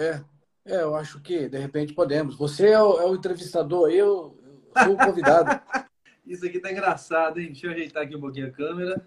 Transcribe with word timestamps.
É, 0.00 0.24
é, 0.64 0.82
eu 0.82 0.94
acho 0.96 1.20
que 1.20 1.48
de 1.48 1.58
repente 1.58 1.92
podemos. 1.92 2.36
Você 2.36 2.68
é 2.68 2.82
o, 2.82 2.98
é 2.98 3.06
o 3.06 3.14
entrevistador, 3.14 3.90
eu, 3.90 4.38
sou 4.82 4.94
o 4.94 4.96
convidado. 4.96 5.60
Isso 6.26 6.46
aqui 6.46 6.60
tá 6.60 6.70
engraçado, 6.70 7.40
hein? 7.40 7.48
Deixa 7.48 7.66
eu 7.66 7.72
ajeitar 7.72 8.04
aqui 8.04 8.16
um 8.16 8.20
pouquinho 8.20 8.46
a 8.46 8.50
câmera. 8.50 9.04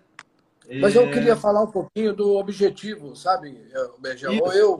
Mas 0.82 0.96
eu 0.96 1.10
queria 1.10 1.36
falar 1.36 1.62
um 1.62 1.72
pouquinho 1.72 2.14
do 2.14 2.36
objetivo, 2.36 3.16
sabe, 3.16 3.58
Bergel? 4.00 4.34
Eu 4.54 4.78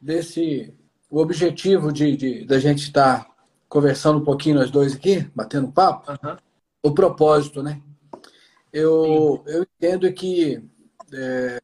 desse 0.00 0.74
o 1.10 1.18
objetivo 1.18 1.92
de, 1.92 2.16
de 2.16 2.44
da 2.44 2.58
gente 2.58 2.82
estar 2.84 3.26
conversando 3.68 4.18
um 4.18 4.24
pouquinho 4.24 4.56
nós 4.56 4.70
dois 4.70 4.94
aqui, 4.94 5.28
batendo 5.34 5.72
papo, 5.72 6.10
uhum. 6.10 6.36
o 6.82 6.94
propósito, 6.94 7.62
né? 7.62 7.80
Eu, 8.72 9.42
eu 9.46 9.62
entendo 9.62 10.12
que 10.12 10.62
é, 11.12 11.59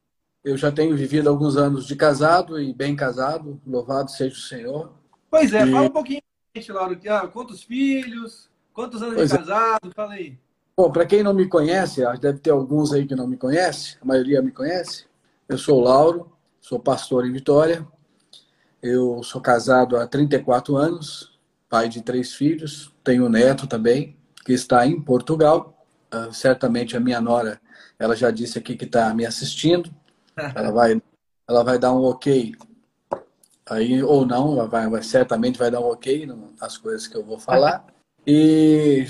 eu 0.47 0.55
já 0.55 0.71
tenho 0.71 0.95
vivido 0.95 1.27
alguns 1.27 1.57
anos 1.57 1.85
de 1.85 1.93
casado 1.93 2.57
e 2.57 2.73
bem 2.73 2.95
casado, 2.95 3.59
louvado 3.67 4.09
seja 4.09 4.33
o 4.33 4.39
Senhor. 4.39 4.93
Pois 5.29 5.51
é, 5.51 5.65
e... 5.65 5.71
fala 5.71 5.87
um 5.87 5.91
pouquinho, 5.91 6.21
Laura, 6.69 6.97
ah, 7.09 7.27
quantos 7.27 7.63
filhos, 7.63 8.49
quantos 8.73 9.01
anos 9.01 9.15
pois 9.15 9.29
de 9.29 9.35
é. 9.35 9.39
casado, 9.39 9.89
é. 9.89 9.93
fala 9.93 10.13
aí. 10.13 10.39
Bom, 10.75 10.89
para 10.89 11.05
quem 11.05 11.21
não 11.21 11.33
me 11.33 11.49
conhece, 11.49 12.01
deve 12.21 12.39
ter 12.39 12.51
alguns 12.51 12.93
aí 12.93 13.05
que 13.05 13.13
não 13.13 13.27
me 13.27 13.35
conhece, 13.35 13.97
a 14.01 14.05
maioria 14.05 14.41
me 14.41 14.51
conhece. 14.51 15.05
Eu 15.49 15.57
sou 15.57 15.79
o 15.79 15.83
Lauro, 15.83 16.31
sou 16.61 16.79
pastor 16.79 17.27
em 17.27 17.31
Vitória. 17.33 17.85
Eu 18.81 19.21
sou 19.23 19.41
casado 19.41 19.97
há 19.97 20.07
34 20.07 20.77
anos, 20.77 21.37
pai 21.67 21.89
de 21.89 22.01
três 22.01 22.33
filhos, 22.33 22.93
tenho 23.03 23.25
um 23.25 23.29
neto 23.29 23.67
também, 23.67 24.15
que 24.45 24.53
está 24.53 24.87
em 24.87 25.01
Portugal. 25.01 25.85
Uh, 26.13 26.31
certamente 26.31 26.95
a 26.95 27.01
minha 27.01 27.19
nora, 27.19 27.59
ela 27.99 28.15
já 28.15 28.31
disse 28.31 28.57
aqui 28.57 28.77
que 28.77 28.85
está 28.85 29.13
me 29.13 29.25
assistindo. 29.25 29.93
Ela 30.55 30.71
vai, 30.71 31.01
ela 31.47 31.63
vai 31.63 31.79
dar 31.79 31.93
um 31.93 32.03
ok 32.03 32.55
aí 33.65 34.01
ou 34.01 34.25
não, 34.25 34.67
vai, 34.67 34.89
vai 34.89 35.03
certamente 35.03 35.59
vai 35.59 35.69
dar 35.69 35.81
um 35.81 35.89
ok 35.89 36.27
nas 36.59 36.77
coisas 36.77 37.07
que 37.07 37.17
eu 37.17 37.23
vou 37.23 37.39
falar. 37.39 37.85
E 38.25 39.05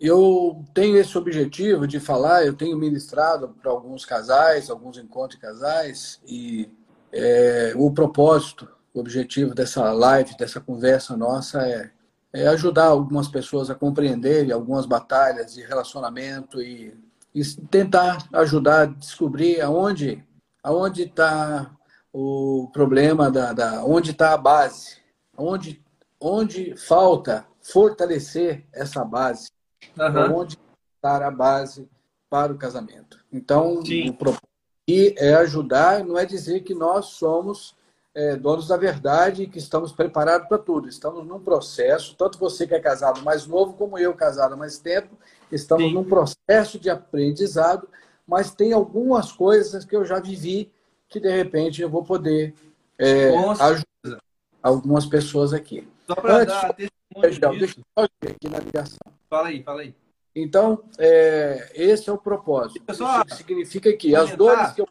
eu 0.00 0.64
tenho 0.74 0.96
esse 0.96 1.16
objetivo 1.16 1.86
de 1.86 1.98
falar, 1.98 2.44
eu 2.44 2.54
tenho 2.54 2.76
ministrado 2.76 3.54
para 3.60 3.70
alguns 3.70 4.04
casais, 4.04 4.70
alguns 4.70 4.98
encontros 4.98 5.38
de 5.38 5.46
casais, 5.46 6.20
e 6.26 6.68
é, 7.12 7.72
o 7.76 7.90
propósito, 7.90 8.68
o 8.92 9.00
objetivo 9.00 9.54
dessa 9.54 9.92
live, 9.92 10.36
dessa 10.36 10.60
conversa 10.60 11.16
nossa 11.16 11.66
é, 11.66 11.90
é 12.32 12.46
ajudar 12.48 12.86
algumas 12.86 13.28
pessoas 13.28 13.70
a 13.70 13.74
compreenderem 13.74 14.52
algumas 14.52 14.86
batalhas 14.86 15.54
de 15.54 15.62
relacionamento 15.62 16.60
e, 16.60 16.94
e 17.34 17.44
tentar 17.70 18.26
ajudar 18.32 18.82
a 18.82 18.86
descobrir 18.86 19.60
aonde 19.60 20.24
aonde 20.66 21.04
está 21.04 21.70
o 22.12 22.68
problema 22.72 23.30
da, 23.30 23.52
da 23.52 23.84
onde 23.84 24.10
está 24.10 24.32
a 24.32 24.36
base, 24.36 24.96
onde 25.38 25.80
onde 26.20 26.74
falta 26.76 27.46
fortalecer 27.60 28.64
essa 28.72 29.04
base 29.04 29.50
uhum. 29.96 30.38
onde 30.38 30.58
estar 30.96 31.22
a 31.22 31.30
base 31.30 31.88
para 32.28 32.52
o 32.52 32.58
casamento. 32.58 33.24
Então, 33.32 33.84
Sim. 33.84 34.10
o 34.10 34.14
propósito 34.14 34.48
é 34.88 35.34
ajudar, 35.34 36.04
não 36.04 36.18
é 36.18 36.24
dizer 36.24 36.60
que 36.60 36.74
nós 36.74 37.06
somos 37.06 37.76
é, 38.14 38.34
donos 38.34 38.66
da 38.66 38.76
verdade 38.76 39.42
e 39.42 39.46
que 39.46 39.58
estamos 39.58 39.92
preparados 39.92 40.48
para 40.48 40.58
tudo. 40.58 40.88
Estamos 40.88 41.24
num 41.24 41.38
processo, 41.38 42.16
tanto 42.16 42.38
você 42.38 42.66
que 42.66 42.74
é 42.74 42.80
casado 42.80 43.22
mais 43.22 43.46
novo, 43.46 43.74
como 43.74 43.98
eu, 43.98 44.14
casado 44.14 44.54
há 44.54 44.56
mais 44.56 44.78
tempo, 44.78 45.16
estamos 45.52 45.84
Sim. 45.84 45.94
num 45.94 46.04
processo 46.04 46.78
de 46.78 46.90
aprendizado, 46.90 47.88
mas 48.26 48.54
tem 48.54 48.72
algumas 48.72 49.32
coisas 49.32 49.84
que 49.84 49.94
eu 49.94 50.04
já 50.04 50.18
vivi 50.18 50.72
que, 51.08 51.20
de 51.20 51.30
repente, 51.30 51.80
eu 51.80 51.88
vou 51.88 52.02
poder 52.02 52.54
é, 52.98 53.30
ajudar 53.60 54.22
algumas 54.62 55.06
pessoas 55.06 55.52
aqui. 55.52 55.86
Só 56.06 56.14
para 56.14 56.44
dar 56.44 56.72
testemunho 56.74 57.58
Deixa 57.58 57.80
eu 57.96 58.04
aqui 58.04 58.48
na 58.48 58.58
ligação. 58.58 58.98
Fala 59.30 59.48
aí, 59.48 59.62
fala 59.62 59.82
aí. 59.82 59.94
Então, 60.34 60.84
é, 60.98 61.70
esse 61.74 62.10
é 62.10 62.12
o 62.12 62.18
propósito. 62.18 62.84
Pessoal, 62.84 63.24
Isso 63.26 63.36
significa 63.36 63.92
que 63.96 64.14
as 64.14 64.36
dores 64.36 64.72
que 64.72 64.82
eu, 64.82 64.88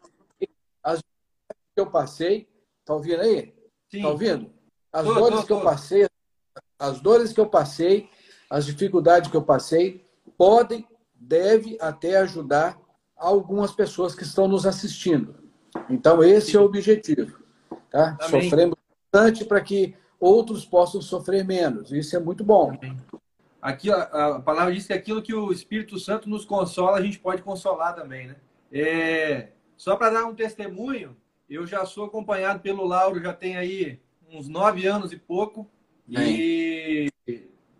as 0.84 1.00
que 1.00 1.80
eu 1.80 1.88
passei, 1.88 2.48
tá 2.84 2.94
ouvindo 2.94 3.22
aí? 3.22 3.54
Sim. 3.92 4.02
Tá 4.02 4.10
ouvindo? 4.10 4.50
As 4.92 5.06
tô, 5.06 5.14
dores 5.14 5.36
tô, 5.36 5.42
que 5.42 5.48
tô. 5.50 5.60
eu 5.60 5.64
passei, 5.64 6.08
as 6.80 7.00
dores 7.00 7.34
que 7.34 7.40
eu 7.40 7.48
passei, 7.48 8.10
as 8.50 8.66
dificuldades 8.66 9.30
que 9.30 9.38
eu 9.38 9.44
passei, 9.44 10.04
podem, 10.38 10.88
deve 11.14 11.78
até 11.80 12.18
ajudar 12.18 12.80
algumas 13.16 13.72
pessoas 13.72 14.16
que 14.16 14.24
estão 14.24 14.48
nos 14.48 14.66
assistindo. 14.66 15.36
Então, 15.90 16.24
esse 16.24 16.56
é 16.56 16.60
o 16.60 16.66
objetivo. 16.66 17.40
Tá? 17.90 18.18
Sofremos 18.22 18.76
bastante 19.12 19.46
para 19.46 19.62
que 19.62 19.96
outros 20.20 20.66
possam 20.66 21.02
sofrer 21.02 21.46
menos. 21.46 21.92
Isso 21.92 22.16
é 22.16 22.20
muito 22.20 22.44
bom. 22.44 22.78
Amém. 22.78 22.98
Aqui 23.62 23.92
a, 23.92 24.04
a, 24.04 24.40
palavra 24.40 24.74
diz 24.74 24.86
que 24.86 24.94
aquilo 24.94 25.22
que 25.22 25.34
o 25.34 25.52
Espírito 25.52 25.98
Santo 25.98 26.30
nos 26.30 26.46
consola, 26.46 26.98
a 26.98 27.02
gente 27.02 27.18
pode 27.20 27.42
consolar 27.42 27.96
também, 27.96 28.28
né? 28.28 28.36
É, 28.72 29.50
só 29.76 29.96
para 29.96 30.12
dar 30.12 30.26
um 30.26 30.36
testemunho, 30.36 31.18
eu 31.50 31.66
já 31.66 31.84
sou 31.86 32.06
acompanhado 32.06 32.60
pelo 32.60 32.86
Lauro, 32.86 33.22
já 33.22 33.34
tem 33.34 33.58
aí 33.58 34.00
uns 34.32 34.48
nove 34.48 34.86
anos 34.86 35.12
e 35.12 35.18
pouco, 35.18 35.68
e 36.08 37.10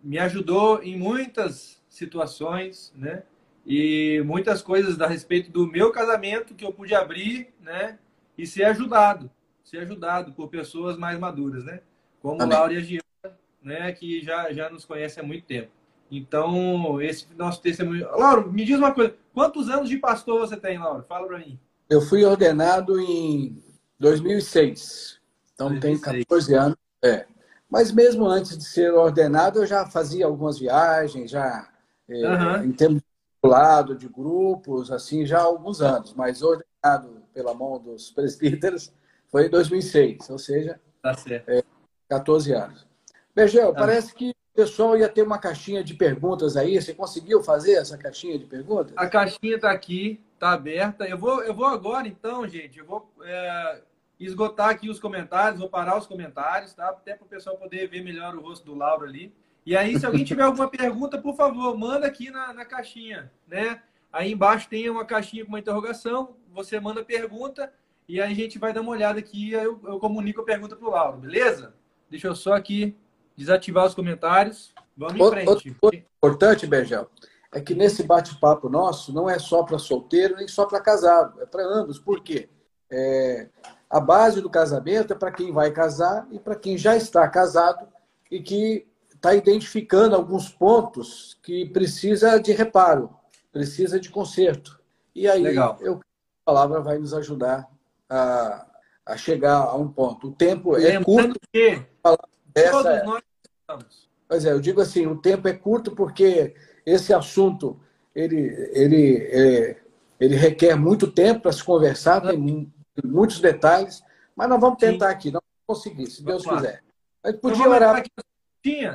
me 0.02 0.18
ajudou 0.18 0.82
em 0.82 0.96
muitas 0.96 1.80
situações, 1.88 2.92
né? 2.96 3.22
E 3.66 4.22
muitas 4.24 4.62
coisas 4.62 5.00
a 5.00 5.08
respeito 5.08 5.50
do 5.50 5.66
meu 5.66 5.90
casamento 5.90 6.54
que 6.54 6.64
eu 6.64 6.72
pude 6.72 6.94
abrir, 6.94 7.52
né? 7.60 7.98
E 8.38 8.46
ser 8.46 8.64
ajudado, 8.64 9.28
ser 9.64 9.78
ajudado 9.78 10.32
por 10.32 10.48
pessoas 10.48 10.96
mais 10.96 11.18
maduras, 11.18 11.64
né? 11.64 11.80
Como 12.22 12.40
Amém. 12.40 12.56
Lauro 12.56 12.72
e 12.72 12.76
a 12.76 12.80
Giana, 12.80 13.38
né? 13.60 13.92
Que 13.92 14.22
já, 14.22 14.52
já 14.52 14.70
nos 14.70 14.84
conhecem 14.84 15.22
há 15.22 15.26
muito 15.26 15.44
tempo. 15.44 15.70
Então, 16.08 17.00
esse 17.02 17.26
nosso 17.36 17.60
testemunho. 17.60 18.08
Lauro, 18.16 18.52
me 18.52 18.64
diz 18.64 18.78
uma 18.78 18.94
coisa: 18.94 19.16
quantos 19.34 19.68
anos 19.68 19.88
de 19.88 19.96
pastor 19.96 20.38
você 20.38 20.56
tem, 20.56 20.78
Lauro? 20.78 21.02
Fala 21.02 21.26
para 21.26 21.38
mim. 21.38 21.58
Eu 21.90 22.00
fui 22.00 22.24
ordenado 22.24 23.00
em 23.00 23.60
2006. 23.98 25.20
Então, 25.54 25.68
2006. 25.70 26.00
tenho 26.00 26.24
14 26.24 26.54
anos. 26.54 26.76
É. 27.02 27.26
Mas 27.68 27.90
mesmo 27.90 28.26
antes 28.26 28.56
de 28.56 28.64
ser 28.64 28.92
ordenado, 28.92 29.60
eu 29.60 29.66
já 29.66 29.86
fazia 29.86 30.26
algumas 30.26 30.58
viagens, 30.58 31.30
já 31.30 31.68
uhum. 32.08 32.64
em 32.64 32.72
termos 32.72 33.00
de 33.00 33.15
lado, 33.46 33.94
de 33.94 34.08
grupos, 34.08 34.90
assim, 34.90 35.24
já 35.24 35.38
há 35.38 35.44
alguns 35.44 35.80
anos. 35.80 36.14
Mas 36.14 36.42
ordenado 36.42 37.22
pela 37.32 37.54
mão 37.54 37.78
dos 37.78 38.10
presbíteros 38.12 38.92
foi 39.28 39.46
em 39.46 39.50
2006, 39.50 40.30
ou 40.30 40.38
seja, 40.38 40.80
tá. 41.02 41.14
É, 41.46 41.62
14 42.08 42.52
anos. 42.52 42.86
Begel, 43.34 43.72
tá. 43.72 43.80
parece 43.80 44.14
que 44.14 44.34
pessoal 44.56 44.96
ia 44.96 45.08
ter 45.08 45.22
uma 45.22 45.38
caixinha 45.38 45.84
de 45.84 45.92
perguntas 45.92 46.56
aí. 46.56 46.80
Você 46.80 46.94
conseguiu 46.94 47.44
fazer 47.44 47.74
essa 47.74 47.98
caixinha 47.98 48.38
de 48.38 48.46
perguntas? 48.46 48.94
A 48.96 49.06
caixinha 49.06 49.56
está 49.56 49.70
aqui, 49.70 50.18
está 50.32 50.52
aberta. 50.52 51.06
Eu 51.06 51.18
vou, 51.18 51.42
eu 51.42 51.54
vou 51.54 51.66
agora, 51.66 52.08
então, 52.08 52.48
gente. 52.48 52.78
Eu 52.78 52.86
vou 52.86 53.12
é, 53.22 53.82
esgotar 54.18 54.70
aqui 54.70 54.88
os 54.88 54.98
comentários, 54.98 55.60
vou 55.60 55.68
parar 55.68 55.98
os 55.98 56.06
comentários, 56.06 56.72
tá? 56.72 56.88
Até 56.88 57.14
para 57.14 57.26
o 57.26 57.28
pessoal 57.28 57.58
poder 57.58 57.86
ver 57.88 58.02
melhor 58.02 58.34
o 58.34 58.40
rosto 58.40 58.64
do 58.64 58.74
Lauro 58.74 59.04
ali. 59.04 59.32
E 59.66 59.76
aí, 59.76 59.98
se 59.98 60.06
alguém 60.06 60.24
tiver 60.24 60.44
alguma 60.44 60.68
pergunta, 60.68 61.18
por 61.18 61.34
favor, 61.34 61.76
manda 61.76 62.06
aqui 62.06 62.30
na, 62.30 62.54
na 62.54 62.64
caixinha, 62.64 63.32
né? 63.48 63.82
Aí 64.12 64.32
embaixo 64.32 64.68
tem 64.68 64.88
uma 64.88 65.04
caixinha 65.04 65.44
com 65.44 65.48
uma 65.48 65.58
interrogação. 65.58 66.36
Você 66.54 66.78
manda 66.78 67.00
a 67.00 67.04
pergunta 67.04 67.72
e 68.08 68.20
aí 68.20 68.30
a 68.30 68.34
gente 68.34 68.60
vai 68.60 68.72
dar 68.72 68.80
uma 68.80 68.92
olhada 68.92 69.18
aqui. 69.18 69.50
Eu, 69.50 69.80
eu 69.84 69.98
comunico 69.98 70.40
a 70.40 70.44
pergunta 70.44 70.76
para 70.76 70.86
o 70.86 70.90
Lauro, 70.92 71.18
beleza? 71.18 71.74
Deixa 72.08 72.28
eu 72.28 72.36
só 72.36 72.54
aqui 72.54 72.96
desativar 73.36 73.84
os 73.84 73.94
comentários. 73.94 74.72
Vamos 74.96 75.16
em 75.16 75.30
frente. 75.30 75.48
Outro 75.48 76.04
importante, 76.16 76.64
Bergel, 76.64 77.10
é 77.52 77.60
que 77.60 77.74
nesse 77.74 78.04
bate-papo 78.04 78.68
nosso 78.68 79.12
não 79.12 79.28
é 79.28 79.38
só 79.38 79.64
para 79.64 79.78
solteiro 79.78 80.36
nem 80.36 80.46
só 80.46 80.64
para 80.64 80.80
casado, 80.80 81.42
é 81.42 81.44
para 81.46 81.64
ambos. 81.64 81.98
Por 81.98 82.22
quê? 82.22 82.48
É, 82.88 83.48
a 83.90 83.98
base 83.98 84.40
do 84.40 84.48
casamento 84.48 85.12
é 85.12 85.16
para 85.16 85.32
quem 85.32 85.52
vai 85.52 85.72
casar 85.72 86.26
e 86.30 86.38
para 86.38 86.54
quem 86.54 86.78
já 86.78 86.96
está 86.96 87.28
casado 87.28 87.88
e 88.30 88.40
que 88.40 88.86
está 89.16 89.34
identificando 89.34 90.14
alguns 90.14 90.48
pontos 90.48 91.38
que 91.42 91.66
precisa 91.66 92.38
de 92.38 92.52
reparo, 92.52 93.10
precisa 93.52 93.98
de 93.98 94.10
conserto. 94.10 94.80
E 95.14 95.28
aí 95.28 95.42
Legal. 95.42 95.78
Eu, 95.80 95.94
a 95.94 96.44
palavra 96.44 96.80
vai 96.80 96.98
nos 96.98 97.12
ajudar 97.14 97.68
a, 98.08 98.66
a 99.04 99.16
chegar 99.16 99.56
a 99.56 99.74
um 99.74 99.88
ponto. 99.88 100.28
O 100.28 100.32
tempo 100.32 100.76
é 100.76 101.02
curto. 101.02 101.40
Que 101.52 101.82
Todos 102.02 102.86
é... 102.86 103.02
nós 103.04 103.22
estamos. 103.60 104.06
Pois 104.28 104.44
é, 104.44 104.52
eu 104.52 104.60
digo 104.60 104.80
assim, 104.80 105.06
o 105.06 105.16
tempo 105.16 105.46
é 105.46 105.52
curto 105.52 105.92
porque 105.92 106.54
esse 106.84 107.14
assunto 107.14 107.80
ele, 108.14 108.70
ele, 108.72 109.16
é, 109.30 109.76
ele 110.18 110.34
requer 110.34 110.74
muito 110.74 111.10
tempo 111.10 111.42
para 111.42 111.52
se 111.52 111.62
conversar, 111.62 112.20
tem 112.22 112.72
muitos 113.04 113.40
detalhes, 113.40 114.02
mas 114.34 114.48
nós 114.48 114.60
vamos 114.60 114.78
tentar 114.78 115.10
Sim. 115.10 115.14
aqui, 115.14 115.30
não 115.30 115.40
vamos 115.40 115.80
conseguir, 115.80 116.10
se 116.10 116.24
Deus 116.24 116.44
vamos 116.44 116.60
quiser. 116.60 116.82
A 117.22 117.30
gente 117.30 117.40
podia 117.40 117.68
orar. 117.68 117.96
Aqui 117.96 118.10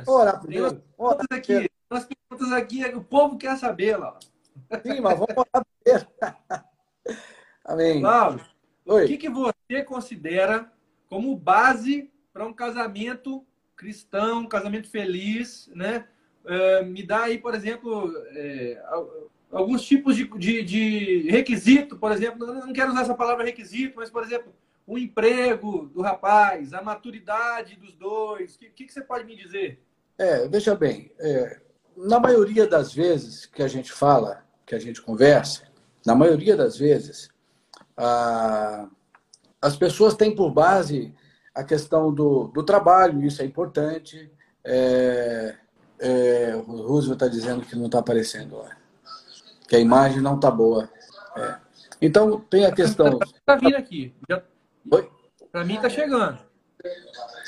orar 0.06 0.40
primeiro. 0.40 0.82
Orar 0.96 1.26
aqui, 1.30 1.46
primeiro. 1.46 1.72
Perguntas 2.28 2.52
aqui, 2.52 2.84
o 2.94 3.04
povo 3.04 3.36
quer 3.36 3.56
saber, 3.58 3.96
lá. 3.96 4.18
Sim, 4.82 5.00
mas 5.00 5.18
vamos 5.18 5.34
orar 5.36 5.66
primeiro. 5.82 6.08
Amém. 7.64 8.02
Paulo, 8.02 8.40
o 8.86 9.04
que, 9.06 9.16
que 9.16 9.28
você 9.28 9.82
considera 9.84 10.70
como 11.08 11.36
base 11.36 12.10
para 12.32 12.46
um 12.46 12.52
casamento 12.52 13.44
cristão, 13.76 14.40
um 14.40 14.48
casamento 14.48 14.88
feliz, 14.88 15.70
né? 15.74 16.06
É, 16.44 16.82
me 16.82 17.02
dá 17.02 17.24
aí, 17.24 17.38
por 17.38 17.54
exemplo, 17.54 18.12
é, 18.30 18.82
alguns 19.50 19.82
tipos 19.82 20.16
de, 20.16 20.26
de, 20.38 20.62
de, 20.62 21.30
requisito, 21.30 21.96
por 21.96 22.10
exemplo, 22.10 22.46
não 22.46 22.72
quero 22.72 22.90
usar 22.90 23.02
essa 23.02 23.14
palavra 23.14 23.44
requisito, 23.44 23.94
mas, 23.96 24.10
por 24.10 24.24
exemplo, 24.24 24.52
o 24.86 24.98
emprego 24.98 25.86
do 25.94 26.02
rapaz, 26.02 26.72
a 26.72 26.82
maturidade 26.82 27.76
dos 27.76 27.94
dois, 27.94 28.54
o 28.54 28.58
que, 28.58 28.70
que, 28.70 28.92
você 28.92 29.00
pode 29.00 29.24
me 29.24 29.36
dizer? 29.36 29.80
É, 30.18 30.48
veja 30.48 30.74
bem, 30.74 31.12
é, 31.18 31.60
na 31.96 32.18
maioria 32.18 32.66
das 32.66 32.92
vezes 32.92 33.46
que 33.46 33.62
a 33.62 33.68
gente 33.68 33.92
fala, 33.92 34.44
que 34.66 34.74
a 34.74 34.78
gente 34.78 35.00
conversa, 35.00 35.62
na 36.04 36.14
maioria 36.14 36.56
das 36.56 36.76
vezes, 36.76 37.30
a, 37.96 38.88
as 39.60 39.76
pessoas 39.76 40.14
têm 40.14 40.34
por 40.34 40.50
base 40.50 41.14
a 41.54 41.62
questão 41.62 42.12
do, 42.12 42.48
do 42.48 42.62
trabalho, 42.62 43.22
isso 43.22 43.42
é 43.42 43.44
importante. 43.44 44.30
É, 44.64 45.56
é, 45.98 46.56
o 46.56 46.82
Roosevelt 46.82 47.22
está 47.22 47.28
dizendo 47.28 47.64
que 47.64 47.76
não 47.76 47.86
está 47.86 47.98
aparecendo 47.98 48.56
lá, 48.56 48.76
que 49.68 49.76
a 49.76 49.78
imagem 49.78 50.20
não 50.20 50.36
está 50.36 50.50
boa. 50.50 50.90
É. 51.36 51.56
Então, 52.00 52.40
tem 52.40 52.64
a 52.64 52.72
questão. 52.72 53.18
Está 53.22 53.54
vindo 53.56 53.76
aqui. 53.76 54.12
Já... 54.28 54.42
Para 55.50 55.64
mim, 55.64 55.76
está 55.76 55.88
chegando. 55.90 56.38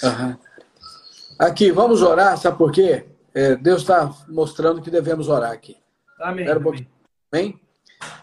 Uhum. 0.02 0.36
Aqui, 1.38 1.70
vamos 1.70 2.02
orar, 2.02 2.36
sabe 2.38 2.58
por 2.58 2.70
quê? 2.70 3.06
É, 3.32 3.56
Deus 3.56 3.80
está 3.82 4.14
mostrando 4.28 4.80
que 4.80 4.90
devemos 4.90 5.28
orar 5.28 5.52
aqui. 5.52 5.76
Amém. 6.20 6.48
amém. 6.48 6.88
amém? 7.32 7.60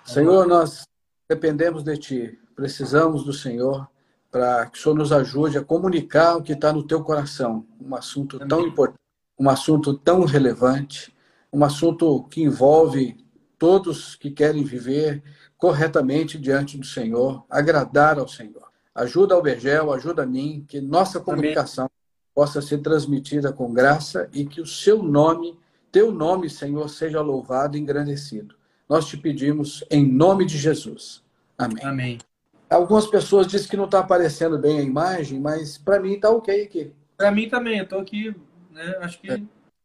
Senhor, 0.06 0.48
nós 0.48 0.88
dependemos 1.28 1.84
de 1.84 1.98
Ti, 1.98 2.40
precisamos 2.56 3.24
do 3.24 3.34
Senhor 3.34 3.90
para 4.32 4.68
que 4.68 4.80
o 4.80 4.82
Senhor 4.82 4.96
nos 4.96 5.12
ajude 5.12 5.58
a 5.58 5.64
comunicar 5.64 6.38
o 6.38 6.42
que 6.42 6.54
está 6.54 6.72
no 6.72 6.88
teu 6.88 7.04
coração. 7.04 7.66
Um 7.82 7.94
assunto 7.96 8.38
amém. 8.38 8.48
tão 8.48 8.62
importante, 8.66 9.02
um 9.38 9.50
assunto 9.50 9.94
tão 9.94 10.24
relevante, 10.24 11.14
um 11.52 11.66
assunto 11.66 12.24
que 12.30 12.42
envolve 12.42 13.18
todos 13.60 14.16
que 14.16 14.32
querem 14.32 14.64
viver 14.64 15.22
corretamente 15.58 16.38
diante 16.38 16.78
do 16.78 16.86
Senhor, 16.86 17.46
agradar 17.50 18.18
ao 18.18 18.28
Senhor. 18.28 18.71
Ajuda 18.94 19.36
ao 19.36 19.42
Bergel, 19.42 19.94
ajuda 19.94 20.24
a 20.24 20.26
mim, 20.26 20.66
que 20.68 20.82
nossa 20.82 21.20
comunicação 21.20 21.86
Amém. 21.86 22.32
possa 22.36 22.62
ser 22.62 22.80
transmitida 22.80 23.54
com 23.54 23.74
graça 23.74 24.30
e 24.34 24.46
que 24.46 24.60
o 24.60 24.66
seu 24.66 25.02
nome, 25.02 25.58
teu 25.92 26.12
nome, 26.12 26.50
Senhor, 26.50 26.90
seja 26.90 27.22
louvado 27.22 27.78
e 27.78 27.80
engrandecido. 27.80 28.56
Nós 28.90 29.08
te 29.08 29.16
pedimos 29.16 29.84
em 29.90 30.06
nome 30.06 30.46
de 30.46 30.58
Jesus. 30.58 31.24
Amém. 31.58 31.84
Amém. 31.86 32.18
Algumas 32.70 33.08
pessoas 33.08 33.48
dizem 33.48 33.70
que 33.70 33.78
não 33.78 33.86
está 33.86 34.00
aparecendo 34.00 34.58
bem 34.58 34.80
a 34.80 34.84
imagem, 34.84 35.40
mas 35.40 35.78
para 35.78 36.00
mim 36.00 36.14
está 36.14 36.30
ok 36.30 36.64
aqui. 36.64 36.94
Para 37.16 37.32
mim 37.32 37.48
também, 37.48 37.78
eu 37.78 37.84
estou 37.84 38.00
aqui, 38.00 38.36
né? 38.72 38.98
Acho 39.02 39.20
que. 39.20 39.32
É. 39.32 39.42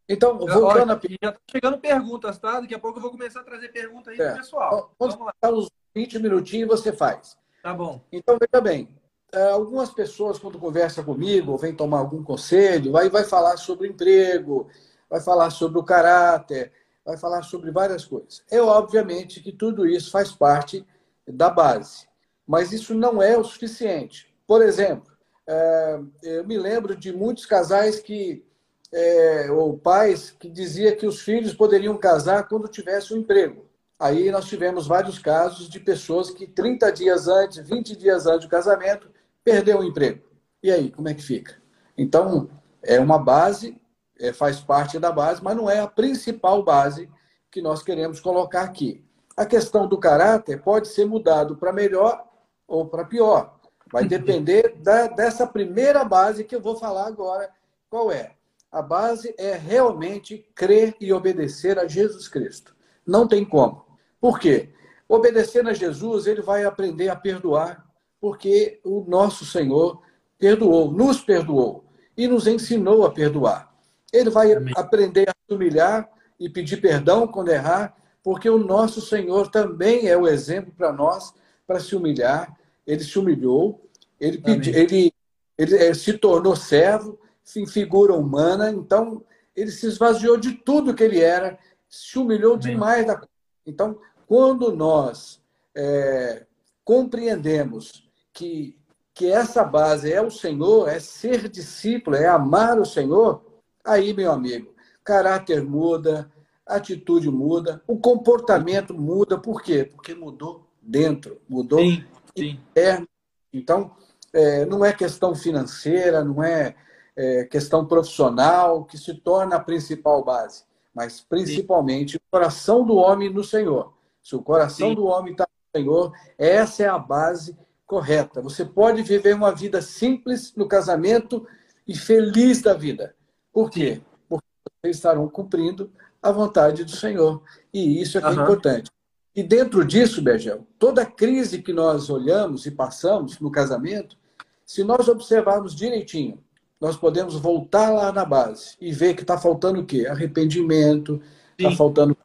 Então, 0.09 0.38
voltando 0.38 0.93
a... 0.93 1.00
Já 1.23 1.31
está 1.31 1.41
chegando 1.50 1.79
perguntas, 1.79 2.38
tá? 2.38 2.61
Daqui 2.61 2.75
a 2.75 2.79
pouco 2.79 2.99
eu 2.99 3.02
vou 3.02 3.11
começar 3.11 3.41
a 3.41 3.44
trazer 3.44 3.69
perguntas 3.69 4.14
aí 4.14 4.20
é. 4.20 4.29
pro 4.29 4.38
pessoal. 4.38 4.93
Vamos 4.99 5.19
lá. 5.19 5.32
uns 5.50 5.69
20 5.94 6.19
minutinhos 6.20 6.69
você 6.69 6.93
faz. 6.93 7.37
Tá 7.66 7.74
bom. 7.74 8.00
Então, 8.12 8.38
veja 8.38 8.62
bem. 8.62 8.88
É, 9.32 9.48
algumas 9.48 9.90
pessoas, 9.90 10.38
quando 10.38 10.56
conversam 10.56 11.02
comigo, 11.02 11.56
vem 11.56 11.74
tomar 11.74 11.98
algum 11.98 12.22
conselho, 12.22 12.92
vai, 12.92 13.10
vai 13.10 13.24
falar 13.24 13.56
sobre 13.56 13.88
emprego, 13.88 14.68
vai 15.10 15.20
falar 15.20 15.50
sobre 15.50 15.76
o 15.80 15.82
caráter, 15.82 16.70
vai 17.04 17.16
falar 17.16 17.42
sobre 17.42 17.72
várias 17.72 18.04
coisas. 18.04 18.44
É 18.48 18.62
obviamente 18.62 19.40
que 19.40 19.50
tudo 19.50 19.84
isso 19.84 20.12
faz 20.12 20.30
parte 20.30 20.86
da 21.26 21.50
base, 21.50 22.06
mas 22.46 22.70
isso 22.70 22.94
não 22.94 23.20
é 23.20 23.36
o 23.36 23.42
suficiente. 23.42 24.32
Por 24.46 24.62
exemplo, 24.62 25.12
é, 25.44 26.00
eu 26.22 26.46
me 26.46 26.56
lembro 26.56 26.94
de 26.94 27.12
muitos 27.12 27.46
casais 27.46 27.98
que 27.98 28.46
é, 28.94 29.50
ou 29.50 29.76
pais 29.76 30.30
que 30.30 30.48
dizia 30.48 30.94
que 30.94 31.04
os 31.04 31.20
filhos 31.20 31.52
poderiam 31.52 31.98
casar 31.98 32.46
quando 32.46 32.68
tivesse 32.68 33.12
um 33.12 33.16
emprego. 33.16 33.65
Aí 33.98 34.31
nós 34.31 34.44
tivemos 34.44 34.87
vários 34.87 35.19
casos 35.19 35.69
de 35.69 35.81
pessoas 35.81 36.31
que 36.31 36.46
30 36.46 36.93
dias 36.93 37.28
antes, 37.28 37.66
20 37.66 37.96
dias 37.96 38.26
antes 38.26 38.46
do 38.46 38.50
casamento, 38.50 39.10
perdeu 39.43 39.78
o 39.78 39.84
emprego. 39.84 40.22
E 40.62 40.70
aí, 40.70 40.90
como 40.90 41.08
é 41.08 41.14
que 41.14 41.22
fica? 41.22 41.56
Então, 41.96 42.50
é 42.82 43.00
uma 43.00 43.19
base, 43.19 43.81
é, 44.19 44.32
faz 44.32 44.60
parte 44.60 44.98
da 44.98 45.10
base, 45.10 45.43
mas 45.43 45.56
não 45.56 45.70
é 45.70 45.81
a 45.81 45.87
principal 45.87 46.62
base 46.62 47.08
que 47.50 47.62
nós 47.62 47.82
queremos 47.82 48.20
colocar 48.20 48.62
aqui. 48.62 49.02
A 49.34 49.46
questão 49.46 49.88
do 49.88 49.99
caráter 49.99 50.62
pode 50.62 50.88
ser 50.88 51.06
mudado 51.06 51.56
para 51.56 51.72
melhor 51.72 52.22
ou 52.66 52.87
para 52.87 53.04
pior. 53.04 53.58
Vai 53.90 54.04
depender 54.08 54.76
da, 54.78 55.06
dessa 55.06 55.46
primeira 55.46 56.04
base 56.04 56.44
que 56.44 56.54
eu 56.54 56.60
vou 56.60 56.76
falar 56.76 57.06
agora. 57.06 57.50
Qual 57.88 58.12
é? 58.12 58.32
A 58.70 58.82
base 58.82 59.34
é 59.38 59.54
realmente 59.54 60.46
crer 60.54 60.94
e 61.00 61.12
obedecer 61.12 61.78
a 61.78 61.87
Jesus 61.87 62.28
Cristo. 62.28 62.76
Não 63.06 63.26
tem 63.26 63.44
como. 63.44 63.86
Por 64.20 64.38
quê? 64.38 64.70
Obedecendo 65.08 65.68
a 65.68 65.74
Jesus, 65.74 66.26
ele 66.26 66.42
vai 66.42 66.64
aprender 66.64 67.08
a 67.08 67.16
perdoar, 67.16 67.86
porque 68.20 68.80
o 68.84 69.04
nosso 69.06 69.44
Senhor 69.44 70.02
perdoou, 70.38 70.90
nos 70.90 71.20
perdoou 71.20 71.84
e 72.16 72.26
nos 72.26 72.46
ensinou 72.46 73.04
a 73.04 73.10
perdoar. 73.10 73.72
Ele 74.12 74.30
vai 74.30 74.52
Amém. 74.52 74.74
aprender 74.76 75.28
a 75.28 75.32
se 75.32 75.54
humilhar 75.54 76.08
e 76.38 76.48
pedir 76.48 76.78
perdão 76.78 77.26
quando 77.26 77.50
errar, 77.50 77.94
porque 78.22 78.48
o 78.48 78.58
nosso 78.58 79.00
Senhor 79.00 79.50
também 79.50 80.08
é 80.08 80.16
o 80.16 80.26
exemplo 80.26 80.72
para 80.76 80.92
nós 80.92 81.32
para 81.66 81.78
se 81.78 81.94
humilhar. 81.94 82.56
Ele 82.86 83.02
se 83.04 83.18
humilhou, 83.18 83.88
ele, 84.18 84.38
pedi, 84.38 84.70
ele, 84.70 85.12
ele, 85.56 85.74
ele 85.74 85.94
se 85.94 86.14
tornou 86.14 86.56
servo, 86.56 87.18
em 87.54 87.66
figura 87.66 88.12
humana, 88.12 88.70
então 88.70 89.22
ele 89.54 89.70
se 89.70 89.86
esvaziou 89.86 90.36
de 90.36 90.52
tudo 90.52 90.94
que 90.94 91.04
ele 91.04 91.20
era, 91.20 91.58
se 91.88 92.18
humilhou 92.18 92.54
Amém. 92.54 92.72
demais 92.72 93.06
da 93.06 93.20
Então, 93.66 93.98
quando 94.26 94.74
nós 94.74 95.42
é, 95.74 96.46
compreendemos 96.84 98.08
que, 98.32 98.78
que 99.12 99.26
essa 99.30 99.64
base 99.64 100.12
é 100.12 100.20
o 100.20 100.30
Senhor, 100.30 100.88
é 100.88 101.00
ser 101.00 101.48
discípulo, 101.48 102.16
é 102.16 102.26
amar 102.26 102.78
o 102.78 102.84
Senhor, 102.84 103.44
aí, 103.84 104.14
meu 104.14 104.30
amigo, 104.30 104.74
caráter 105.02 105.62
muda, 105.62 106.30
atitude 106.64 107.30
muda, 107.30 107.82
o 107.87 107.99
comportamento 107.99 108.94
muda. 108.94 109.38
Por 109.38 109.62
quê? 109.62 109.85
Porque 109.85 110.14
mudou 110.14 110.66
dentro, 110.80 111.40
mudou 111.49 111.80
sim, 111.80 112.04
sim. 112.37 112.61
interno. 112.70 113.08
Então, 113.52 113.96
é, 114.32 114.64
não 114.66 114.85
é 114.85 114.92
questão 114.92 115.35
financeira, 115.35 116.25
não 116.25 116.42
é 116.42 116.75
é, 117.16 117.44
questão 117.44 117.87
profissional, 117.87 118.85
que 118.85 118.99
se 118.99 119.14
torna 119.14 119.56
a 119.56 119.61
principal 119.61 120.23
base, 120.23 120.64
mas 120.97 121.21
principalmente 121.21 122.17
o 122.17 122.21
coração 122.31 122.83
do 122.83 122.97
homem 122.97 123.29
no 123.29 123.45
Senhor. 123.45 123.93
Se 124.23 124.35
o 124.35 124.41
coração 124.41 124.88
Sim. 124.88 124.95
do 124.95 125.05
homem 125.05 125.33
está 125.33 125.47
no 125.47 125.79
Senhor, 125.79 126.12
essa 126.38 126.85
é 126.85 126.88
a 126.88 126.99
base 126.99 127.55
correta. 127.85 128.41
Você 128.41 128.65
pode 128.65 129.03
viver 129.03 129.35
uma 129.35 129.55
vida 129.55 129.83
simples 129.83 130.55
no 130.57 130.67
casamento 130.67 131.47
e 131.87 131.95
feliz 131.95 132.62
da 132.62 132.73
vida. 132.73 133.15
Por 133.53 133.71
quê? 133.71 134.00
Porque 134.26 134.47
vocês 134.81 134.97
estarão 134.97 135.29
cumprindo 135.29 135.93
a 136.23 136.33
vontade 136.33 136.83
do 136.83 136.97
Senhor. 136.97 137.43
E 137.75 138.00
isso 138.00 138.17
é 138.17 138.23
que 138.23 138.29
uhum. 138.29 138.41
é 138.41 138.43
importante. 138.43 138.91
E 139.35 139.43
dentro 139.43 139.85
disso, 139.85 140.23
Bergel, 140.23 140.67
toda 140.79 141.05
crise 141.05 141.61
que 141.61 141.75
nós 141.75 142.09
olhamos 142.09 142.65
e 142.65 142.71
passamos 142.71 143.38
no 143.38 143.50
casamento, 143.50 144.17
se 144.65 144.83
nós 144.83 145.09
observarmos 145.09 145.75
direitinho, 145.75 146.43
nós 146.80 146.97
podemos 146.97 147.35
voltar 147.37 147.90
lá 147.90 148.12
na 148.12 148.25
base 148.25 148.76
e 148.80 148.92
ver 148.92 149.14
que 149.14 149.23
está 149.23 149.38
faltando 149.38 149.80
o 149.80 149.87
quê? 149.87 150.06
Arrependimento, 150.06 151.21
está 151.59 151.75
faltando 151.76 152.16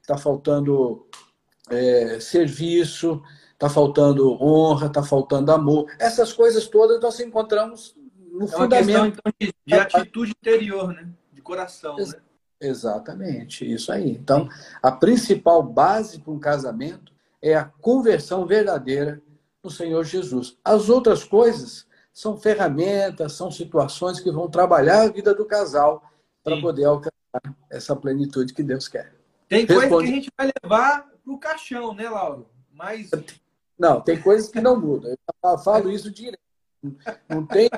está 0.00 0.16
faltando 0.16 1.06
é, 1.68 2.20
serviço, 2.20 3.22
está 3.52 3.68
faltando 3.68 4.40
honra, 4.42 4.86
está 4.86 5.02
faltando 5.02 5.50
amor. 5.50 5.86
Essas 5.98 6.32
coisas 6.32 6.68
todas 6.68 7.00
nós 7.00 7.18
encontramos 7.18 7.96
no 8.30 8.44
é 8.44 8.48
fundamento. 8.48 9.20
Questão, 9.22 9.32
então, 9.40 9.54
de, 9.66 9.74
atitude 9.74 10.30
interior, 10.30 10.92
né? 10.92 11.08
de 11.32 11.42
coração. 11.42 11.98
Ex 11.98 12.12
né? 12.12 12.20
Exatamente, 12.60 13.70
isso 13.70 13.92
aí. 13.92 14.10
Então, 14.10 14.48
a 14.82 14.90
principal 14.90 15.62
base 15.62 16.20
para 16.20 16.32
um 16.32 16.38
casamento 16.38 17.12
é 17.42 17.54
a 17.54 17.64
conversão 17.64 18.46
verdadeira 18.46 19.20
no 19.62 19.70
Senhor 19.70 20.04
Jesus. 20.04 20.56
As 20.64 20.88
outras 20.88 21.22
coisas 21.22 21.86
são 22.16 22.34
ferramentas, 22.34 23.34
são 23.34 23.50
situações 23.50 24.18
que 24.20 24.30
vão 24.30 24.48
trabalhar 24.48 25.02
a 25.02 25.08
vida 25.08 25.34
do 25.34 25.44
casal 25.44 26.02
para 26.42 26.58
poder 26.58 26.86
alcançar 26.86 27.42
essa 27.70 27.94
plenitude 27.94 28.54
que 28.54 28.62
Deus 28.62 28.88
quer. 28.88 29.12
Tem 29.46 29.66
coisas 29.66 29.90
que 29.90 29.94
a 29.94 30.06
gente 30.06 30.32
vai 30.34 30.50
levar 30.62 31.10
para 31.22 31.34
o 31.34 31.38
caixão, 31.38 31.92
né, 31.92 32.08
Lauro? 32.08 32.48
Mas... 32.72 33.10
Não, 33.78 34.00
tem 34.00 34.18
coisas 34.18 34.48
que 34.48 34.62
não 34.62 34.80
mudam. 34.80 35.14
Eu 35.44 35.58
falo 35.58 35.90
isso 35.90 36.10
direto. 36.10 36.40
Não 37.28 37.44
tem 37.44 37.68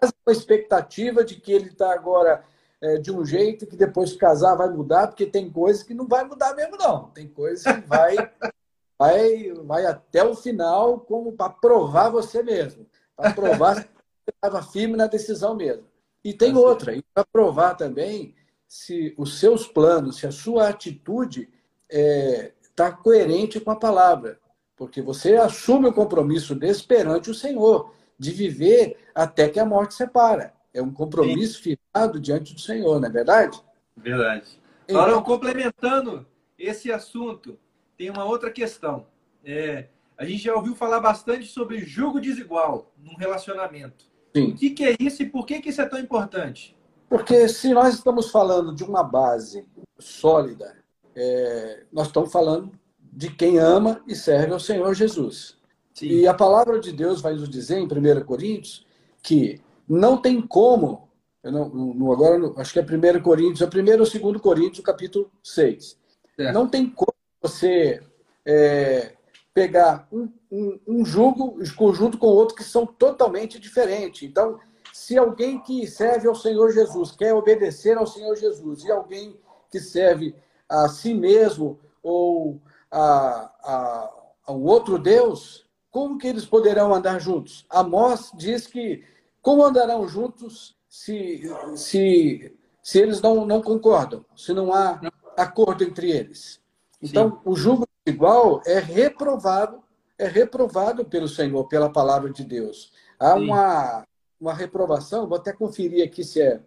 uma 0.00 0.32
expectativa 0.32 1.22
de 1.22 1.36
que 1.36 1.52
ele 1.52 1.68
está 1.68 1.92
agora 1.92 2.42
é, 2.80 2.96
de 2.96 3.12
um 3.12 3.26
jeito 3.26 3.66
que 3.66 3.76
depois 3.76 4.08
de 4.08 4.16
casar 4.16 4.54
vai 4.54 4.70
mudar, 4.70 5.08
porque 5.08 5.26
tem 5.26 5.50
coisas 5.50 5.82
que 5.82 5.92
não 5.92 6.08
vai 6.08 6.24
mudar 6.24 6.54
mesmo, 6.54 6.78
não. 6.78 7.10
Tem 7.10 7.28
coisas 7.28 7.62
que 7.62 7.86
vai, 7.86 8.16
vai, 8.98 9.52
vai 9.66 9.84
até 9.84 10.24
o 10.24 10.34
final 10.34 11.00
como 11.00 11.34
para 11.34 11.50
provar 11.50 12.08
você 12.08 12.42
mesmo 12.42 12.86
para 13.16 13.32
provar 13.32 13.88
estava 14.28 14.62
firme 14.62 14.96
na 14.96 15.06
decisão 15.06 15.54
mesmo. 15.54 15.84
E 16.24 16.32
tem 16.32 16.52
tá 16.52 16.58
outra, 16.58 17.02
para 17.12 17.24
provar 17.24 17.74
também 17.74 18.34
se 18.68 19.14
os 19.18 19.38
seus 19.38 19.66
planos, 19.66 20.16
se 20.16 20.26
a 20.26 20.32
sua 20.32 20.68
atitude 20.68 21.48
está 21.88 21.98
é, 21.98 22.52
tá 22.74 22.92
coerente 22.92 23.60
com 23.60 23.70
a 23.70 23.76
palavra. 23.76 24.38
Porque 24.76 25.02
você 25.02 25.36
assume 25.36 25.88
o 25.88 25.92
compromisso 25.92 26.54
desse 26.54 26.84
perante 26.84 27.30
o 27.30 27.34
Senhor, 27.34 27.92
de 28.18 28.30
viver 28.30 28.96
até 29.14 29.48
que 29.48 29.60
a 29.60 29.66
morte 29.66 29.94
separa. 29.94 30.54
É 30.72 30.80
um 30.80 30.92
compromisso 30.92 31.62
Sim. 31.62 31.76
firmado 31.76 32.18
diante 32.18 32.54
do 32.54 32.60
Senhor, 32.60 32.98
não 33.00 33.08
é 33.08 33.12
verdade? 33.12 33.60
Verdade. 33.96 34.58
Então, 34.84 35.02
Agora, 35.02 35.22
complementando 35.22 36.26
esse 36.58 36.90
assunto, 36.90 37.58
tem 37.96 38.10
uma 38.10 38.24
outra 38.24 38.50
questão. 38.50 39.06
É, 39.44 39.88
a 40.16 40.24
gente 40.24 40.44
já 40.44 40.54
ouviu 40.54 40.74
falar 40.74 41.00
bastante 41.00 41.46
sobre 41.46 41.84
julgo 41.84 42.20
desigual 42.20 42.92
num 42.96 43.16
relacionamento. 43.16 44.06
Sim. 44.34 44.50
O 44.50 44.54
que, 44.54 44.70
que 44.70 44.84
é 44.84 44.96
isso 44.98 45.22
e 45.22 45.28
por 45.28 45.46
que, 45.46 45.60
que 45.60 45.70
isso 45.70 45.80
é 45.80 45.86
tão 45.86 45.98
importante? 45.98 46.76
Porque 47.08 47.48
se 47.48 47.72
nós 47.74 47.94
estamos 47.94 48.30
falando 48.30 48.74
de 48.74 48.82
uma 48.82 49.02
base 49.02 49.66
sólida, 49.98 50.76
é, 51.14 51.84
nós 51.92 52.06
estamos 52.06 52.32
falando 52.32 52.72
de 53.12 53.30
quem 53.30 53.58
ama 53.58 54.02
e 54.06 54.14
serve 54.14 54.52
ao 54.52 54.60
Senhor 54.60 54.94
Jesus. 54.94 55.58
Sim. 55.92 56.06
E 56.06 56.26
a 56.26 56.32
palavra 56.32 56.80
de 56.80 56.92
Deus 56.92 57.20
vai 57.20 57.34
nos 57.34 57.50
dizer 57.50 57.78
em 57.78 57.84
1 57.84 58.24
Coríntios 58.24 58.86
que 59.22 59.60
não 59.86 60.16
tem 60.16 60.40
como, 60.40 61.08
não, 61.44 61.68
não, 61.68 62.12
agora 62.12 62.40
acho 62.56 62.72
que 62.72 62.78
é 62.78 62.82
1 62.82 63.22
Coríntios, 63.22 63.60
é 63.60 63.66
1 63.66 64.00
ou 64.24 64.32
2 64.32 64.40
Coríntios, 64.40 64.84
capítulo 64.84 65.30
6. 65.42 65.98
É. 66.38 66.50
Não 66.52 66.66
tem 66.66 66.88
como 66.88 67.12
você 67.42 68.00
é, 68.46 69.12
pegar 69.54 70.08
um, 70.10 70.28
um, 70.50 70.80
um 70.86 71.04
jugo 71.04 71.58
conjunto 71.76 72.18
com 72.18 72.26
outro 72.26 72.56
que 72.56 72.64
são 72.64 72.86
totalmente 72.86 73.58
diferentes. 73.58 74.22
Então, 74.22 74.58
se 74.92 75.16
alguém 75.16 75.60
que 75.60 75.86
serve 75.86 76.28
ao 76.28 76.34
Senhor 76.34 76.72
Jesus 76.72 77.12
quer 77.12 77.34
obedecer 77.34 77.96
ao 77.96 78.06
Senhor 78.06 78.36
Jesus 78.36 78.84
e 78.84 78.90
alguém 78.90 79.38
que 79.70 79.80
serve 79.80 80.34
a 80.68 80.88
si 80.88 81.14
mesmo 81.14 81.78
ou 82.02 82.60
a, 82.90 83.50
a, 83.62 84.12
ao 84.46 84.60
outro 84.60 84.98
Deus, 84.98 85.66
como 85.90 86.18
que 86.18 86.26
eles 86.26 86.44
poderão 86.44 86.94
andar 86.94 87.20
juntos? 87.20 87.66
Amós 87.68 88.30
diz 88.34 88.66
que 88.66 89.04
como 89.40 89.64
andarão 89.64 90.06
juntos 90.06 90.76
se, 90.88 91.42
se, 91.74 92.54
se 92.82 92.98
eles 92.98 93.20
não, 93.20 93.46
não 93.46 93.60
concordam, 93.62 94.24
se 94.36 94.52
não 94.52 94.72
há 94.72 95.00
acordo 95.36 95.84
entre 95.84 96.10
eles? 96.10 96.60
Então, 97.00 97.30
Sim. 97.30 97.38
o 97.44 97.56
jugo 97.56 97.86
igual 98.06 98.62
é 98.66 98.78
reprovado, 98.78 99.82
é 100.18 100.26
reprovado 100.26 101.04
pelo 101.04 101.28
Senhor, 101.28 101.66
pela 101.68 101.90
palavra 101.90 102.30
de 102.30 102.44
Deus. 102.44 102.92
Há 103.18 103.34
uma, 103.34 104.04
uma 104.40 104.54
reprovação, 104.54 105.28
vou 105.28 105.38
até 105.38 105.52
conferir 105.52 106.04
aqui 106.06 106.24
se 106.24 106.40
é 106.40 106.60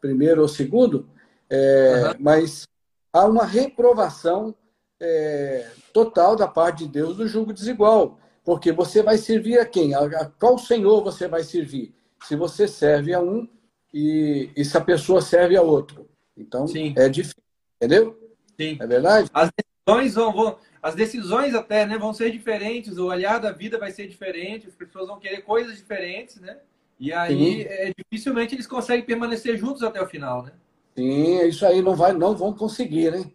primeiro 0.00 0.42
ou 0.42 0.48
segundo, 0.48 1.08
é, 1.48 2.08
uhum. 2.08 2.14
mas 2.20 2.66
há 3.12 3.24
uma 3.24 3.44
reprovação 3.44 4.54
é, 5.00 5.68
total 5.92 6.36
da 6.36 6.46
parte 6.46 6.84
de 6.84 6.90
Deus 6.90 7.16
do 7.16 7.26
jugo 7.26 7.52
desigual. 7.52 8.18
Porque 8.44 8.70
você 8.70 9.02
vai 9.02 9.18
servir 9.18 9.58
a 9.58 9.66
quem? 9.66 9.94
A, 9.94 10.00
a 10.00 10.26
qual 10.26 10.56
Senhor 10.58 11.02
você 11.02 11.26
vai 11.26 11.42
servir? 11.42 11.94
Se 12.24 12.36
você 12.36 12.68
serve 12.68 13.12
a 13.12 13.20
um 13.20 13.48
e, 13.92 14.50
e 14.56 14.64
se 14.64 14.76
a 14.76 14.80
pessoa 14.80 15.20
serve 15.20 15.56
a 15.56 15.62
outro. 15.62 16.08
Então, 16.36 16.66
Sim. 16.66 16.94
é 16.96 17.08
difícil, 17.08 17.42
entendeu? 17.76 18.16
Sim. 18.58 18.76
É 18.80 18.86
verdade? 18.86 19.30
As 19.32 19.50
vão, 19.86 20.32
vão, 20.32 20.58
as 20.82 20.94
decisões 20.94 21.54
até 21.54 21.86
né, 21.86 21.96
vão 21.96 22.12
ser 22.12 22.30
diferentes, 22.30 22.98
o 22.98 23.06
olhar 23.06 23.38
da 23.38 23.52
vida 23.52 23.78
vai 23.78 23.90
ser 23.90 24.08
diferente, 24.08 24.66
as 24.66 24.74
pessoas 24.74 25.06
vão 25.06 25.18
querer 25.18 25.42
coisas 25.42 25.76
diferentes, 25.76 26.40
né? 26.40 26.58
E 26.98 27.12
aí, 27.12 27.62
é, 27.62 27.92
dificilmente 27.96 28.54
eles 28.54 28.66
conseguem 28.66 29.04
permanecer 29.04 29.56
juntos 29.56 29.82
até 29.82 30.00
o 30.00 30.06
final, 30.06 30.42
né? 30.42 30.52
Sim, 30.96 31.46
isso 31.46 31.64
aí 31.66 31.82
não, 31.82 31.94
vai, 31.94 32.12
não 32.12 32.34
vão 32.34 32.52
conseguir, 32.52 33.12
né? 33.12 33.30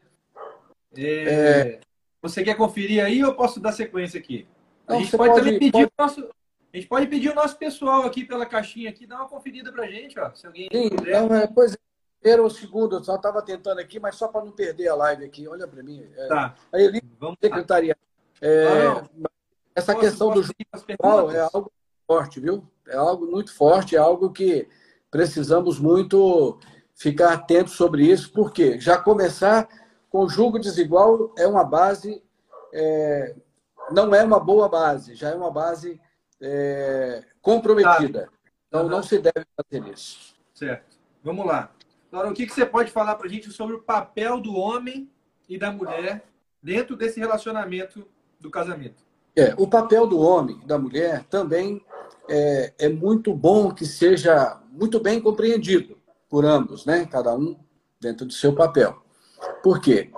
É... 0.98 1.24
É... 1.24 1.80
Você 2.22 2.44
quer 2.44 2.56
conferir 2.56 3.04
aí 3.04 3.24
ou 3.24 3.34
posso 3.34 3.60
dar 3.60 3.72
sequência 3.72 4.20
aqui? 4.20 4.48
A 4.88 4.96
gente 4.96 5.16
pode, 5.16 5.30
pode, 5.30 5.44
também 5.44 5.60
pedir 5.60 5.72
pode... 5.72 5.92
Nosso... 5.98 6.30
A 6.74 6.78
gente 6.78 6.88
pode 6.88 7.08
pedir 7.08 7.30
o 7.30 7.36
nosso 7.36 7.58
pessoal 7.58 8.04
aqui 8.04 8.24
pela 8.24 8.46
caixinha 8.46 8.90
aqui, 8.90 9.06
dar 9.06 9.18
uma 9.18 9.28
conferida 9.28 9.72
pra 9.72 9.88
gente, 9.88 10.18
ó. 10.20 10.32
Se 10.34 10.48
alguém 10.48 10.70
Sim, 10.72 10.90
não, 11.06 11.36
é, 11.36 11.48
pois 11.48 11.74
é, 11.74 11.78
primeiro 12.22 12.44
ou 12.44 12.50
segundo, 12.50 12.98
eu 12.98 13.04
só 13.04 13.16
estava 13.16 13.42
tentando 13.42 13.80
aqui, 13.80 14.00
mas 14.00 14.16
só 14.16 14.28
para 14.28 14.46
não 14.46 14.52
perder 14.52 14.88
a 14.88 14.96
live 14.96 15.26
aqui, 15.26 15.48
olha 15.48 15.68
para 15.68 15.82
mim. 15.82 16.08
É, 16.16 16.28
tá. 16.28 16.56
Aí 16.72 16.88
ali, 16.88 17.02
Vamos 17.20 17.38
secretaria. 17.42 17.98
É, 18.40 18.86
essa 19.76 19.94
Posso, 19.94 20.06
questão 20.06 20.32
do 20.32 20.44
jogo 20.44 21.32
é 21.32 21.50
algo 21.52 21.72
forte, 22.08 22.40
viu? 22.40 22.64
É 22.88 22.96
algo 22.96 23.26
muito 23.26 23.54
forte, 23.54 23.96
é 23.96 24.00
algo 24.00 24.32
que 24.32 24.70
precisamos 25.10 25.80
muito 25.80 26.60
ficar 26.96 27.34
atentos 27.34 27.74
sobre 27.74 28.06
isso, 28.06 28.32
porque 28.32 28.80
já 28.80 28.98
começar 28.98 29.68
com 30.10 30.30
julgo 30.30 30.60
desigual 30.60 31.34
é 31.38 31.48
uma 31.48 31.64
base, 31.64 32.24
é, 32.74 33.36
não 33.92 34.14
é 34.14 34.24
uma 34.24 34.40
boa 34.40 34.70
base, 34.70 35.16
já 35.16 35.30
é 35.30 35.36
uma 35.36 35.50
base 35.50 36.00
é, 36.40 37.24
comprometida. 37.42 38.30
Então, 38.68 38.88
não 38.88 39.02
se 39.02 39.18
deve 39.18 39.46
fazer 39.56 39.88
isso. 39.92 40.36
Certo. 40.54 40.98
Vamos 41.24 41.46
lá. 41.46 41.72
Agora, 42.12 42.30
o 42.30 42.34
que, 42.34 42.46
que 42.46 42.54
você 42.54 42.66
pode 42.66 42.92
falar 42.92 43.16
para 43.16 43.28
a 43.28 43.30
gente 43.30 43.50
sobre 43.52 43.76
o 43.76 43.82
papel 43.82 44.42
do 44.42 44.54
homem 44.54 45.10
e 45.48 45.58
da 45.58 45.72
mulher 45.72 46.26
dentro 46.62 46.98
desse 46.98 47.20
relacionamento 47.20 48.06
do 48.38 48.52
casamento? 48.52 49.02
É, 49.34 49.56
o 49.58 49.66
papel 49.66 50.06
do 50.06 50.20
homem 50.20 50.60
e 50.62 50.68
da 50.68 50.78
mulher 50.78 51.24
também 51.30 51.82
é, 52.28 52.74
é 52.78 52.90
muito 52.90 53.34
bom 53.34 53.74
que 53.74 53.86
seja 53.86 54.60
muito 54.72 55.00
bem 55.00 55.22
compreendido 55.22 55.98
por 56.30 56.44
ambos, 56.44 56.86
né? 56.86 57.06
Cada 57.06 57.34
um 57.34 57.56
dentro 58.00 58.26
do 58.26 58.34
seu 58.34 58.54
papel. 58.54 59.02
Por 59.64 59.80
quê? 59.80 60.12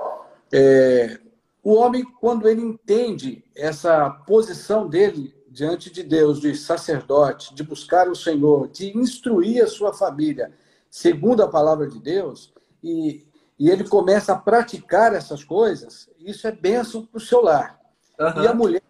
É, 0.51 1.19
o 1.61 1.75
homem, 1.75 2.03
quando 2.19 2.47
ele 2.47 2.61
entende 2.61 3.43
essa 3.55 4.09
posição 4.09 4.87
dele 4.87 5.33
diante 5.47 5.91
de 5.91 6.01
Deus, 6.01 6.41
de 6.41 6.55
sacerdote, 6.55 7.53
de 7.53 7.61
buscar 7.61 8.09
o 8.09 8.15
Senhor, 8.15 8.67
de 8.67 8.97
instruir 8.97 9.63
a 9.63 9.67
sua 9.67 9.93
família 9.93 10.51
segundo 10.93 11.41
a 11.41 11.47
palavra 11.47 11.87
de 11.87 11.99
Deus, 11.99 12.53
e, 12.83 13.25
e 13.57 13.67
ele 13.67 13.83
começa 13.83 14.31
a 14.31 14.37
praticar 14.37 15.11
essas 15.11 15.43
coisas, 15.43 16.07
isso 16.19 16.47
é 16.47 16.51
bênção 16.51 17.03
para 17.03 17.17
o 17.17 17.19
seu 17.19 17.41
lar. 17.41 17.79
Uhum. 18.19 18.43
E 18.43 18.47
a 18.47 18.53
mulher 18.53 18.83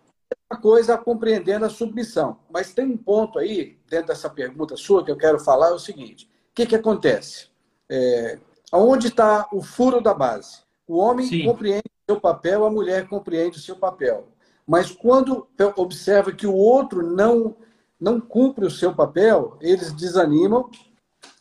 uma 0.51 0.59
coisa 0.59 0.97
compreendendo 0.97 1.63
a 1.63 1.69
submissão. 1.69 2.39
Mas 2.51 2.73
tem 2.73 2.85
um 2.85 2.97
ponto 2.97 3.39
aí, 3.39 3.79
dentro 3.89 4.07
dessa 4.07 4.29
pergunta 4.29 4.75
sua, 4.75 5.05
que 5.05 5.11
eu 5.11 5.15
quero 5.15 5.39
falar, 5.39 5.69
é 5.69 5.73
o 5.73 5.79
seguinte: 5.79 6.25
o 6.25 6.53
que, 6.53 6.65
que 6.65 6.75
acontece? 6.75 7.47
É, 7.89 8.37
onde 8.73 9.07
está 9.07 9.47
o 9.53 9.61
furo 9.61 10.01
da 10.01 10.13
base? 10.13 10.59
O 10.85 10.97
homem 10.97 11.25
Sim. 11.25 11.45
compreende 11.45 11.85
o 11.87 12.11
seu 12.11 12.19
papel, 12.19 12.65
a 12.65 12.69
mulher 12.69 13.07
compreende 13.07 13.57
o 13.57 13.61
seu 13.61 13.77
papel. 13.77 14.27
Mas 14.67 14.91
quando 14.91 15.47
observa 15.77 16.33
que 16.33 16.45
o 16.45 16.53
outro 16.53 17.01
não, 17.01 17.55
não 17.97 18.19
cumpre 18.19 18.65
o 18.65 18.71
seu 18.71 18.93
papel, 18.93 19.57
eles 19.61 19.93
desanimam, 19.93 20.69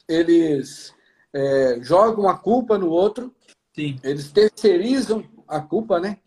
eles 0.09 0.95
é, 1.33 1.79
jogam 1.81 2.29
a 2.29 2.37
culpa 2.37 2.79
no 2.79 2.89
outro, 2.89 3.35
Sim. 3.75 3.99
eles 4.03 4.31
terceirizam 4.31 5.25
a 5.47 5.61
culpa, 5.61 6.01
né? 6.01 6.19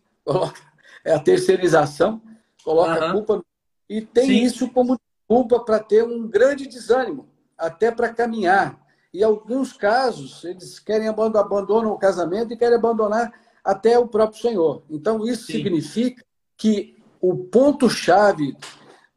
É 1.04 1.14
a 1.14 1.20
terceirização 1.20 2.20
coloca 2.66 3.00
uhum. 3.00 3.10
a 3.10 3.12
culpa. 3.12 3.46
E 3.88 4.02
tem 4.02 4.26
Sim. 4.26 4.44
isso 4.44 4.70
como 4.72 5.00
culpa 5.28 5.60
para 5.60 5.80
ter 5.80 6.04
um 6.04 6.28
grande 6.28 6.68
desânimo, 6.68 7.30
até 7.56 7.92
para 7.92 8.12
caminhar. 8.12 8.84
E 9.14 9.24
alguns 9.24 9.72
casos, 9.72 10.44
eles 10.44 10.80
querem 10.80 11.08
abandonar, 11.08 11.46
abandonam 11.46 11.92
o 11.92 11.98
casamento 11.98 12.52
e 12.52 12.58
querem 12.58 12.78
abandonar 12.78 13.32
até 13.64 13.98
o 13.98 14.08
próprio 14.08 14.42
Senhor. 14.42 14.84
Então, 14.90 15.26
isso 15.26 15.46
Sim. 15.46 15.54
significa 15.54 16.24
que 16.58 16.98
o 17.22 17.38
ponto-chave 17.38 18.58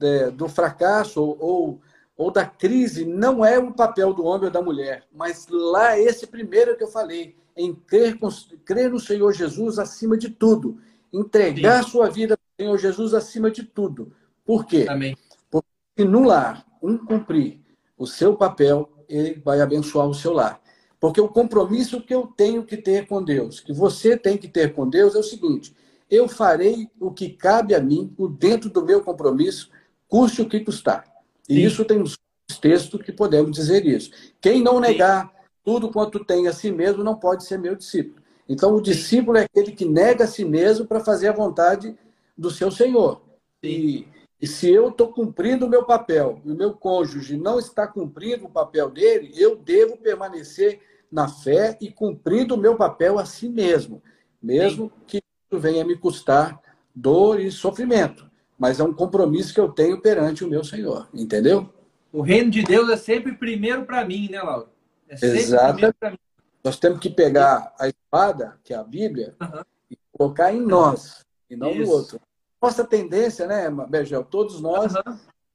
é, 0.00 0.30
do 0.30 0.48
fracasso 0.48 1.20
ou, 1.20 1.36
ou, 1.40 1.80
ou, 2.18 2.30
da 2.30 2.44
crise 2.44 3.06
não 3.06 3.42
é 3.44 3.58
o 3.58 3.72
papel 3.72 4.12
do 4.12 4.24
homem 4.24 4.46
ou 4.46 4.50
da 4.50 4.60
mulher, 4.60 5.04
mas 5.14 5.46
lá 5.48 5.98
esse 5.98 6.26
primeiro 6.26 6.76
que 6.76 6.82
eu 6.82 6.88
falei, 6.88 7.36
em 7.56 7.74
crer, 7.74 8.18
crer 8.64 8.90
no 8.90 9.00
Senhor 9.00 9.32
Jesus 9.32 9.78
acima 9.78 10.18
de 10.18 10.28
tudo, 10.28 10.78
entregar 11.12 11.84
Sim. 11.84 11.90
sua 11.90 12.10
vida 12.10 12.38
Senhor 12.58 12.76
Jesus 12.76 13.14
acima 13.14 13.50
de 13.52 13.62
tudo. 13.62 14.12
Por 14.44 14.66
quê? 14.66 14.86
Amém. 14.88 15.16
Porque 15.48 16.04
no 16.04 16.24
lar, 16.24 16.66
um 16.82 16.98
cumprir 16.98 17.60
o 17.96 18.04
seu 18.04 18.36
papel, 18.36 18.90
ele 19.08 19.40
vai 19.44 19.60
abençoar 19.60 20.08
o 20.08 20.14
seu 20.14 20.32
lar. 20.32 20.60
Porque 20.98 21.20
o 21.20 21.28
compromisso 21.28 22.02
que 22.02 22.12
eu 22.12 22.26
tenho 22.26 22.64
que 22.64 22.76
ter 22.76 23.06
com 23.06 23.22
Deus, 23.22 23.60
que 23.60 23.72
você 23.72 24.16
tem 24.16 24.36
que 24.36 24.48
ter 24.48 24.74
com 24.74 24.88
Deus, 24.88 25.14
é 25.14 25.18
o 25.18 25.22
seguinte: 25.22 25.72
eu 26.10 26.28
farei 26.28 26.90
o 26.98 27.12
que 27.12 27.30
cabe 27.30 27.76
a 27.76 27.80
mim, 27.80 28.12
o 28.18 28.26
dentro 28.26 28.68
do 28.68 28.84
meu 28.84 29.02
compromisso, 29.02 29.70
custe 30.08 30.42
o 30.42 30.48
que 30.48 30.58
custar. 30.58 31.07
E 31.48 31.54
Sim. 31.54 31.60
isso 31.62 31.84
tem 31.84 32.00
uns 32.00 32.18
textos 32.60 33.00
que 33.02 33.12
podemos 33.12 33.52
dizer 33.52 33.86
isso. 33.86 34.10
Quem 34.40 34.62
não 34.62 34.80
negar 34.80 35.26
Sim. 35.26 35.30
tudo 35.64 35.90
quanto 35.90 36.24
tem 36.24 36.46
a 36.48 36.52
si 36.52 36.70
mesmo 36.70 37.02
não 37.02 37.14
pode 37.14 37.44
ser 37.44 37.58
meu 37.58 37.74
discípulo. 37.74 38.22
Então, 38.48 38.74
o 38.74 38.80
discípulo 38.80 39.36
é 39.38 39.42
aquele 39.44 39.72
que 39.72 39.84
nega 39.84 40.24
a 40.24 40.26
si 40.26 40.44
mesmo 40.44 40.86
para 40.86 41.00
fazer 41.00 41.28
a 41.28 41.32
vontade 41.32 41.94
do 42.36 42.50
seu 42.50 42.70
Senhor. 42.70 43.20
E, 43.62 44.06
E 44.40 44.46
se 44.46 44.70
eu 44.70 44.88
estou 44.88 45.12
cumprindo 45.12 45.66
o 45.66 45.68
meu 45.68 45.84
papel 45.84 46.40
e 46.44 46.52
o 46.52 46.54
meu 46.54 46.72
cônjuge 46.72 47.36
não 47.36 47.58
está 47.58 47.86
cumprindo 47.86 48.46
o 48.46 48.50
papel 48.50 48.88
dele, 48.88 49.32
eu 49.36 49.56
devo 49.56 49.96
permanecer 49.96 50.80
na 51.10 51.26
fé 51.26 51.76
e 51.80 51.90
cumprindo 51.90 52.54
o 52.54 52.58
meu 52.58 52.76
papel 52.76 53.18
a 53.18 53.24
si 53.24 53.48
mesmo, 53.48 54.00
mesmo 54.40 54.86
Sim. 54.86 54.92
que 55.06 55.16
isso 55.18 55.60
venha 55.60 55.84
me 55.84 55.96
custar 55.96 56.60
dor 56.94 57.40
e 57.40 57.50
sofrimento. 57.50 58.27
Mas 58.58 58.80
é 58.80 58.84
um 58.84 58.92
compromisso 58.92 59.54
que 59.54 59.60
eu 59.60 59.68
tenho 59.68 60.00
perante 60.00 60.44
o 60.44 60.48
meu 60.48 60.64
Senhor, 60.64 61.08
entendeu? 61.14 61.72
O 62.12 62.22
reino 62.22 62.50
de 62.50 62.62
Deus 62.62 62.88
é 62.88 62.96
sempre 62.96 63.32
primeiro 63.32 63.84
para 63.84 64.04
mim, 64.04 64.28
né, 64.30 64.42
Laura? 64.42 64.68
É 65.08 65.16
sempre 65.16 65.38
Exato. 65.38 65.72
primeiro 65.74 65.94
para 65.98 66.10
mim. 66.10 66.18
Nós 66.64 66.78
temos 66.78 66.98
que 66.98 67.08
pegar 67.08 67.72
a 67.78 67.88
espada, 67.88 68.58
que 68.64 68.74
é 68.74 68.76
a 68.76 68.82
Bíblia, 68.82 69.36
uhum. 69.40 69.62
e 69.90 69.96
colocar 70.12 70.52
em 70.52 70.60
nós, 70.60 71.24
e 71.48 71.56
não 71.56 71.70
Isso. 71.70 71.82
no 71.82 71.88
outro. 71.88 72.20
Nossa 72.60 72.84
tendência, 72.84 73.46
né, 73.46 73.70
Bergel? 73.88 74.24
Todos 74.24 74.60
nós. 74.60 74.92
Uhum. 74.94 75.02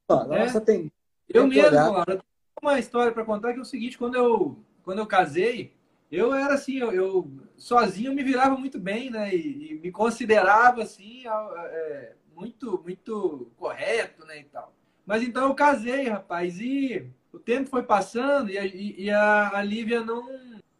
A 0.08 0.36
é. 0.36 0.44
nossa 0.44 0.60
tendência. 0.60 0.92
Eu 1.28 1.46
mesmo, 1.46 1.70
Laura, 1.70 2.00
eu 2.00 2.18
tenho 2.18 2.22
uma 2.62 2.78
história 2.78 3.12
para 3.12 3.24
contar 3.24 3.52
que 3.52 3.58
é 3.58 3.62
o 3.62 3.66
seguinte: 3.66 3.98
quando 3.98 4.14
eu, 4.14 4.58
quando 4.82 4.98
eu 4.98 5.06
casei, 5.06 5.74
eu 6.10 6.32
era 6.32 6.54
assim, 6.54 6.78
eu, 6.78 6.92
eu 6.92 7.30
sozinho 7.56 8.14
me 8.14 8.22
virava 8.22 8.56
muito 8.56 8.78
bem, 8.78 9.10
né? 9.10 9.34
E, 9.34 9.72
e 9.72 9.80
me 9.80 9.90
considerava 9.90 10.82
assim, 10.82 11.24
é, 11.26 12.12
muito, 12.34 12.80
muito 12.82 13.50
correto, 13.56 14.24
né? 14.26 14.40
E 14.40 14.44
tal. 14.44 14.74
Mas 15.06 15.22
então 15.22 15.48
eu 15.48 15.54
casei, 15.54 16.08
rapaz, 16.08 16.60
e 16.60 17.10
o 17.32 17.38
tempo 17.38 17.68
foi 17.68 17.82
passando 17.82 18.50
e 18.50 18.58
a, 18.58 18.64
e 18.64 19.10
a, 19.10 19.58
a 19.58 19.62
Lívia 19.62 20.02
não. 20.02 20.28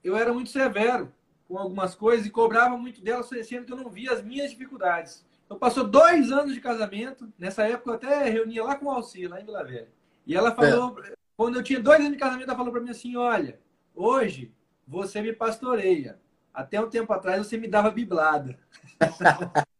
Eu 0.03 0.17
era 0.17 0.33
muito 0.33 0.51
severo 0.51 1.13
com 1.49 1.59
algumas 1.59 1.95
coisas 1.95 2.27
e 2.27 2.31
cobrava 2.31 2.77
muito 2.77 3.03
dela, 3.03 3.23
sendo 3.23 3.67
que 3.67 3.73
eu 3.73 3.77
não 3.77 3.91
via 3.91 4.13
as 4.13 4.23
minhas 4.23 4.51
dificuldades. 4.51 5.25
Então 5.45 5.59
passou 5.59 5.85
dois 5.85 6.33
anos 6.33 6.55
de 6.55 6.61
casamento. 6.61 7.31
Nessa 7.39 7.65
época 7.65 7.91
eu 7.91 7.95
até 7.95 8.29
reunia 8.29 8.65
lá 8.65 8.77
com 8.77 8.87
o 8.87 8.91
Alci, 8.91 9.27
lá 9.27 9.41
em 9.41 9.45
Vila 9.45 9.65
Velha. 9.65 9.89
E 10.27 10.35
ela 10.35 10.55
falou, 10.55 10.99
é. 11.01 11.13
quando 11.37 11.57
eu 11.57 11.63
tinha 11.63 11.81
dois 11.81 12.01
anos 12.01 12.13
de 12.13 12.19
casamento, 12.19 12.49
ela 12.49 12.57
falou 12.57 12.73
para 12.73 12.81
mim 12.81 12.91
assim: 12.91 13.17
olha, 13.17 13.61
hoje 13.95 14.53
você 14.87 15.21
me 15.21 15.33
pastoreia. 15.33 16.19
Até 16.53 16.81
um 16.81 16.89
tempo 16.89 17.13
atrás 17.13 17.45
você 17.45 17.57
me 17.57 17.69
dava 17.69 17.91
biblada. 17.91 18.59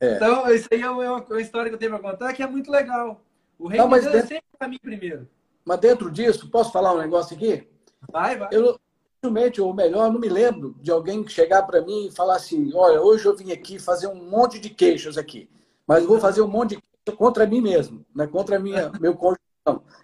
é. 0.00 0.16
Então, 0.16 0.52
isso 0.52 0.68
aí 0.70 0.82
é 0.82 0.90
uma, 0.90 1.16
uma, 1.16 1.40
história 1.40 1.68
que 1.68 1.74
eu 1.74 1.78
tenho 1.78 1.90
para 1.90 2.10
contar 2.10 2.32
que 2.32 2.42
é 2.42 2.46
muito 2.46 2.70
legal. 2.70 3.20
O 3.58 3.68
reino 3.68 3.84
Não, 3.84 3.90
mas 3.90 4.04
de 4.04 4.10
Deus 4.10 4.16
é 4.16 4.20
dentro... 4.20 4.34
é 4.34 4.38
sempre 4.38 4.58
para 4.58 4.68
mim 4.68 4.78
primeiro. 4.80 5.28
Mas 5.64 5.78
dentro 5.78 6.10
disso, 6.10 6.50
posso 6.50 6.72
falar 6.72 6.94
um 6.94 6.98
negócio 6.98 7.36
aqui? 7.36 7.68
Vai, 8.10 8.36
vai. 8.36 8.48
Eu, 8.52 8.78
dificilmente, 9.20 9.60
ou 9.60 9.74
melhor, 9.74 10.10
não 10.10 10.18
me 10.18 10.28
lembro 10.28 10.74
de 10.80 10.90
alguém 10.90 11.26
chegar 11.28 11.62
para 11.64 11.82
mim 11.82 12.06
e 12.06 12.10
falar 12.10 12.36
assim: 12.36 12.72
olha, 12.74 13.00
hoje 13.00 13.26
eu 13.26 13.36
vim 13.36 13.52
aqui 13.52 13.78
fazer 13.78 14.06
um 14.06 14.14
monte 14.14 14.58
de 14.58 14.70
queixas 14.70 15.18
aqui, 15.18 15.48
mas 15.86 16.04
vou 16.04 16.18
fazer 16.18 16.40
um 16.40 16.48
monte 16.48 16.70
de 16.70 16.76
queixas 16.76 17.18
contra 17.18 17.46
mim 17.46 17.60
mesmo, 17.60 18.04
né? 18.14 18.26
contra 18.26 18.58
minha, 18.58 18.90
meu 19.00 19.14
cônjuge. 19.14 19.40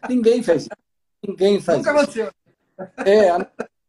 Ninguém 0.08 0.42
fez 0.42 0.62
isso. 0.62 0.70
Ninguém 1.26 1.60
faz 1.60 1.78
Nunca 1.78 1.90
isso. 1.90 2.00
aconteceu. 2.00 2.30
É, 3.04 3.30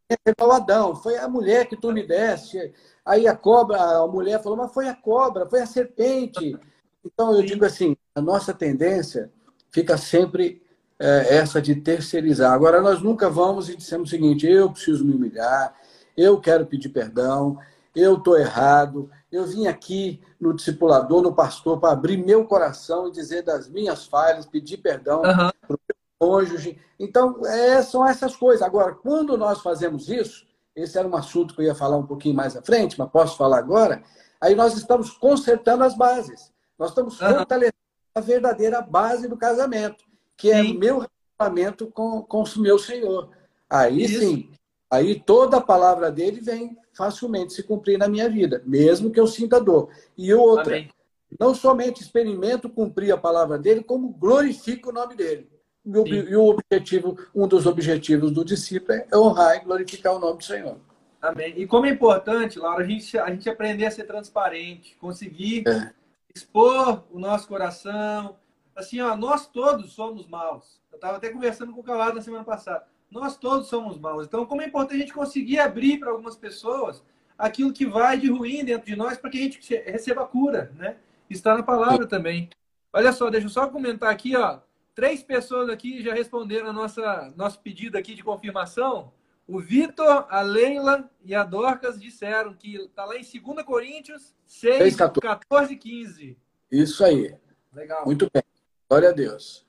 é 0.09 0.43
o 0.43 0.51
Adão, 0.51 0.95
foi 0.95 1.17
a 1.17 1.27
mulher 1.27 1.67
que 1.67 1.75
tu 1.75 1.91
me 1.91 2.05
deste. 2.05 2.73
Aí 3.05 3.27
a 3.27 3.35
cobra, 3.35 3.77
a 3.79 4.07
mulher 4.07 4.41
falou, 4.41 4.57
mas 4.57 4.73
foi 4.73 4.87
a 4.87 4.95
cobra, 4.95 5.45
foi 5.45 5.61
a 5.61 5.65
serpente. 5.65 6.57
Então 7.05 7.35
eu 7.35 7.41
digo 7.43 7.65
assim, 7.65 7.95
a 8.15 8.21
nossa 8.21 8.53
tendência 8.53 9.31
fica 9.71 9.97
sempre 9.97 10.61
é, 10.99 11.35
essa 11.35 11.61
de 11.61 11.75
terceirizar. 11.75 12.51
Agora, 12.53 12.81
nós 12.81 13.01
nunca 13.01 13.29
vamos 13.29 13.69
e 13.69 13.75
dissemos 13.75 14.09
o 14.09 14.11
seguinte: 14.11 14.47
eu 14.47 14.71
preciso 14.71 15.05
me 15.05 15.13
humilhar, 15.13 15.75
eu 16.15 16.39
quero 16.39 16.65
pedir 16.65 16.89
perdão, 16.89 17.57
eu 17.95 18.15
estou 18.15 18.37
errado, 18.37 19.09
eu 19.31 19.45
vim 19.45 19.67
aqui 19.67 20.21
no 20.39 20.53
discipulador, 20.53 21.21
no 21.21 21.33
pastor, 21.33 21.79
para 21.79 21.93
abrir 21.93 22.17
meu 22.17 22.45
coração 22.45 23.07
e 23.07 23.11
dizer 23.11 23.43
das 23.43 23.69
minhas 23.69 24.05
falhas, 24.05 24.45
pedir 24.45 24.77
perdão 24.77 25.17
uhum. 25.17 25.51
para 25.67 25.75
o 25.75 25.79
meu 25.86 25.86
cônjuge. 26.19 26.79
Então, 26.99 27.45
é, 27.45 27.81
são 27.81 28.07
essas 28.07 28.35
coisas. 28.35 28.61
Agora, 28.61 28.93
quando 28.93 29.37
nós 29.37 29.61
fazemos 29.61 30.09
isso, 30.09 30.45
esse 30.75 30.97
era 30.97 31.07
um 31.07 31.15
assunto 31.15 31.55
que 31.55 31.61
eu 31.61 31.65
ia 31.65 31.75
falar 31.75 31.97
um 31.97 32.05
pouquinho 32.05 32.35
mais 32.35 32.55
à 32.55 32.61
frente, 32.61 32.97
mas 32.97 33.09
posso 33.09 33.37
falar 33.37 33.57
agora. 33.59 34.03
Aí 34.39 34.55
nós 34.55 34.75
estamos 34.75 35.11
consertando 35.11 35.83
as 35.83 35.95
bases. 35.95 36.51
Nós 36.77 36.89
estamos 36.89 37.19
uhum. 37.19 37.29
fortalecendo 37.29 37.73
a 38.13 38.19
verdadeira 38.21 38.81
base 38.81 39.27
do 39.27 39.37
casamento 39.37 40.07
que 40.37 40.51
é 40.51 40.59
é 40.59 40.73
meu 40.73 41.03
relacionamento 41.39 41.87
com, 41.87 42.21
com 42.21 42.43
o 42.43 42.59
meu 42.59 42.77
Senhor. 42.77 43.31
Aí 43.67 44.03
Isso. 44.03 44.19
sim, 44.19 44.51
aí 44.89 45.19
toda 45.19 45.57
a 45.57 45.61
palavra 45.61 46.11
dele 46.11 46.39
vem 46.39 46.77
facilmente 46.95 47.53
se 47.53 47.63
cumprir 47.63 47.97
na 47.97 48.07
minha 48.07 48.29
vida, 48.29 48.61
mesmo 48.65 49.11
que 49.11 49.19
eu 49.19 49.27
sinta 49.27 49.59
dor. 49.59 49.89
E 50.15 50.33
outra, 50.33 50.75
Amém. 50.75 50.89
não 51.39 51.53
somente 51.53 52.01
experimento 52.01 52.69
cumprir 52.69 53.11
a 53.11 53.17
palavra 53.17 53.57
dele, 53.57 53.83
como 53.83 54.09
glorifico 54.09 54.89
o 54.89 54.93
nome 54.93 55.15
dele. 55.15 55.49
E 55.87 55.97
o, 55.97 56.05
e 56.05 56.35
o 56.35 56.47
objetivo, 56.49 57.17
um 57.33 57.47
dos 57.47 57.65
objetivos 57.65 58.29
do 58.29 58.43
discípulo 58.43 58.91
é 58.91 59.07
honrar 59.15 59.55
e 59.55 59.59
glorificar 59.61 60.13
o 60.13 60.19
nome 60.19 60.39
do 60.39 60.43
Senhor. 60.43 60.77
Amém. 61.21 61.53
E 61.55 61.65
como 61.65 61.85
é 61.85 61.89
importante, 61.89 62.59
Laura, 62.59 62.83
a 62.83 62.87
gente, 62.87 63.17
a 63.17 63.29
gente 63.29 63.49
aprender 63.49 63.85
a 63.85 63.91
ser 63.91 64.03
transparente, 64.03 64.97
conseguir 64.99 65.63
é. 65.65 65.93
expor 66.35 67.05
o 67.09 67.17
nosso 67.17 67.47
coração, 67.47 68.35
assim, 68.75 68.99
ó, 68.99 69.15
nós 69.15 69.47
todos 69.47 69.93
somos 69.93 70.27
maus. 70.27 70.81
Eu 70.91 70.97
estava 70.97 71.17
até 71.17 71.29
conversando 71.29 71.71
com 71.71 71.79
o 71.79 71.83
Calado 71.83 72.15
na 72.15 72.21
semana 72.21 72.43
passada. 72.43 72.85
Nós 73.09 73.37
todos 73.37 73.67
somos 73.67 73.97
maus. 73.97 74.27
Então, 74.27 74.45
como 74.45 74.61
é 74.61 74.65
importante 74.65 74.97
a 74.97 74.99
gente 74.99 75.13
conseguir 75.13 75.59
abrir 75.59 75.99
para 75.99 76.11
algumas 76.11 76.35
pessoas 76.35 77.01
aquilo 77.37 77.71
que 77.71 77.85
vai 77.85 78.17
de 78.17 78.29
ruim 78.29 78.65
dentro 78.65 78.85
de 78.85 78.95
nós 78.95 79.17
para 79.17 79.29
que 79.29 79.37
a 79.37 79.41
gente 79.41 79.59
receba 79.85 80.23
a 80.23 80.27
cura, 80.27 80.73
né? 80.75 80.97
Está 81.29 81.55
na 81.55 81.63
palavra 81.63 82.05
também. 82.05 82.49
Olha 82.91 83.13
só, 83.13 83.29
deixa 83.29 83.47
eu 83.47 83.51
só 83.51 83.67
comentar 83.67 84.11
aqui, 84.11 84.35
ó. 84.35 84.59
Três 84.97 85.21
pessoas 85.21 85.69
aqui 85.69 86.01
já 86.01 86.11
responderam 86.11 86.69
a 86.69 86.73
nossa 86.73 87.31
nosso 87.35 87.59
pedido 87.61 87.99
aqui 87.99 88.15
de 88.15 88.23
confirmação. 88.23 89.13
O 89.47 89.59
Vitor, 89.59 90.25
a 90.27 90.41
Leila 90.41 91.07
e 91.23 91.35
a 91.35 91.43
Dorcas 91.43 91.99
disseram 91.99 92.55
que 92.55 92.77
está 92.77 93.05
lá 93.05 93.15
em 93.15 93.21
2 93.21 93.63
Coríntios 93.63 94.33
6, 94.47 94.77
6 94.77 94.95
14. 94.95 95.21
14 95.21 95.75
15. 95.75 96.37
Isso 96.71 97.05
aí. 97.05 97.35
Legal. 97.71 98.05
Muito 98.05 98.27
bem. 98.33 98.41
Glória 98.89 99.09
a 99.09 99.11
Deus. 99.11 99.63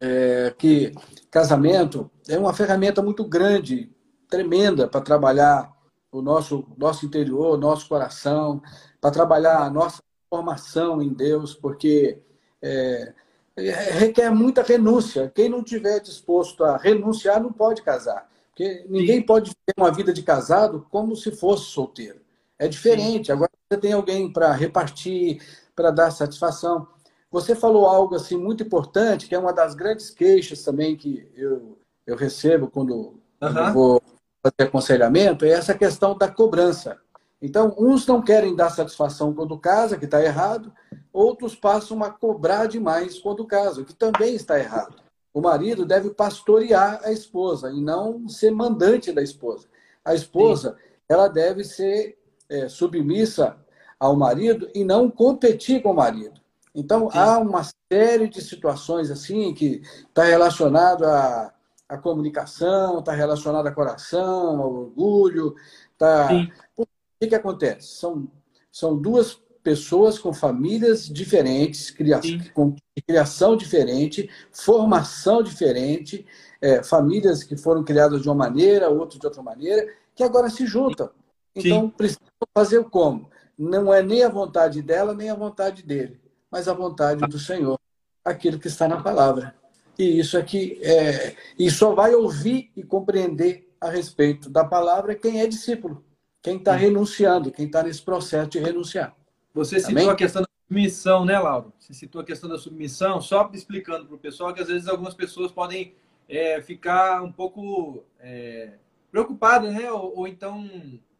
É, 0.00 0.54
que 0.56 0.94
casamento 1.28 2.08
é 2.28 2.38
uma 2.38 2.54
ferramenta 2.54 3.02
muito 3.02 3.24
grande, 3.24 3.90
tremenda 4.28 4.86
para 4.86 5.00
trabalhar 5.00 5.76
o 6.12 6.22
nosso, 6.22 6.64
nosso 6.78 7.04
interior, 7.04 7.58
nosso 7.58 7.88
coração, 7.88 8.62
para 9.00 9.10
trabalhar 9.10 9.58
a 9.58 9.70
nossa 9.70 10.00
formação 10.30 11.02
em 11.02 11.12
Deus, 11.12 11.52
porque 11.52 12.22
é, 12.62 13.12
requer 13.60 14.30
muita 14.30 14.62
renúncia. 14.62 15.30
Quem 15.34 15.48
não 15.48 15.62
tiver 15.62 16.00
disposto 16.00 16.64
a 16.64 16.76
renunciar 16.76 17.42
não 17.42 17.52
pode 17.52 17.82
casar. 17.82 18.28
Porque 18.50 18.84
ninguém 18.88 19.20
Sim. 19.20 19.26
pode 19.26 19.50
ter 19.64 19.74
uma 19.76 19.92
vida 19.92 20.12
de 20.12 20.22
casado 20.22 20.86
como 20.90 21.14
se 21.14 21.30
fosse 21.30 21.66
solteiro. 21.66 22.20
É 22.58 22.66
diferente. 22.66 23.26
Sim. 23.26 23.32
Agora 23.32 23.50
você 23.70 23.78
tem 23.78 23.92
alguém 23.92 24.32
para 24.32 24.52
repartir, 24.52 25.40
para 25.74 25.90
dar 25.90 26.10
satisfação. 26.10 26.88
Você 27.30 27.54
falou 27.54 27.86
algo 27.86 28.14
assim 28.14 28.36
muito 28.36 28.62
importante, 28.62 29.28
que 29.28 29.34
é 29.34 29.38
uma 29.38 29.52
das 29.52 29.74
grandes 29.74 30.10
queixas 30.10 30.62
também 30.62 30.96
que 30.96 31.30
eu, 31.36 31.78
eu 32.06 32.16
recebo 32.16 32.68
quando, 32.68 32.94
uhum. 32.94 33.20
quando 33.38 33.58
eu 33.58 33.72
vou 33.72 34.02
fazer 34.42 34.68
aconselhamento, 34.68 35.44
é 35.44 35.50
essa 35.50 35.74
questão 35.74 36.16
da 36.16 36.28
cobrança. 36.28 36.98
Então, 37.40 37.74
uns 37.78 38.06
não 38.06 38.20
querem 38.20 38.56
dar 38.56 38.70
satisfação 38.70 39.32
quando 39.32 39.58
casa, 39.58 39.96
que 39.96 40.06
está 40.06 40.22
errado, 40.22 40.72
outros 41.18 41.56
passam 41.56 42.02
a 42.04 42.10
cobrar 42.10 42.66
demais 42.66 43.18
quando 43.18 43.44
casa, 43.44 43.84
que 43.84 43.92
também 43.92 44.36
está 44.36 44.56
errado. 44.58 45.02
O 45.34 45.40
marido 45.40 45.84
deve 45.84 46.10
pastorear 46.10 47.00
a 47.02 47.10
esposa 47.10 47.72
e 47.72 47.80
não 47.80 48.28
ser 48.28 48.52
mandante 48.52 49.12
da 49.12 49.20
esposa. 49.20 49.66
A 50.04 50.14
esposa, 50.14 50.70
Sim. 50.70 50.92
ela 51.08 51.26
deve 51.26 51.64
ser 51.64 52.16
é, 52.48 52.68
submissa 52.68 53.56
ao 53.98 54.14
marido 54.14 54.70
e 54.72 54.84
não 54.84 55.10
competir 55.10 55.82
com 55.82 55.90
o 55.90 55.96
marido. 55.96 56.40
Então, 56.72 57.10
Sim. 57.10 57.18
há 57.18 57.38
uma 57.38 57.62
série 57.92 58.28
de 58.28 58.40
situações 58.40 59.10
assim 59.10 59.52
que 59.52 59.82
está 60.08 60.22
relacionado 60.22 61.04
à, 61.04 61.52
à 61.88 61.98
comunicação, 61.98 63.00
está 63.00 63.12
relacionado 63.12 63.66
ao 63.66 63.74
coração, 63.74 64.62
ao 64.62 64.72
orgulho. 64.72 65.56
Tá... 65.98 66.28
O 66.76 66.86
que, 67.20 67.26
que 67.26 67.34
acontece? 67.34 67.88
São, 67.96 68.28
são 68.70 68.96
duas 68.96 69.42
pessoas 69.62 70.18
com 70.18 70.32
famílias 70.32 71.06
diferentes, 71.08 71.90
criação, 71.90 72.38
com 72.54 72.76
criação 73.06 73.56
diferente, 73.56 74.28
formação 74.52 75.42
diferente, 75.42 76.26
é, 76.60 76.82
famílias 76.82 77.42
que 77.42 77.56
foram 77.56 77.84
criadas 77.84 78.22
de 78.22 78.28
uma 78.28 78.34
maneira, 78.34 78.88
outras 78.88 79.20
de 79.20 79.26
outra 79.26 79.42
maneira, 79.42 79.86
que 80.14 80.22
agora 80.22 80.50
se 80.50 80.66
juntam. 80.66 81.10
Então, 81.54 81.82
Sim. 81.82 81.94
precisam 81.96 82.22
fazer 82.54 82.84
como? 82.84 83.30
Não 83.56 83.92
é 83.92 84.02
nem 84.02 84.22
a 84.22 84.28
vontade 84.28 84.82
dela, 84.82 85.14
nem 85.14 85.30
a 85.30 85.34
vontade 85.34 85.82
dele 85.82 86.20
mas 86.50 86.68
a 86.68 86.72
vontade 86.72 87.26
do 87.26 87.38
Senhor, 87.38 87.78
aquilo 88.24 88.58
que 88.58 88.68
está 88.68 88.88
na 88.88 89.02
palavra. 89.02 89.54
E 89.98 90.18
isso 90.18 90.38
aqui 90.38 90.78
é, 90.82 91.34
e 91.58 91.70
só 91.70 91.94
vai 91.94 92.14
ouvir 92.14 92.70
e 92.76 92.82
compreender 92.82 93.68
a 93.80 93.90
respeito 93.90 94.48
da 94.48 94.64
palavra 94.64 95.14
quem 95.14 95.40
é 95.40 95.46
discípulo, 95.46 96.04
quem 96.42 96.56
está 96.56 96.72
renunciando, 96.72 97.50
quem 97.50 97.66
está 97.66 97.82
nesse 97.82 98.02
processo 98.02 98.50
de 98.50 98.58
renunciar. 98.58 99.14
Você 99.58 99.80
citou 99.80 100.10
a 100.10 100.14
questão 100.14 100.42
da 100.42 100.48
submissão, 100.68 101.24
né, 101.24 101.36
Lauro? 101.36 101.72
Você 101.80 101.92
citou 101.92 102.20
a 102.20 102.24
questão 102.24 102.48
da 102.48 102.56
submissão, 102.56 103.20
só 103.20 103.50
explicando 103.52 104.06
para 104.06 104.14
o 104.14 104.18
pessoal 104.18 104.54
que 104.54 104.60
às 104.60 104.68
vezes 104.68 104.86
algumas 104.86 105.14
pessoas 105.14 105.50
podem 105.50 105.94
é, 106.28 106.62
ficar 106.62 107.22
um 107.24 107.32
pouco 107.32 108.04
é, 108.20 108.74
preocupadas, 109.10 109.74
né? 109.74 109.90
Ou, 109.90 110.18
ou, 110.18 110.28
então 110.28 110.70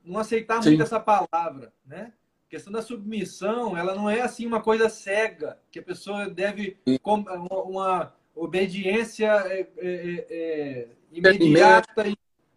não 0.04 0.20
aceitar 0.20 0.62
Sim. 0.62 0.70
muito 0.70 0.84
essa 0.84 1.00
palavra, 1.00 1.72
né? 1.84 2.12
A 2.46 2.50
questão 2.50 2.72
da 2.72 2.80
submissão, 2.80 3.76
ela 3.76 3.94
não 3.94 4.08
é 4.08 4.20
assim 4.20 4.46
uma 4.46 4.60
coisa 4.60 4.88
cega, 4.88 5.58
que 5.70 5.80
a 5.80 5.82
pessoa 5.82 6.30
deve 6.30 6.78
uma 7.04 8.14
obediência 8.36 9.26
é, 9.26 9.60
é, 9.60 9.66
é, 9.78 10.26
é 10.30 10.88
imediata. 11.12 12.04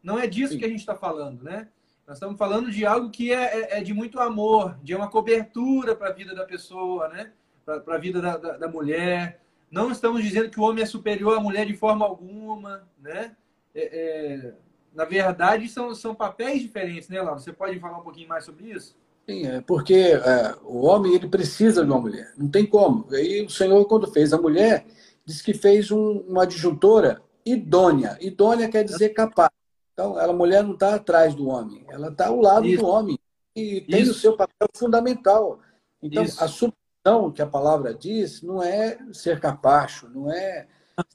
Não 0.04 0.20
é 0.20 0.28
disso 0.28 0.58
que 0.58 0.65
a 0.65 0.70
gente 0.70 0.80
está 0.80 0.96
falando, 0.96 1.44
né? 1.44 1.67
Nós 2.12 2.17
estamos 2.17 2.38
falando 2.38 2.69
de 2.69 2.86
algo 2.86 3.10
que 3.10 3.32
é, 3.32 3.78
é, 3.78 3.80
é 3.80 3.82
de 3.82 3.93
muito 3.93 4.19
amor, 4.19 4.78
de 4.84 4.93
uma 4.93 5.08
cobertura 5.08 5.95
para 5.95 6.10
a 6.10 6.12
vida 6.12 6.36
da 6.36 6.43
pessoa, 6.43 7.08
né? 7.08 7.32
para 7.63 7.95
a 7.95 7.97
vida 7.97 8.21
da, 8.21 8.36
da, 8.36 8.58
da, 8.58 8.67
mulher. 8.67 9.39
Não 9.71 9.89
estamos 9.89 10.21
dizendo 10.21 10.50
que 10.50 10.60
o 10.60 10.63
homem 10.63 10.84
é 10.84 10.86
superior 10.86 11.38
à 11.38 11.39
mulher 11.39 11.65
de 11.65 11.74
forma 11.74 12.06
alguma. 12.06 12.86
Né? 13.02 13.34
É, 13.74 13.82
é, 13.84 14.54
na 14.93 15.06
verdade, 15.06 15.69
são, 15.69 15.95
são 15.95 16.13
papéis 16.13 16.62
diferentes, 16.62 17.08
né, 17.08 17.21
Laura? 17.21 17.39
Você 17.39 17.54
pode 17.54 17.80
falar 17.80 18.00
um 18.00 18.04
pouquinho 18.04 18.28
mais 18.28 18.43
sobre 18.43 18.71
isso? 18.71 18.93
Sim, 19.26 19.47
é 19.47 19.62
porque 19.62 19.95
é, 19.95 20.54
o 20.65 20.82
homem 20.82 21.15
ele 21.15 21.30
precisa 21.30 21.82
de 21.82 21.89
uma 21.89 22.02
mulher, 22.02 22.34
não 22.38 22.50
tem 22.50 22.65
como. 22.65 23.08
Aí 23.13 23.45
o 23.45 23.50
Senhor, 23.50 23.86
quando 23.86 24.12
fez 24.12 24.34
a 24.34 24.38
mulher, 24.38 24.86
disse 25.26 25.41
que 25.41 25.54
fez 25.54 25.89
um, 25.91 26.26
uma 26.28 26.43
adjuntora 26.43 27.21
idônea. 27.45 28.17
Idônea 28.19 28.67
quer 28.67 28.84
dizer 28.84 29.12
capaz. 29.12 29.61
Então, 29.93 30.17
a 30.17 30.32
mulher 30.34 30.63
não 30.63 30.73
está 30.73 30.95
atrás 30.95 31.36
do 31.36 31.47
homem, 31.47 31.86
ela 31.89 32.10
está 32.10 32.27
ao 32.27 32.39
lado 32.39 32.65
Isso. 32.65 32.82
do 32.82 32.88
homem 32.88 33.19
e 33.56 33.82
tem 33.82 34.01
Isso. 34.01 34.12
o 34.12 34.15
seu 34.15 34.38
papel 34.38 34.67
fundamental. 34.75 35.60
Então, 36.01 36.23
Isso. 36.23 36.43
a 36.43 36.47
submissão 36.47 37.32
que 37.34 37.41
a 37.41 37.47
palavra 37.47 37.93
diz 37.93 38.41
não 38.41 38.63
é 38.63 38.97
ser 39.13 39.39
capacho, 39.39 40.10
não 40.10 40.32
é 40.32 40.67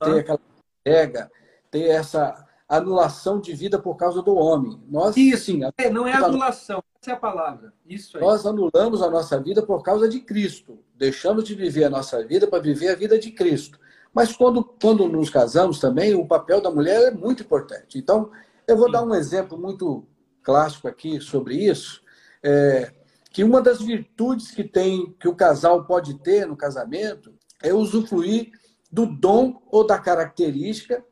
ter 0.02 0.20
aquela 0.20 0.40
pega, 0.84 1.30
ter 1.70 1.88
essa 1.88 2.46
anulação 2.68 3.40
de 3.40 3.52
vida 3.54 3.78
por 3.78 3.96
causa 3.96 4.22
do 4.22 4.34
homem. 4.34 4.80
Nós, 4.88 5.16
Isso, 5.16 5.46
sim, 5.46 5.60
é, 5.78 5.90
não 5.90 6.06
é 6.06 6.12
anulação, 6.12 6.82
essa 7.00 7.12
é 7.12 7.14
a 7.14 7.16
palavra. 7.16 7.72
Isso 7.86 8.16
aí. 8.16 8.22
Nós 8.22 8.44
anulamos 8.44 9.02
a 9.02 9.10
nossa 9.10 9.40
vida 9.40 9.62
por 9.62 9.82
causa 9.82 10.08
de 10.08 10.20
Cristo. 10.20 10.78
Deixamos 10.94 11.44
de 11.44 11.54
viver 11.54 11.84
a 11.84 11.90
nossa 11.90 12.24
vida 12.24 12.46
para 12.46 12.62
viver 12.62 12.88
a 12.88 12.94
vida 12.94 13.18
de 13.18 13.30
Cristo. 13.30 13.78
Mas 14.12 14.34
quando, 14.34 14.64
quando 14.64 15.06
nos 15.08 15.30
casamos 15.30 15.78
também, 15.78 16.14
o 16.14 16.26
papel 16.26 16.60
da 16.60 16.70
mulher 16.70 17.02
é 17.02 17.10
muito 17.10 17.42
importante. 17.42 17.98
Então, 17.98 18.30
eu 18.66 18.76
vou 18.76 18.90
dar 18.90 19.02
um 19.02 19.14
exemplo 19.14 19.58
muito 19.58 20.06
clássico 20.42 20.88
aqui 20.88 21.20
sobre 21.20 21.56
isso, 21.56 22.02
é, 22.42 22.92
que 23.30 23.44
uma 23.44 23.60
das 23.60 23.80
virtudes 23.80 24.50
que 24.50 24.64
tem 24.64 25.14
que 25.18 25.28
o 25.28 25.34
casal 25.34 25.84
pode 25.84 26.18
ter 26.20 26.46
no 26.46 26.56
casamento 26.56 27.34
é 27.62 27.72
usufruir 27.72 28.52
do 28.90 29.06
dom 29.06 29.60
ou 29.70 29.86
da 29.86 29.98
característica 29.98 31.04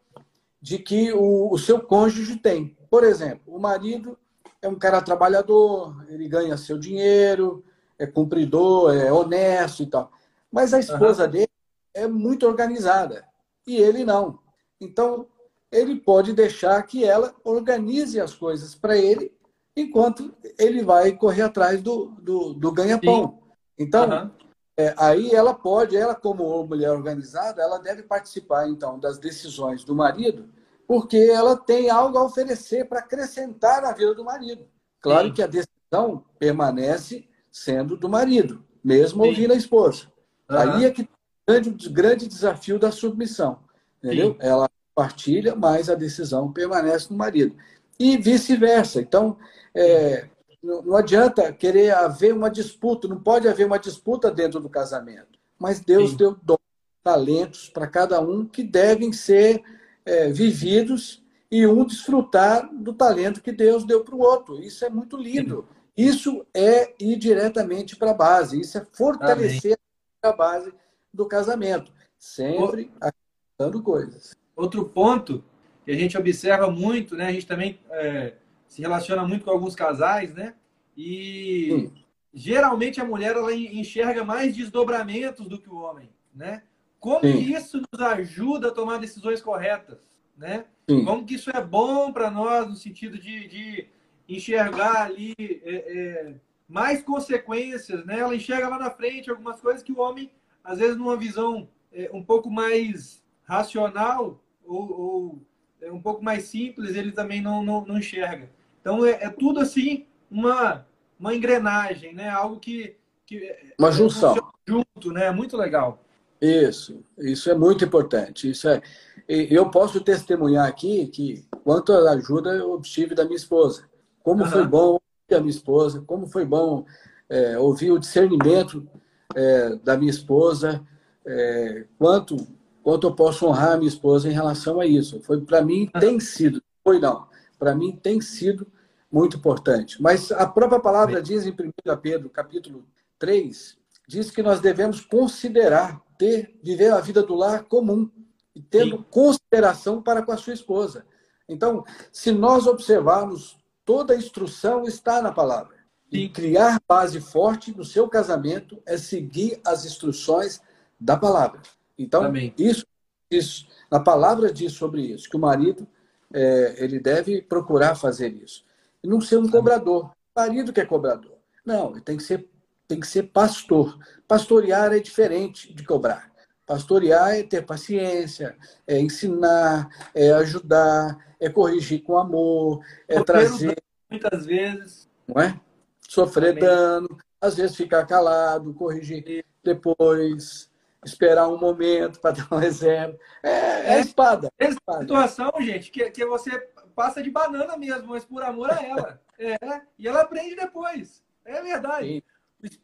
de 0.61 0.79
que 0.79 1.13
o, 1.13 1.53
o 1.53 1.59
seu 1.59 1.81
cônjuge 1.81 2.37
tem. 2.37 2.77
Por 2.89 3.05
exemplo, 3.05 3.55
o 3.55 3.59
marido 3.59 4.17
é 4.63 4.69
um 4.69 4.79
cara 4.79 5.03
trabalhador, 5.03 6.05
ele 6.09 6.27
ganha 6.29 6.57
seu 6.57 6.79
dinheiro, 6.79 7.63
é 7.99 8.07
cumpridor, 8.07 8.95
é 8.95 9.13
honesto 9.13 9.83
e 9.83 9.87
tal. 9.87 10.11
Mas 10.51 10.73
a 10.73 10.79
esposa 10.79 11.25
uhum. 11.25 11.31
dele 11.31 11.51
é 11.93 12.07
muito 12.07 12.47
organizada 12.47 13.27
e 13.67 13.77
ele 13.77 14.05
não. 14.05 14.39
Então, 14.81 15.27
ele 15.75 15.97
pode 15.97 16.33
deixar 16.33 16.81
que 16.85 17.05
ela 17.05 17.35
organize 17.43 18.21
as 18.21 18.33
coisas 18.33 18.75
para 18.75 18.97
ele, 18.97 19.37
enquanto 19.77 20.33
ele 20.57 20.83
vai 20.83 21.13
correr 21.13 21.43
atrás 21.43 21.83
do, 21.83 22.07
do, 22.23 22.55
do 22.55 22.73
ganha-pão. 22.73 23.43
Então, 23.77 24.09
uhum. 24.09 24.31
é, 24.77 24.95
aí 24.97 25.35
ela 25.35 25.53
pode, 25.53 25.97
ela 25.97 26.15
como 26.15 26.65
mulher 26.65 26.93
organizada, 26.93 27.61
ela 27.61 27.79
deve 27.79 28.05
participar, 28.05 28.69
então, 28.69 29.01
das 29.01 29.19
decisões 29.19 29.83
do 29.83 29.97
marido, 29.97 30.49
porque 30.87 31.17
ela 31.17 31.57
tem 31.57 31.91
algo 31.91 32.17
a 32.19 32.25
oferecer 32.25 32.89
para 32.89 33.01
acrescentar 33.01 33.83
na 33.83 33.93
vida 33.93 34.15
do 34.15 34.25
marido. 34.25 34.65
Claro 35.01 35.29
Sim. 35.29 35.35
que 35.35 35.43
a 35.43 35.49
decisão 35.49 36.25
permanece 36.39 37.29
sendo 37.51 37.97
do 37.97 38.09
marido, 38.09 38.65
mesmo 38.83 39.25
Sim. 39.25 39.29
ouvindo 39.29 39.53
a 39.53 39.57
esposa. 39.57 40.05
Uhum. 40.49 40.57
Aí 40.57 40.85
é 40.85 40.91
que 40.93 41.03
o 41.03 41.09
grande, 41.49 41.89
grande 41.89 42.29
desafio 42.29 42.79
da 42.79 42.93
submissão. 42.93 43.59
Entendeu? 43.99 44.33
Sim. 44.33 44.37
Ela 44.39 44.69
partilha, 44.95 45.55
mas 45.57 45.91
a 45.91 45.95
decisão 45.95 46.53
permanece 46.53 47.09
no 47.11 47.17
marido. 47.17 47.57
E 47.99 48.17
vice-versa. 48.17 49.01
Então, 49.01 49.37
é, 49.75 50.29
não 50.63 50.97
adianta 50.97 51.53
querer 51.53 51.95
haver 51.95 52.33
uma 52.33 52.51
disputa, 52.51 53.09
não 53.09 53.21
pode 53.21 53.49
haver 53.49 53.67
uma 53.67 53.79
disputa 53.79 54.31
dentro 54.31 54.61
do 54.61 54.69
casamento. 54.69 55.39
Mas 55.59 55.81
Deus 55.81 56.11
Sim. 56.11 56.17
deu 56.17 56.37
dons, 56.43 56.59
talentos 57.03 57.69
para 57.69 57.87
cada 57.87 58.21
um 58.21 58.47
que 58.47 58.63
devem 58.63 59.13
ser 59.13 59.63
é, 60.07 60.33
vividos 60.33 61.23
e 61.51 61.67
um 61.67 61.85
desfrutar 61.85 62.69
do 62.75 62.95
talento 62.95 63.43
que 63.43 63.53
Deus 63.53 63.85
deu 63.85 64.03
para 64.03 64.15
o 64.15 64.21
outro. 64.21 64.61
Isso 64.61 64.85
é 64.85 64.91
muito 64.91 65.17
lindo. 65.17 65.69
Sim. 65.69 65.75
Isso 65.97 66.47
é 66.53 66.93
ir 66.99 67.17
diretamente 67.17 67.95
para 67.95 68.11
a 68.11 68.15
base, 68.15 68.61
isso 68.61 68.77
é 68.79 68.87
fortalecer 68.93 69.79
Amém. 70.23 70.35
a 70.35 70.37
base 70.37 70.75
do 71.13 71.27
casamento, 71.27 71.93
sempre 72.19 72.91
acrescentando 73.01 73.81
coisas. 73.81 74.35
Outro 74.57 74.85
ponto 74.85 75.45
que 75.85 75.91
a 75.91 75.95
gente 75.95 76.17
observa 76.17 76.71
muito, 76.71 77.17
né? 77.17 77.27
A 77.27 77.33
gente 77.33 77.47
também 77.47 77.79
é, 77.91 78.35
se 78.67 78.81
relaciona 78.81 79.27
muito 79.27 79.45
com 79.45 79.51
alguns 79.51 79.75
casais, 79.75 80.35
né? 80.35 80.55
E 80.97 81.69
Sim. 81.71 81.93
geralmente 82.33 83.01
a 83.01 83.05
mulher 83.05 83.37
ela 83.37 83.53
enxerga 83.53 84.25
mais 84.25 84.57
desdobramentos 84.57 85.47
do 85.49 85.59
que 85.59 85.69
o 85.69 85.77
homem, 85.77 86.09
né? 86.35 86.63
Como 86.99 87.21
Sim. 87.21 87.55
isso 87.55 87.83
nos 87.93 88.01
ajuda 88.01 88.69
a 88.69 88.73
tomar 88.73 88.99
decisões 88.99 89.41
corretas, 89.43 89.99
né? 90.37 90.65
Sim. 90.89 91.05
Como 91.05 91.25
que 91.25 91.35
isso 91.35 91.51
é 91.51 91.61
bom 91.61 92.13
para 92.13 92.31
nós 92.31 92.69
no 92.69 92.77
sentido 92.77 93.19
de, 93.19 93.49
de 93.49 93.87
enxergar 94.29 95.03
ali 95.03 95.35
é, 95.39 95.75
é, 95.75 96.35
mais 96.69 97.03
consequências, 97.03 98.05
né? 98.07 98.21
Ela 98.21 98.35
enxerga 98.35 98.69
lá 98.69 98.79
na 98.79 98.91
frente 98.91 99.31
algumas 99.31 99.61
coisas 99.61 99.83
que 99.83 99.93
o 99.93 100.01
homem, 100.01 100.31
às 100.63 100.79
vezes, 100.79 100.97
numa 100.97 101.17
visão 101.17 101.69
é, 101.93 102.11
um 102.13 102.23
pouco 102.23 102.51
mais 102.51 103.23
racional, 103.45 104.41
ou, 104.67 105.01
ou 105.01 105.39
é 105.81 105.93
um 105.93 106.01
pouco 106.01 106.25
mais 106.25 106.45
simples, 106.45 106.97
ele 106.97 107.13
também 107.13 107.41
não, 107.41 107.63
não, 107.63 107.85
não 107.85 107.99
enxerga. 107.99 108.49
Então, 108.81 109.05
é, 109.05 109.13
é, 109.13 109.31
tudo 109.31 109.61
assim 109.61 110.07
uma, 110.31 110.87
uma 111.19 111.35
engrenagem, 111.35 112.15
né? 112.15 112.29
Algo 112.29 112.59
que... 112.59 112.97
que 113.27 113.55
uma 113.79 113.93
junção. 113.93 114.37
Junto, 114.67 115.13
né? 115.13 115.31
Muito 115.31 115.57
legal. 115.57 116.03
Isso, 116.41 117.03
isso 117.19 117.51
é 117.51 117.55
muito 117.55 117.85
importante. 117.85 118.51
Isso 118.51 118.69
é, 118.69 118.83
eu 119.29 119.71
posso 119.71 120.01
testemunhar 120.01 120.69
aqui 120.69 121.07
que 121.07 121.45
quanto 121.63 121.93
ajuda 121.93 122.51
eu 122.51 122.73
obtive 122.73 123.15
da 123.15 123.25
minha 123.25 123.37
esposa. 123.37 123.89
Como 124.23 124.45
uhum. 124.45 124.51
foi 124.51 124.67
bom 124.67 124.99
ouvir 124.99 125.37
a 125.37 125.41
minha 125.41 125.51
esposa, 125.51 126.03
como 126.07 126.27
foi 126.27 126.45
bom 126.45 126.85
é, 127.29 127.59
ouvir 127.59 127.91
o 127.91 127.99
discernimento 127.99 128.87
é, 129.35 129.77
da 129.77 129.97
minha 129.97 130.11
esposa, 130.11 130.83
é, 131.27 131.87
quanto 131.99 132.37
quanto 132.85 133.07
eu 133.07 133.15
posso 133.15 133.47
honrar 133.47 133.73
a 133.73 133.77
minha 133.79 133.89
esposa 133.89 134.29
em 134.29 134.33
relação 134.33 134.79
a 134.79 134.87
isso. 134.87 135.19
Foi 135.21 135.41
para 135.41 135.63
mim 135.63 135.91
tem 135.99 136.21
sido, 136.21 136.63
foi 136.85 137.01
não, 137.01 137.27
para 137.59 137.75
mim 137.75 137.99
tem 138.01 138.21
sido 138.21 138.67
muito 139.11 139.39
importante. 139.39 140.01
Mas 140.03 140.31
a 140.31 140.47
própria 140.47 140.79
palavra 140.79 141.23
diz 141.23 141.47
em 141.47 141.51
1 141.51 141.55
Pedro, 142.03 142.29
capítulo 142.29 142.85
3, 143.19 143.79
diz 144.07 144.31
que 144.31 144.43
nós 144.43 144.61
devemos 144.61 145.01
considerar 145.01 145.99
ter 146.19 146.61
viver 146.63 146.93
a 146.93 147.01
vida 147.01 147.23
do 147.23 147.35
lar 147.35 147.65
comum 147.65 148.09
e 148.55 148.61
tendo 148.61 148.99
Sim. 148.99 149.05
consideração 149.11 150.03
para 150.03 150.23
com 150.23 150.33
a 150.33 150.37
sua 150.37 150.53
esposa. 150.53 151.07
Então, 151.49 151.85
se 152.13 152.33
nós 152.33 152.67
observarmos, 152.67 153.57
toda 153.85 154.13
a 154.13 154.17
instrução 154.17 154.85
está 154.85 155.23
na 155.23 155.33
palavra. 155.33 155.75
E 156.13 156.29
criar 156.29 156.81
base 156.87 157.21
forte 157.21 157.77
no 157.77 157.85
seu 157.85 158.09
casamento 158.09 158.81
é 158.87 158.97
seguir 158.97 159.61
as 159.67 159.85
instruções 159.85 160.61
da 161.01 161.17
palavra. 161.17 161.61
Então, 161.99 162.33
isso, 162.59 162.85
isso, 163.31 163.67
a 163.91 164.01
palavra 164.01 164.53
diz 164.53 164.73
sobre 164.73 165.03
isso, 165.03 165.29
que 165.29 165.37
o 165.37 165.41
marido 165.41 165.87
é, 166.33 166.85
ele 166.85 166.99
deve 166.99 167.41
procurar 167.43 167.95
fazer 167.95 168.33
isso. 168.33 168.65
E 169.03 169.09
não 169.09 169.21
ser 169.21 169.39
um 169.39 169.49
cobrador. 169.49 170.07
O 170.35 170.41
marido 170.41 170.73
que 170.73 170.81
é 170.81 170.85
cobrador. 170.87 171.37
Não, 171.65 171.93
ele 171.93 172.01
tem 172.01 172.17
que 172.17 172.23
ser, 172.23 172.49
tem 172.89 172.99
que 172.99 173.07
ser 173.07 173.25
pastor. 173.25 173.99
Pastorear 174.27 174.93
é 174.93 174.99
diferente 174.99 175.73
de 175.73 175.85
cobrar. 175.85 176.33
Pastorear 176.67 177.35
é 177.35 177.43
ter 177.43 177.65
paciência, 177.65 178.57
é 178.87 178.99
ensinar, 178.99 179.89
é 180.15 180.33
ajudar, 180.33 181.35
é 181.39 181.49
corrigir 181.49 182.03
com 182.03 182.19
amor, 182.19 182.83
é 183.07 183.23
trazer. 183.23 183.77
Muitas 184.11 184.47
vezes. 184.47 185.09
Não 185.29 185.41
é? 185.41 185.61
Sofrer 186.09 186.51
Amém. 186.51 186.63
dano, 186.63 187.19
às 187.41 187.57
vezes 187.57 187.77
ficar 187.77 188.07
calado, 188.07 188.73
corrigir 188.75 189.45
depois 189.63 190.71
esperar 191.05 191.49
um 191.49 191.59
momento 191.59 192.21
para 192.21 192.33
dar 192.37 192.49
um 192.51 192.63
exemplo. 192.63 193.19
É, 193.43 193.95
é 193.95 194.01
espada. 194.01 194.51
É 194.59 194.69
espada. 194.69 195.01
situação, 195.01 195.53
gente, 195.61 195.91
que, 195.91 196.11
que 196.11 196.25
você 196.25 196.59
passa 196.95 197.23
de 197.23 197.31
banana 197.31 197.77
mesmo, 197.77 198.09
mas 198.09 198.25
por 198.25 198.43
amor 198.43 198.71
a 198.71 198.83
ela. 198.83 199.21
É, 199.39 199.59
e 199.99 200.07
ela 200.07 200.23
aprende 200.23 200.55
depois. 200.55 201.23
É 201.45 201.61
verdade. 201.63 202.25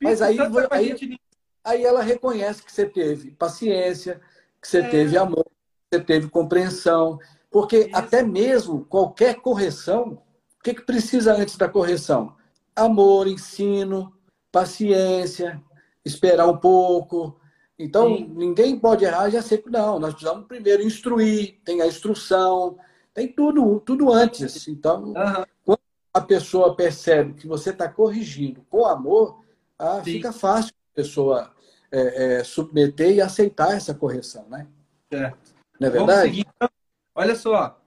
Mas 0.03 0.21
aí, 0.21 0.37
aí, 0.71 1.19
aí 1.65 1.85
ela 1.85 2.03
reconhece 2.03 2.63
que 2.63 2.71
você 2.71 2.87
teve 2.87 3.31
paciência, 3.31 4.21
que 4.61 4.69
você 4.69 4.81
é. 4.81 4.89
teve 4.89 5.17
amor, 5.17 5.45
que 5.45 5.97
você 5.97 6.05
teve 6.05 6.29
compreensão. 6.29 7.19
Porque 7.51 7.79
Isso. 7.79 7.97
até 7.97 8.23
mesmo 8.23 8.85
qualquer 8.85 9.37
correção, 9.37 10.23
o 10.59 10.63
que, 10.63 10.75
que 10.75 10.83
precisa 10.83 11.35
antes 11.35 11.57
da 11.57 11.69
correção? 11.69 12.37
Amor, 12.77 13.27
ensino, 13.27 14.13
paciência, 14.53 15.61
esperar 16.05 16.47
um 16.47 16.57
pouco. 16.57 17.40
Então, 17.81 18.15
Sim. 18.15 18.31
ninguém 18.37 18.79
pode 18.79 19.07
errar 19.07 19.31
já 19.31 19.41
sei 19.41 19.63
não. 19.67 19.99
Nós 19.99 20.13
precisamos 20.13 20.47
primeiro 20.47 20.83
instruir, 20.83 21.59
tem 21.65 21.81
a 21.81 21.87
instrução, 21.87 22.79
tem 23.15 23.27
tudo, 23.27 23.81
tudo 23.81 24.13
antes. 24.13 24.69
Então, 24.69 25.05
uhum. 25.05 25.45
quando 25.65 25.81
a 26.13 26.21
pessoa 26.21 26.77
percebe 26.77 27.33
que 27.33 27.47
você 27.47 27.71
está 27.71 27.89
corrigindo 27.89 28.61
com 28.69 28.85
amor, 28.85 29.43
ah, 29.79 30.03
fica 30.05 30.31
fácil 30.31 30.75
a 30.93 30.97
pessoa 30.97 31.51
é, 31.91 32.41
é, 32.41 32.45
submeter 32.45 33.15
e 33.15 33.21
aceitar 33.23 33.75
essa 33.75 33.95
correção, 33.95 34.47
né? 34.51 34.67
Certo. 35.11 35.55
Não 35.81 35.89
é 35.89 35.91
verdade? 35.91 36.13
Vamos 36.13 36.37
seguir. 36.37 36.47
Então. 36.55 36.69
Olha 37.15 37.35
só, 37.35 37.81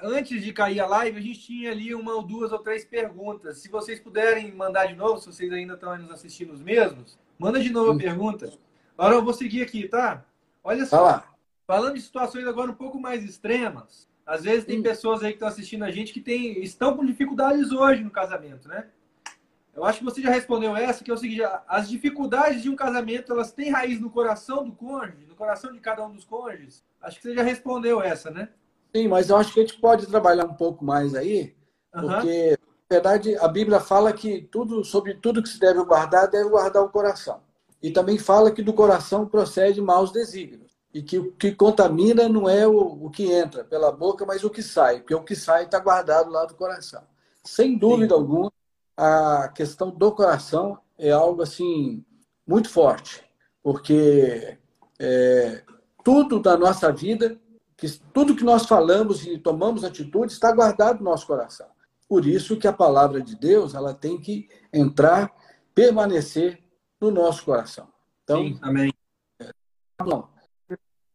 antes 0.00 0.44
de 0.44 0.52
cair 0.52 0.78
a 0.78 0.86
live, 0.86 1.18
a 1.18 1.22
gente 1.22 1.40
tinha 1.40 1.72
ali 1.72 1.92
uma 1.92 2.14
ou 2.14 2.22
duas 2.22 2.52
ou 2.52 2.60
três 2.60 2.84
perguntas. 2.84 3.58
Se 3.58 3.68
vocês 3.68 3.98
puderem 3.98 4.52
mandar 4.54 4.86
de 4.86 4.94
novo, 4.94 5.20
se 5.20 5.26
vocês 5.26 5.52
ainda 5.52 5.74
estão 5.74 5.96
nos 5.98 6.12
assistindo 6.12 6.52
os 6.52 6.62
mesmos, 6.62 7.18
manda 7.36 7.60
de 7.60 7.70
novo 7.70 7.90
a 7.90 7.96
pergunta. 7.98 8.52
Agora 8.96 9.14
eu 9.14 9.24
vou 9.24 9.34
seguir 9.34 9.62
aqui, 9.62 9.88
tá? 9.88 10.24
Olha 10.62 10.86
só. 10.86 11.24
Falando 11.66 11.94
de 11.94 12.02
situações 12.02 12.46
agora 12.46 12.70
um 12.70 12.74
pouco 12.74 13.00
mais 13.00 13.24
extremas, 13.24 14.08
às 14.26 14.42
vezes 14.42 14.64
tem 14.64 14.80
hum. 14.80 14.82
pessoas 14.82 15.22
aí 15.22 15.30
que 15.30 15.36
estão 15.36 15.48
assistindo 15.48 15.84
a 15.84 15.90
gente 15.90 16.12
que 16.12 16.20
tem, 16.20 16.62
estão 16.62 16.96
com 16.96 17.04
dificuldades 17.04 17.72
hoje 17.72 18.02
no 18.02 18.10
casamento, 18.10 18.68
né? 18.68 18.86
Eu 19.74 19.84
acho 19.84 19.98
que 19.98 20.04
você 20.04 20.22
já 20.22 20.30
respondeu 20.30 20.76
essa, 20.76 21.02
que 21.02 21.10
é 21.10 21.14
o 21.14 21.18
seguinte: 21.18 21.42
as 21.66 21.88
dificuldades 21.88 22.62
de 22.62 22.70
um 22.70 22.76
casamento 22.76 23.32
elas 23.32 23.52
têm 23.52 23.70
raiz 23.70 24.00
no 24.00 24.08
coração 24.08 24.64
do 24.64 24.72
cônjuge, 24.72 25.26
no 25.26 25.34
coração 25.34 25.72
de 25.72 25.80
cada 25.80 26.06
um 26.06 26.12
dos 26.12 26.24
cônjuges. 26.24 26.84
Acho 27.00 27.16
que 27.16 27.28
você 27.28 27.34
já 27.34 27.42
respondeu 27.42 28.00
essa, 28.00 28.30
né? 28.30 28.50
Sim, 28.94 29.08
mas 29.08 29.28
eu 29.28 29.36
acho 29.36 29.52
que 29.52 29.60
a 29.60 29.66
gente 29.66 29.80
pode 29.80 30.06
trabalhar 30.06 30.44
um 30.44 30.54
pouco 30.54 30.84
mais 30.84 31.16
aí, 31.16 31.56
porque, 31.90 32.56
na 32.88 32.94
verdade, 32.96 33.36
a 33.38 33.48
Bíblia 33.48 33.80
fala 33.80 34.12
que 34.12 34.42
tudo, 34.42 34.84
sobre 34.84 35.14
tudo 35.14 35.42
que 35.42 35.48
se 35.48 35.58
deve 35.58 35.82
guardar, 35.84 36.30
deve 36.30 36.48
guardar 36.48 36.84
o 36.84 36.88
coração. 36.88 37.42
E 37.84 37.90
também 37.90 38.16
fala 38.16 38.50
que 38.50 38.62
do 38.62 38.72
coração 38.72 39.26
procede 39.26 39.78
maus 39.78 40.10
desígnios. 40.10 40.72
E 40.94 41.02
que 41.02 41.18
o 41.18 41.32
que 41.32 41.52
contamina 41.52 42.30
não 42.30 42.48
é 42.48 42.66
o, 42.66 42.78
o 42.78 43.10
que 43.10 43.30
entra 43.30 43.62
pela 43.62 43.92
boca, 43.92 44.24
mas 44.24 44.42
o 44.42 44.48
que 44.48 44.62
sai, 44.62 45.00
porque 45.00 45.14
o 45.14 45.22
que 45.22 45.36
sai 45.36 45.64
está 45.64 45.78
guardado 45.78 46.30
lá 46.30 46.46
do 46.46 46.54
coração. 46.54 47.02
Sem 47.44 47.76
dúvida 47.76 48.14
Sim. 48.14 48.20
alguma, 48.22 48.50
a 48.96 49.48
questão 49.54 49.90
do 49.90 50.12
coração 50.12 50.78
é 50.96 51.10
algo 51.10 51.42
assim 51.42 52.02
muito 52.46 52.70
forte, 52.70 53.22
porque 53.62 54.56
é, 54.98 55.62
tudo 56.02 56.40
da 56.40 56.56
nossa 56.56 56.90
vida 56.90 57.38
que 57.76 57.86
tudo 58.14 58.34
que 58.34 58.44
nós 58.44 58.64
falamos 58.64 59.26
e 59.26 59.36
tomamos 59.36 59.84
atitude 59.84 60.32
está 60.32 60.50
guardado 60.52 61.04
no 61.04 61.10
nosso 61.10 61.26
coração. 61.26 61.66
Por 62.08 62.24
isso 62.24 62.56
que 62.56 62.66
a 62.66 62.72
palavra 62.72 63.20
de 63.20 63.36
Deus 63.36 63.74
ela 63.74 63.92
tem 63.92 64.18
que 64.18 64.48
entrar, 64.72 65.30
permanecer 65.74 66.63
no 67.04 67.22
nosso 67.22 67.44
coração. 67.44 67.88
Então, 68.22 68.42
Sim, 68.42 68.58
amém. 68.62 68.92
Bom, 70.02 70.28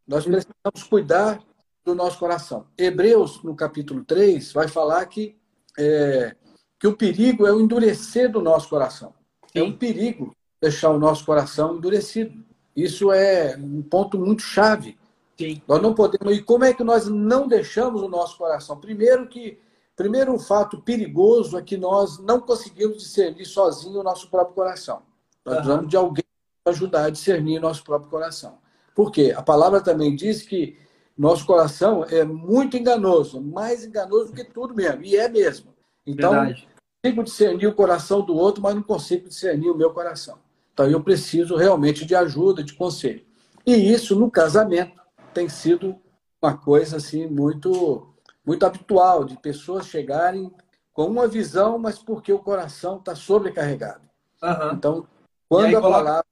nós 0.07 0.23
precisamos 0.23 0.83
cuidar 0.89 1.41
do 1.83 1.95
nosso 1.95 2.19
coração. 2.19 2.67
Hebreus, 2.77 3.43
no 3.43 3.55
capítulo 3.55 4.03
3, 4.03 4.51
vai 4.53 4.67
falar 4.67 5.05
que, 5.05 5.37
é, 5.77 6.35
que 6.79 6.87
o 6.87 6.95
perigo 6.95 7.45
é 7.45 7.51
o 7.51 7.59
endurecer 7.59 8.31
do 8.31 8.41
nosso 8.41 8.69
coração. 8.69 9.13
Sim. 9.47 9.59
É 9.59 9.63
um 9.63 9.75
perigo 9.75 10.35
deixar 10.61 10.89
o 10.89 10.99
nosso 10.99 11.25
coração 11.25 11.77
endurecido. 11.77 12.43
Isso 12.75 13.11
é 13.11 13.57
um 13.57 13.81
ponto 13.81 14.17
muito 14.17 14.41
chave 14.41 14.97
Sim. 15.39 15.61
Nós 15.65 15.81
não 15.81 15.95
podemos. 15.95 16.37
E 16.37 16.43
como 16.43 16.65
é 16.65 16.73
que 16.73 16.83
nós 16.83 17.07
não 17.07 17.47
deixamos 17.47 18.01
o 18.01 18.09
nosso 18.09 18.37
coração? 18.37 18.77
Primeiro 18.77 19.25
que 19.25 19.57
primeiro 19.95 20.33
um 20.33 20.39
fato 20.39 20.81
perigoso 20.81 21.57
é 21.57 21.61
que 21.61 21.77
nós 21.77 22.19
não 22.19 22.41
conseguimos 22.41 22.97
discernir 22.97 23.45
sozinho 23.45 24.01
o 24.01 24.03
nosso 24.03 24.29
próprio 24.29 24.53
coração. 24.53 25.01
Nós 25.49 25.57
uhum. 25.57 25.63
precisamos 25.63 25.89
de 25.89 25.97
alguém 25.97 26.23
para 26.63 26.73
ajudar 26.73 27.05
a 27.05 27.09
discernir 27.09 27.59
nosso 27.59 27.83
próprio 27.83 28.09
coração. 28.09 28.59
Por 28.93 29.11
quê? 29.11 29.33
A 29.35 29.41
palavra 29.41 29.81
também 29.81 30.15
diz 30.15 30.43
que 30.43 30.77
nosso 31.17 31.45
coração 31.45 32.05
é 32.05 32.23
muito 32.23 32.77
enganoso, 32.77 33.41
mais 33.41 33.83
enganoso 33.83 34.27
do 34.27 34.33
que 34.33 34.43
tudo 34.43 34.75
mesmo, 34.75 35.03
e 35.03 35.15
é 35.15 35.27
mesmo. 35.27 35.73
Então, 36.05 36.31
Verdade. 36.31 36.67
consigo 37.03 37.23
discernir 37.23 37.67
o 37.67 37.75
coração 37.75 38.21
do 38.21 38.35
outro, 38.35 38.61
mas 38.61 38.75
não 38.75 38.83
consigo 38.83 39.27
discernir 39.27 39.69
o 39.69 39.77
meu 39.77 39.91
coração. 39.91 40.37
Então, 40.73 40.89
eu 40.89 41.01
preciso 41.01 41.55
realmente 41.55 42.05
de 42.05 42.15
ajuda, 42.15 42.63
de 42.63 42.73
conselho. 42.73 43.25
E 43.65 43.73
isso 43.73 44.15
no 44.15 44.31
casamento 44.31 45.01
tem 45.33 45.49
sido 45.49 45.95
uma 46.41 46.57
coisa 46.57 46.97
assim 46.97 47.27
muito 47.27 48.07
muito 48.45 48.65
habitual 48.65 49.23
de 49.23 49.37
pessoas 49.37 49.85
chegarem 49.85 50.51
com 50.91 51.05
uma 51.05 51.27
visão, 51.27 51.77
mas 51.77 51.99
porque 51.99 52.33
o 52.33 52.39
coração 52.39 52.97
está 52.97 53.13
sobrecarregado. 53.13 54.01
Uhum. 54.41 54.71
Então, 54.73 55.07
quando 55.49 55.77
a 55.77 55.81
palavra 55.81 56.25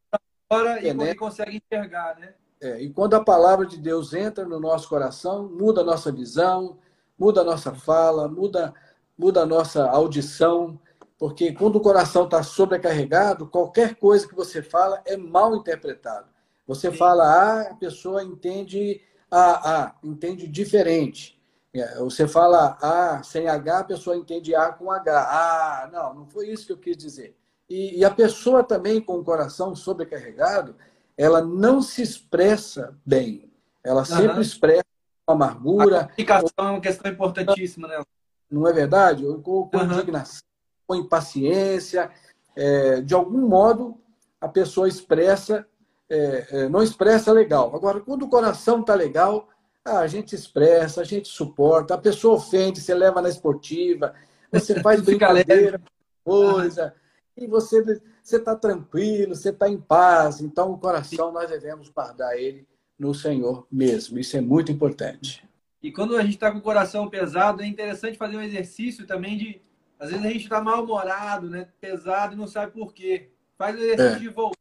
fora 0.47 0.82
e 0.82 0.93
né, 0.93 1.15
consegue 1.15 1.62
enxergar, 1.62 2.17
né? 2.17 2.34
É, 2.62 2.82
e 2.82 2.89
quando 2.89 3.15
a 3.15 3.23
palavra 3.23 3.65
de 3.65 3.77
Deus 3.77 4.13
entra 4.13 4.45
no 4.45 4.60
nosso 4.60 4.88
coração, 4.88 5.49
muda 5.49 5.82
a 5.82 5.84
nossa 5.84 6.12
visão, 6.12 6.77
muda 7.17 7.41
a 7.41 7.43
nossa 7.43 7.73
fala, 7.73 8.27
muda 8.27 8.73
muda 9.17 9.41
a 9.41 9.45
nossa 9.45 9.89
audição, 9.89 10.80
porque 11.17 11.51
quando 11.51 11.77
o 11.77 11.82
coração 11.82 12.25
está 12.25 12.43
sobrecarregado, 12.43 13.47
qualquer 13.47 13.95
coisa 13.95 14.27
que 14.27 14.36
você 14.36 14.62
fala 14.62 15.01
é 15.06 15.17
mal 15.17 15.56
interpretado. 15.56 16.27
Você 16.67 16.91
Sim. 16.91 16.97
fala 16.97 17.23
A, 17.23 17.62
a 17.71 17.75
pessoa 17.75 18.23
entende 18.23 19.01
A, 19.32 19.86
A, 19.86 19.95
entende 20.03 20.47
diferente. 20.47 21.41
É, 21.73 21.97
você 21.97 22.27
fala 22.27 22.77
A 22.82 23.23
sem 23.23 23.47
H, 23.47 23.80
a 23.80 23.84
pessoa 23.84 24.15
entende 24.15 24.53
A 24.53 24.71
com 24.71 24.91
H. 24.91 25.19
Ah, 25.19 25.89
não, 25.91 26.13
não 26.13 26.25
foi 26.27 26.49
isso 26.49 26.67
que 26.67 26.73
eu 26.73 26.77
quis 26.77 26.97
dizer. 26.97 27.37
E, 27.69 27.99
e 27.99 28.06
a 28.06 28.12
pessoa 28.12 28.63
também 28.63 29.01
com 29.01 29.19
o 29.19 29.23
coração 29.23 29.75
sobrecarregado, 29.75 30.75
ela 31.17 31.41
não 31.41 31.82
se 31.82 32.01
expressa 32.01 32.97
bem. 33.06 33.51
Ela 33.84 34.06
sempre 34.06 34.36
uhum. 34.36 34.41
expressa 34.41 34.86
com 35.25 35.34
amargura. 35.34 36.01
A 36.01 36.03
comunicação 36.03 36.67
é 36.67 36.71
uma 36.71 36.82
questão 36.82 37.12
importantíssima, 37.12 37.88
né? 37.88 38.01
Não 38.49 38.67
é 38.67 38.73
verdade? 38.73 39.23
Com, 39.23 39.67
com 39.67 39.77
uhum. 39.77 39.91
indignação, 39.93 40.43
com 40.86 40.95
impaciência. 40.95 42.10
É, 42.56 43.01
de 43.01 43.13
algum 43.13 43.47
modo, 43.47 43.97
a 44.39 44.47
pessoa 44.47 44.88
expressa 44.88 45.65
é, 46.10 46.47
é, 46.51 46.69
não 46.69 46.82
expressa 46.82 47.32
legal. 47.32 47.75
Agora, 47.75 47.99
quando 47.99 48.23
o 48.23 48.30
coração 48.30 48.80
está 48.80 48.95
legal, 48.95 49.49
ah, 49.84 49.99
a 49.99 50.08
gente 50.08 50.36
expressa, 50.36 51.01
a 51.01 51.03
gente 51.03 51.27
suporta, 51.27 51.93
a 51.93 51.97
pessoa 51.97 52.36
ofende, 52.36 52.82
você 52.82 52.93
leva 52.93 53.21
na 53.21 53.30
esportiva, 53.30 54.13
você 54.51 54.82
faz 54.82 55.01
brincadeira, 55.03 55.82
coisa, 56.23 56.93
e 57.38 57.47
você 57.47 58.02
está 58.23 58.56
tranquilo, 58.56 59.36
você 59.36 59.50
está 59.50 59.69
em 59.69 59.80
paz. 59.80 60.41
Então, 60.41 60.71
o 60.71 60.78
coração 60.78 61.32
nós 61.32 61.50
devemos 61.50 61.89
guardar 61.89 62.38
ele 62.38 62.67
no 62.97 63.13
Senhor 63.13 63.67
mesmo. 63.71 64.17
Isso 64.19 64.36
é 64.38 64.41
muito 64.41 64.71
importante. 64.71 65.47
E 65.82 65.91
quando 65.91 66.15
a 66.15 66.21
gente 66.21 66.34
está 66.34 66.52
com 66.52 66.58
o 66.58 66.62
coração 66.62 67.10
pesado, 67.10 67.62
é 67.62 67.67
interessante 67.67 68.17
fazer 68.17 68.38
um 68.38 68.41
exercício 68.41 69.06
também 69.06 69.38
de. 69.38 69.62
Às 70.00 70.12
vezes 70.12 70.26
a 70.26 70.30
gente 70.30 70.43
está 70.43 70.62
mal-humorado, 70.62 71.50
né? 71.50 71.67
pesado 71.82 72.34
e 72.34 72.38
não 72.38 72.47
sabe 72.47 72.71
por 72.71 72.93
quê. 72.93 73.30
Faz 73.58 73.76
o 73.76 73.80
exercício 73.80 74.17
é. 74.17 74.19
de 74.19 74.30
voltar 74.30 74.58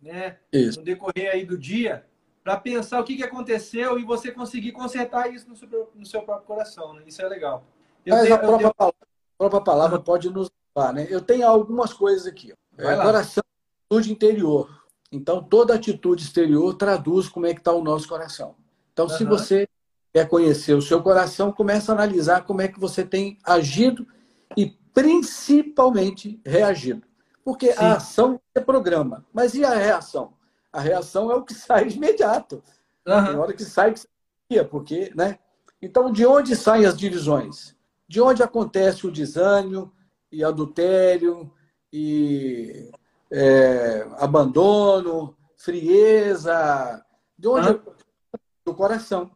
né? 0.00 0.38
Isso. 0.52 0.78
No 0.78 0.84
decorrer 0.84 1.30
aí 1.30 1.44
do 1.44 1.58
dia, 1.58 2.06
para 2.42 2.56
pensar 2.56 3.00
o 3.00 3.04
que, 3.04 3.16
que 3.16 3.22
aconteceu 3.22 3.98
e 3.98 4.04
você 4.04 4.32
conseguir 4.32 4.72
consertar 4.72 5.32
isso 5.32 5.48
no 5.48 5.56
seu, 5.56 5.90
no 5.94 6.06
seu 6.06 6.22
próprio 6.22 6.46
coração, 6.46 6.94
né? 6.94 7.02
Isso 7.06 7.20
é 7.20 7.28
legal. 7.28 7.64
Eu 8.04 8.14
Mas 8.14 8.24
tenho, 8.24 8.34
a, 8.34 8.38
própria 8.38 8.58
tenho... 8.58 8.74
palavra, 8.74 8.98
a 9.02 9.38
própria 9.38 9.60
palavra 9.60 10.00
pode 10.00 10.30
nos 10.30 10.50
né? 10.92 11.06
Eu 11.08 11.20
tenho 11.20 11.46
algumas 11.46 11.92
coisas 11.92 12.26
aqui. 12.26 12.52
Ó. 12.52 12.82
É, 12.82 12.96
coração, 12.96 13.42
atitude 13.90 14.12
interior. 14.12 14.80
Então, 15.12 15.42
toda 15.42 15.74
atitude 15.74 16.22
exterior 16.22 16.74
traduz 16.74 17.28
como 17.28 17.46
é 17.46 17.52
que 17.52 17.60
está 17.60 17.72
o 17.72 17.82
nosso 17.82 18.08
coração. 18.08 18.54
Então, 18.92 19.06
uhum. 19.06 19.16
se 19.16 19.24
você 19.24 19.68
quer 20.12 20.28
conhecer 20.28 20.74
o 20.74 20.82
seu 20.82 21.02
coração, 21.02 21.52
comece 21.52 21.90
a 21.90 21.94
analisar 21.94 22.44
como 22.44 22.62
é 22.62 22.68
que 22.68 22.78
você 22.78 23.04
tem 23.04 23.38
agido 23.44 24.06
e 24.56 24.66
principalmente 24.94 26.40
reagido. 26.44 27.02
Porque 27.44 27.72
Sim. 27.72 27.78
a 27.78 27.94
ação 27.94 28.40
é 28.54 28.60
programa. 28.60 29.24
Mas 29.32 29.54
e 29.54 29.64
a 29.64 29.74
reação? 29.74 30.34
A 30.72 30.80
reação 30.80 31.30
é 31.30 31.34
o 31.34 31.42
que 31.42 31.54
sai 31.54 31.88
imediato. 31.88 32.62
Uhum. 33.06 33.24
Tem 33.24 33.36
hora 33.36 33.52
que 33.52 33.64
sai, 33.64 33.92
que 33.92 34.00
sai, 34.00 34.64
porque, 34.64 35.12
né? 35.14 35.38
Então, 35.82 36.12
de 36.12 36.26
onde 36.26 36.54
saem 36.54 36.84
as 36.84 36.96
divisões? 36.96 37.74
De 38.06 38.20
onde 38.20 38.42
acontece 38.42 39.06
o 39.06 39.10
desânimo 39.10 39.92
e 40.30 40.44
adultério 40.44 41.52
e 41.92 42.90
é, 43.30 44.06
abandono, 44.18 45.36
frieza? 45.56 47.04
De 47.38 47.48
onde? 47.48 47.68
Uhum. 47.68 47.80
Do 48.64 48.74
coração. 48.74 49.30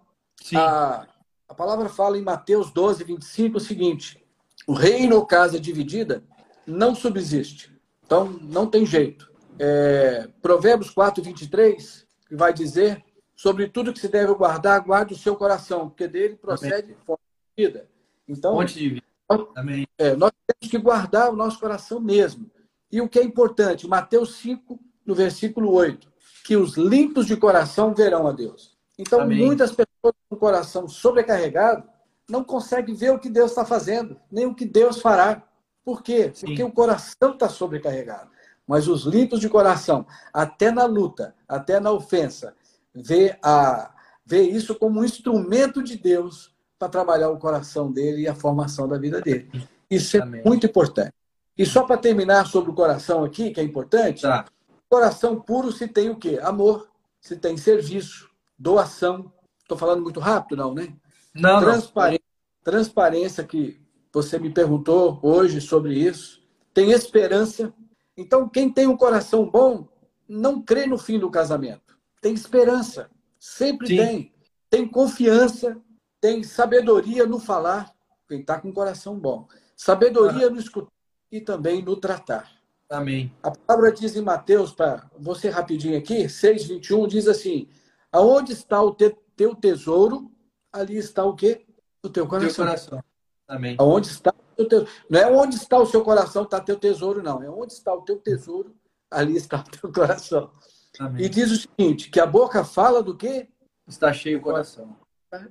A, 0.54 1.06
a 1.48 1.54
palavra 1.54 1.88
fala 1.88 2.18
em 2.18 2.22
Mateus 2.22 2.70
12, 2.70 3.04
25 3.04 3.56
o 3.56 3.60
seguinte: 3.60 4.24
o 4.66 4.72
reino 4.72 5.16
ou 5.16 5.26
casa 5.26 5.58
dividida 5.58 6.22
não 6.66 6.94
subsiste. 6.94 7.72
Então, 8.04 8.38
não 8.42 8.66
tem 8.66 8.84
jeito. 8.84 9.32
é, 9.58 10.28
Provérbios 10.42 10.90
4, 10.90 11.22
23, 11.22 12.06
que 12.28 12.36
vai 12.36 12.52
dizer 12.52 13.02
sobre 13.34 13.68
tudo 13.68 13.92
que 13.92 13.98
se 13.98 14.08
deve 14.08 14.32
guardar, 14.34 14.80
guarde 14.80 15.14
o 15.14 15.18
seu 15.18 15.36
coração, 15.36 15.88
porque 15.88 16.06
dele 16.06 16.36
procede 16.36 16.94
fonte 17.04 17.22
de 17.56 17.66
vida. 17.66 17.88
Então, 18.28 18.54
fonte 18.54 18.74
de 18.74 18.88
vida. 18.88 19.06
Amém. 19.56 19.86
É, 19.98 20.14
nós 20.14 20.30
temos 20.46 20.70
que 20.70 20.78
guardar 20.78 21.32
o 21.32 21.36
nosso 21.36 21.58
coração 21.58 22.00
mesmo. 22.00 22.50
E 22.90 23.00
o 23.00 23.08
que 23.08 23.18
é 23.18 23.24
importante, 23.24 23.88
Mateus 23.88 24.36
5, 24.36 24.78
no 25.04 25.14
versículo 25.14 25.72
8, 25.72 26.12
que 26.44 26.56
os 26.56 26.76
limpos 26.76 27.26
de 27.26 27.36
coração 27.36 27.94
verão 27.94 28.26
a 28.26 28.32
Deus. 28.32 28.76
Então, 28.98 29.22
Amém. 29.22 29.44
muitas 29.44 29.70
pessoas 29.70 30.14
com 30.28 30.36
o 30.36 30.38
coração 30.38 30.86
sobrecarregado 30.86 31.88
não 32.28 32.44
conseguem 32.44 32.94
ver 32.94 33.10
o 33.10 33.18
que 33.18 33.28
Deus 33.28 33.50
está 33.50 33.64
fazendo, 33.64 34.16
nem 34.30 34.46
o 34.46 34.54
que 34.54 34.64
Deus 34.64 35.00
fará. 35.00 35.42
Por 35.84 36.02
quê? 36.02 36.30
Sim. 36.32 36.46
Porque 36.46 36.62
o 36.62 36.72
coração 36.72 37.32
está 37.32 37.48
sobrecarregado. 37.48 38.30
Mas 38.66 38.88
os 38.88 39.04
limpos 39.04 39.40
de 39.40 39.48
coração, 39.48 40.06
até 40.32 40.70
na 40.70 40.86
luta, 40.86 41.34
até 41.46 41.78
na 41.80 41.90
ofensa, 41.90 42.54
vê, 42.94 43.36
a, 43.42 43.92
vê 44.24 44.42
isso 44.42 44.74
como 44.74 45.00
um 45.00 45.04
instrumento 45.04 45.82
de 45.82 45.96
Deus 45.96 46.53
para 46.84 46.90
trabalhar 46.90 47.30
o 47.30 47.38
coração 47.38 47.90
dele 47.90 48.22
e 48.22 48.28
a 48.28 48.34
formação 48.34 48.86
da 48.86 48.98
vida 48.98 49.20
dele. 49.20 49.48
Isso 49.90 50.16
é 50.16 50.20
Amém. 50.20 50.42
muito 50.44 50.66
importante. 50.66 51.12
E 51.56 51.64
só 51.64 51.84
para 51.84 51.96
terminar 51.96 52.46
sobre 52.46 52.70
o 52.70 52.74
coração 52.74 53.24
aqui, 53.24 53.50
que 53.50 53.60
é 53.60 53.62
importante, 53.62 54.22
tá. 54.22 54.44
coração 54.88 55.40
puro 55.40 55.72
se 55.72 55.86
tem 55.88 56.10
o 56.10 56.16
quê? 56.16 56.38
Amor, 56.42 56.88
se 57.20 57.36
tem 57.36 57.56
serviço, 57.56 58.28
doação. 58.58 59.32
Estou 59.60 59.78
falando 59.78 60.02
muito 60.02 60.20
rápido, 60.20 60.58
não, 60.58 60.74
né? 60.74 60.92
Não, 61.34 61.60
transparência, 61.60 62.24
não. 62.24 62.72
transparência 62.72 63.44
que 63.44 63.80
você 64.12 64.38
me 64.38 64.50
perguntou 64.50 65.18
hoje 65.22 65.60
sobre 65.60 65.94
isso. 65.94 66.42
Tem 66.72 66.90
esperança. 66.90 67.72
Então, 68.16 68.48
quem 68.48 68.70
tem 68.70 68.86
um 68.86 68.96
coração 68.96 69.48
bom 69.48 69.88
não 70.28 70.60
crê 70.60 70.86
no 70.86 70.98
fim 70.98 71.18
do 71.18 71.30
casamento. 71.30 71.96
Tem 72.20 72.34
esperança. 72.34 73.10
Sempre 73.38 73.88
Sim. 73.88 73.96
tem. 73.96 74.32
Tem 74.68 74.88
confiança. 74.88 75.80
Tem 76.24 76.42
sabedoria 76.42 77.26
no 77.26 77.38
falar. 77.38 77.94
Quem 78.26 78.40
está 78.40 78.58
com 78.58 78.68
um 78.68 78.72
coração 78.72 79.20
bom. 79.20 79.46
Sabedoria 79.76 80.46
ah. 80.46 80.50
no 80.50 80.58
escutar 80.58 80.90
e 81.30 81.38
também 81.38 81.82
no 81.82 81.96
tratar. 81.96 82.50
Amém. 82.88 83.30
A 83.42 83.50
palavra 83.50 83.92
diz 83.92 84.16
em 84.16 84.22
Mateus, 84.22 84.72
para 84.72 85.06
você 85.18 85.50
rapidinho 85.50 85.98
aqui, 85.98 86.24
6,21, 86.24 87.08
diz 87.08 87.28
assim: 87.28 87.68
Aonde 88.10 88.54
está 88.54 88.80
o 88.80 88.94
te, 88.94 89.14
teu 89.36 89.54
tesouro, 89.54 90.32
ali 90.72 90.96
está 90.96 91.26
o 91.26 91.36
quê? 91.36 91.66
O 92.02 92.08
teu 92.08 92.26
coração. 92.26 92.48
Teu 92.48 92.64
coração. 92.64 93.04
Amém. 93.46 93.76
Aonde 93.78 94.08
está 94.08 94.32
o 94.56 94.64
teu 94.64 94.88
Não 95.10 95.20
é 95.20 95.30
onde 95.30 95.56
está 95.56 95.78
o 95.78 95.84
seu 95.84 96.02
coração, 96.02 96.44
está 96.44 96.58
teu 96.58 96.78
tesouro, 96.78 97.22
não. 97.22 97.42
É 97.42 97.50
onde 97.50 97.74
está 97.74 97.92
o 97.92 98.00
teu 98.00 98.16
tesouro, 98.16 98.74
ali 99.10 99.36
está 99.36 99.58
o 99.58 99.64
teu 99.64 99.92
coração. 99.92 100.50
Amém. 100.98 101.26
E 101.26 101.28
diz 101.28 101.50
o 101.50 101.56
seguinte: 101.56 102.08
que 102.08 102.18
a 102.18 102.24
boca 102.24 102.64
fala 102.64 103.02
do 103.02 103.14
quê? 103.14 103.46
Está 103.86 104.10
cheio 104.10 104.38
o 104.38 104.40
coração. 104.40 105.03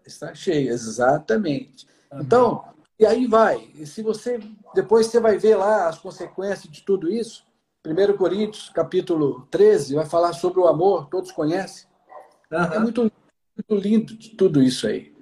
Está 0.05 0.33
cheio, 0.33 0.71
exatamente. 0.71 1.87
Amém. 2.09 2.25
Então, 2.25 2.63
e 2.99 3.05
aí 3.05 3.27
vai. 3.27 3.69
E 3.75 3.85
se 3.85 4.01
você 4.01 4.39
depois 4.73 5.07
você 5.07 5.19
vai 5.19 5.37
ver 5.37 5.55
lá 5.55 5.87
as 5.87 5.99
consequências 5.99 6.71
de 6.71 6.81
tudo 6.83 7.09
isso. 7.09 7.45
1 7.85 8.17
Coríntios, 8.17 8.69
capítulo 8.69 9.45
13, 9.51 9.95
vai 9.95 10.05
falar 10.05 10.31
sobre 10.33 10.59
o 10.59 10.67
amor, 10.67 11.09
todos 11.09 11.31
conhecem. 11.31 11.85
Uhum. 12.49 12.59
É 12.59 12.79
muito, 12.79 13.01
muito 13.01 13.83
lindo 13.83 14.15
de 14.15 14.29
tudo 14.29 14.63
isso 14.63 14.87
aí. 14.87 15.13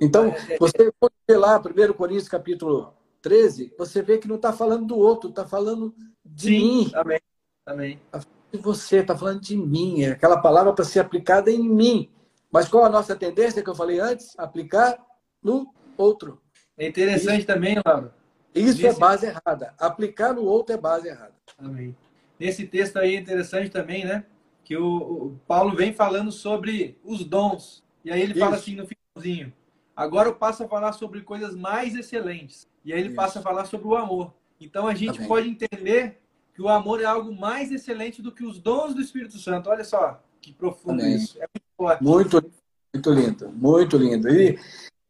Então, 0.00 0.26
é, 0.26 0.54
é, 0.54 0.58
você 0.58 0.92
pode 1.00 1.14
ver 1.28 1.36
lá, 1.36 1.58
1 1.58 1.92
Coríntios, 1.94 2.28
capítulo 2.28 2.94
13, 3.22 3.74
você 3.76 4.02
vê 4.02 4.18
que 4.18 4.28
não 4.28 4.36
está 4.36 4.52
falando 4.52 4.86
do 4.86 4.96
outro, 4.96 5.30
está 5.30 5.44
falando 5.44 5.92
de 6.24 6.48
Sim, 6.48 6.60
mim. 6.60 6.92
Amém. 6.94 7.20
Amém. 7.66 8.00
Tá 8.10 8.20
de 8.52 8.58
você, 8.58 8.98
está 8.98 9.16
falando 9.16 9.40
de 9.40 9.56
mim. 9.56 10.02
É 10.02 10.12
aquela 10.12 10.40
palavra 10.40 10.72
para 10.72 10.84
ser 10.84 11.00
aplicada 11.00 11.50
em 11.50 11.68
mim. 11.68 12.08
Mas 12.50 12.68
qual 12.68 12.84
a 12.84 12.88
nossa 12.88 13.14
tendência 13.16 13.62
que 13.62 13.68
eu 13.68 13.74
falei 13.74 14.00
antes? 14.00 14.38
Aplicar 14.38 14.98
no 15.42 15.72
outro. 15.96 16.40
É 16.78 16.86
interessante 16.86 17.38
isso, 17.38 17.46
também, 17.46 17.76
Laura. 17.84 18.14
Isso 18.54 18.80
é 18.80 18.84
nesse... 18.84 18.96
é 18.96 19.00
base 19.00 19.26
errada. 19.26 19.74
Aplicar 19.78 20.34
no 20.34 20.44
outro 20.44 20.74
é 20.74 20.78
base 20.78 21.08
errada. 21.08 21.34
Amém. 21.58 21.96
Nesse 22.38 22.66
texto 22.66 22.98
aí 22.98 23.16
é 23.16 23.20
interessante 23.20 23.70
também, 23.70 24.04
né? 24.04 24.24
Que 24.64 24.76
o, 24.76 24.86
o 24.86 25.40
Paulo 25.46 25.74
vem 25.74 25.92
falando 25.92 26.30
sobre 26.30 26.98
os 27.04 27.24
dons. 27.24 27.84
E 28.04 28.10
aí 28.10 28.20
ele 28.20 28.32
isso. 28.32 28.40
fala 28.40 28.56
assim 28.56 28.76
no 28.76 28.86
finalzinho. 28.86 29.52
Agora 29.94 30.28
eu 30.28 30.34
passo 30.34 30.64
a 30.64 30.68
falar 30.68 30.92
sobre 30.92 31.22
coisas 31.22 31.54
mais 31.54 31.94
excelentes. 31.94 32.68
E 32.84 32.92
aí 32.92 33.00
ele 33.00 33.08
isso. 33.08 33.16
passa 33.16 33.38
a 33.38 33.42
falar 33.42 33.64
sobre 33.64 33.86
o 33.86 33.96
amor. 33.96 34.34
Então 34.60 34.86
a 34.86 34.94
gente 34.94 35.18
Amém. 35.18 35.28
pode 35.28 35.48
entender 35.48 36.20
que 36.54 36.62
o 36.62 36.68
amor 36.68 37.00
é 37.00 37.04
algo 37.04 37.34
mais 37.34 37.70
excelente 37.72 38.22
do 38.22 38.32
que 38.32 38.44
os 38.44 38.58
dons 38.58 38.94
do 38.94 39.00
Espírito 39.00 39.38
Santo. 39.38 39.70
Olha 39.70 39.84
só 39.84 40.22
que 40.40 40.52
profundo 40.52 41.02
Amém. 41.02 41.16
isso. 41.16 41.38
É 41.38 41.46
muito. 41.46 41.65
Muito, 42.00 42.52
muito 42.94 43.10
lindo, 43.10 43.48
muito 43.50 43.96
lindo. 43.96 44.28
E 44.28 44.58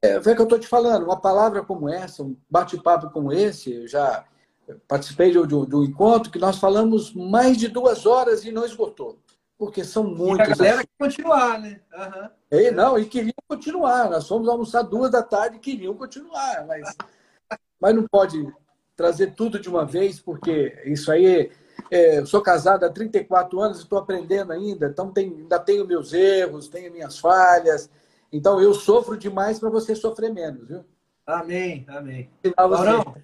é, 0.03 0.21
foi 0.21 0.33
o 0.33 0.37
que 0.37 0.43
eu 0.43 0.47
estou 0.47 0.59
te 0.59 0.69
falando, 0.69 1.05
uma 1.05 1.21
palavra 1.21 1.63
como 1.63 1.89
essa, 1.89 2.23
um 2.23 2.37
bate-papo 2.51 3.11
como 3.11 3.33
esse, 3.33 3.73
eu 3.73 3.89
já 3.89 4.25
participei 4.89 5.31
de, 5.31 5.41
de, 5.43 5.67
de, 5.67 5.77
um 5.77 5.85
encontro 5.85 6.31
que 6.31 6.39
nós 6.39 6.59
falamos 6.59 7.13
mais 7.15 7.57
de 7.57 7.69
duas 7.69 8.07
horas 8.07 8.45
e 8.45 8.51
não 8.51 8.65
esgotou. 8.65 9.19
Porque 9.59 9.85
são 9.85 10.05
muitos. 10.05 10.49
E 10.49 10.53
a 10.53 10.55
galera 10.55 10.79
quer 10.79 10.89
continuar, 10.99 11.59
né? 11.59 11.81
Uhum. 11.95 12.29
E, 12.51 12.71
não, 12.71 12.99
e 12.99 13.07
queriam 13.07 13.33
continuar. 13.49 14.11
Nós 14.11 14.29
fomos 14.29 14.49
almoçar 14.49 14.83
duas 14.83 15.11
da 15.11 15.23
tarde 15.23 15.57
e 15.57 15.61
queriam 15.61 15.95
continuar, 15.95 16.67
mas, 16.67 16.95
mas 17.81 17.95
não 17.95 18.07
pode 18.07 18.53
trazer 18.95 19.35
tudo 19.35 19.59
de 19.59 19.69
uma 19.69 19.87
vez, 19.87 20.21
porque 20.21 20.83
isso 20.85 21.11
aí. 21.11 21.51
É, 21.91 22.19
eu 22.19 22.27
sou 22.27 22.41
casado 22.41 22.85
há 22.85 22.91
34 22.91 23.61
anos 23.61 23.79
e 23.79 23.83
estou 23.83 23.99
aprendendo 23.99 24.53
ainda, 24.53 24.87
então 24.87 25.13
tem, 25.13 25.29
ainda 25.29 25.59
tenho 25.59 25.87
meus 25.87 26.13
erros, 26.13 26.69
tenho 26.69 26.93
minhas 26.93 27.19
falhas. 27.19 27.91
Então 28.33 28.61
eu 28.61 28.75
sofro 28.75 29.17
demais 29.17 29.59
para 29.59 29.71
você 29.71 29.95
sofrer 29.95 30.33
menos, 30.33 30.67
viu? 30.67 30.85
Amém, 31.27 31.85
amém. 31.89 32.31
Laurão, 32.57 33.17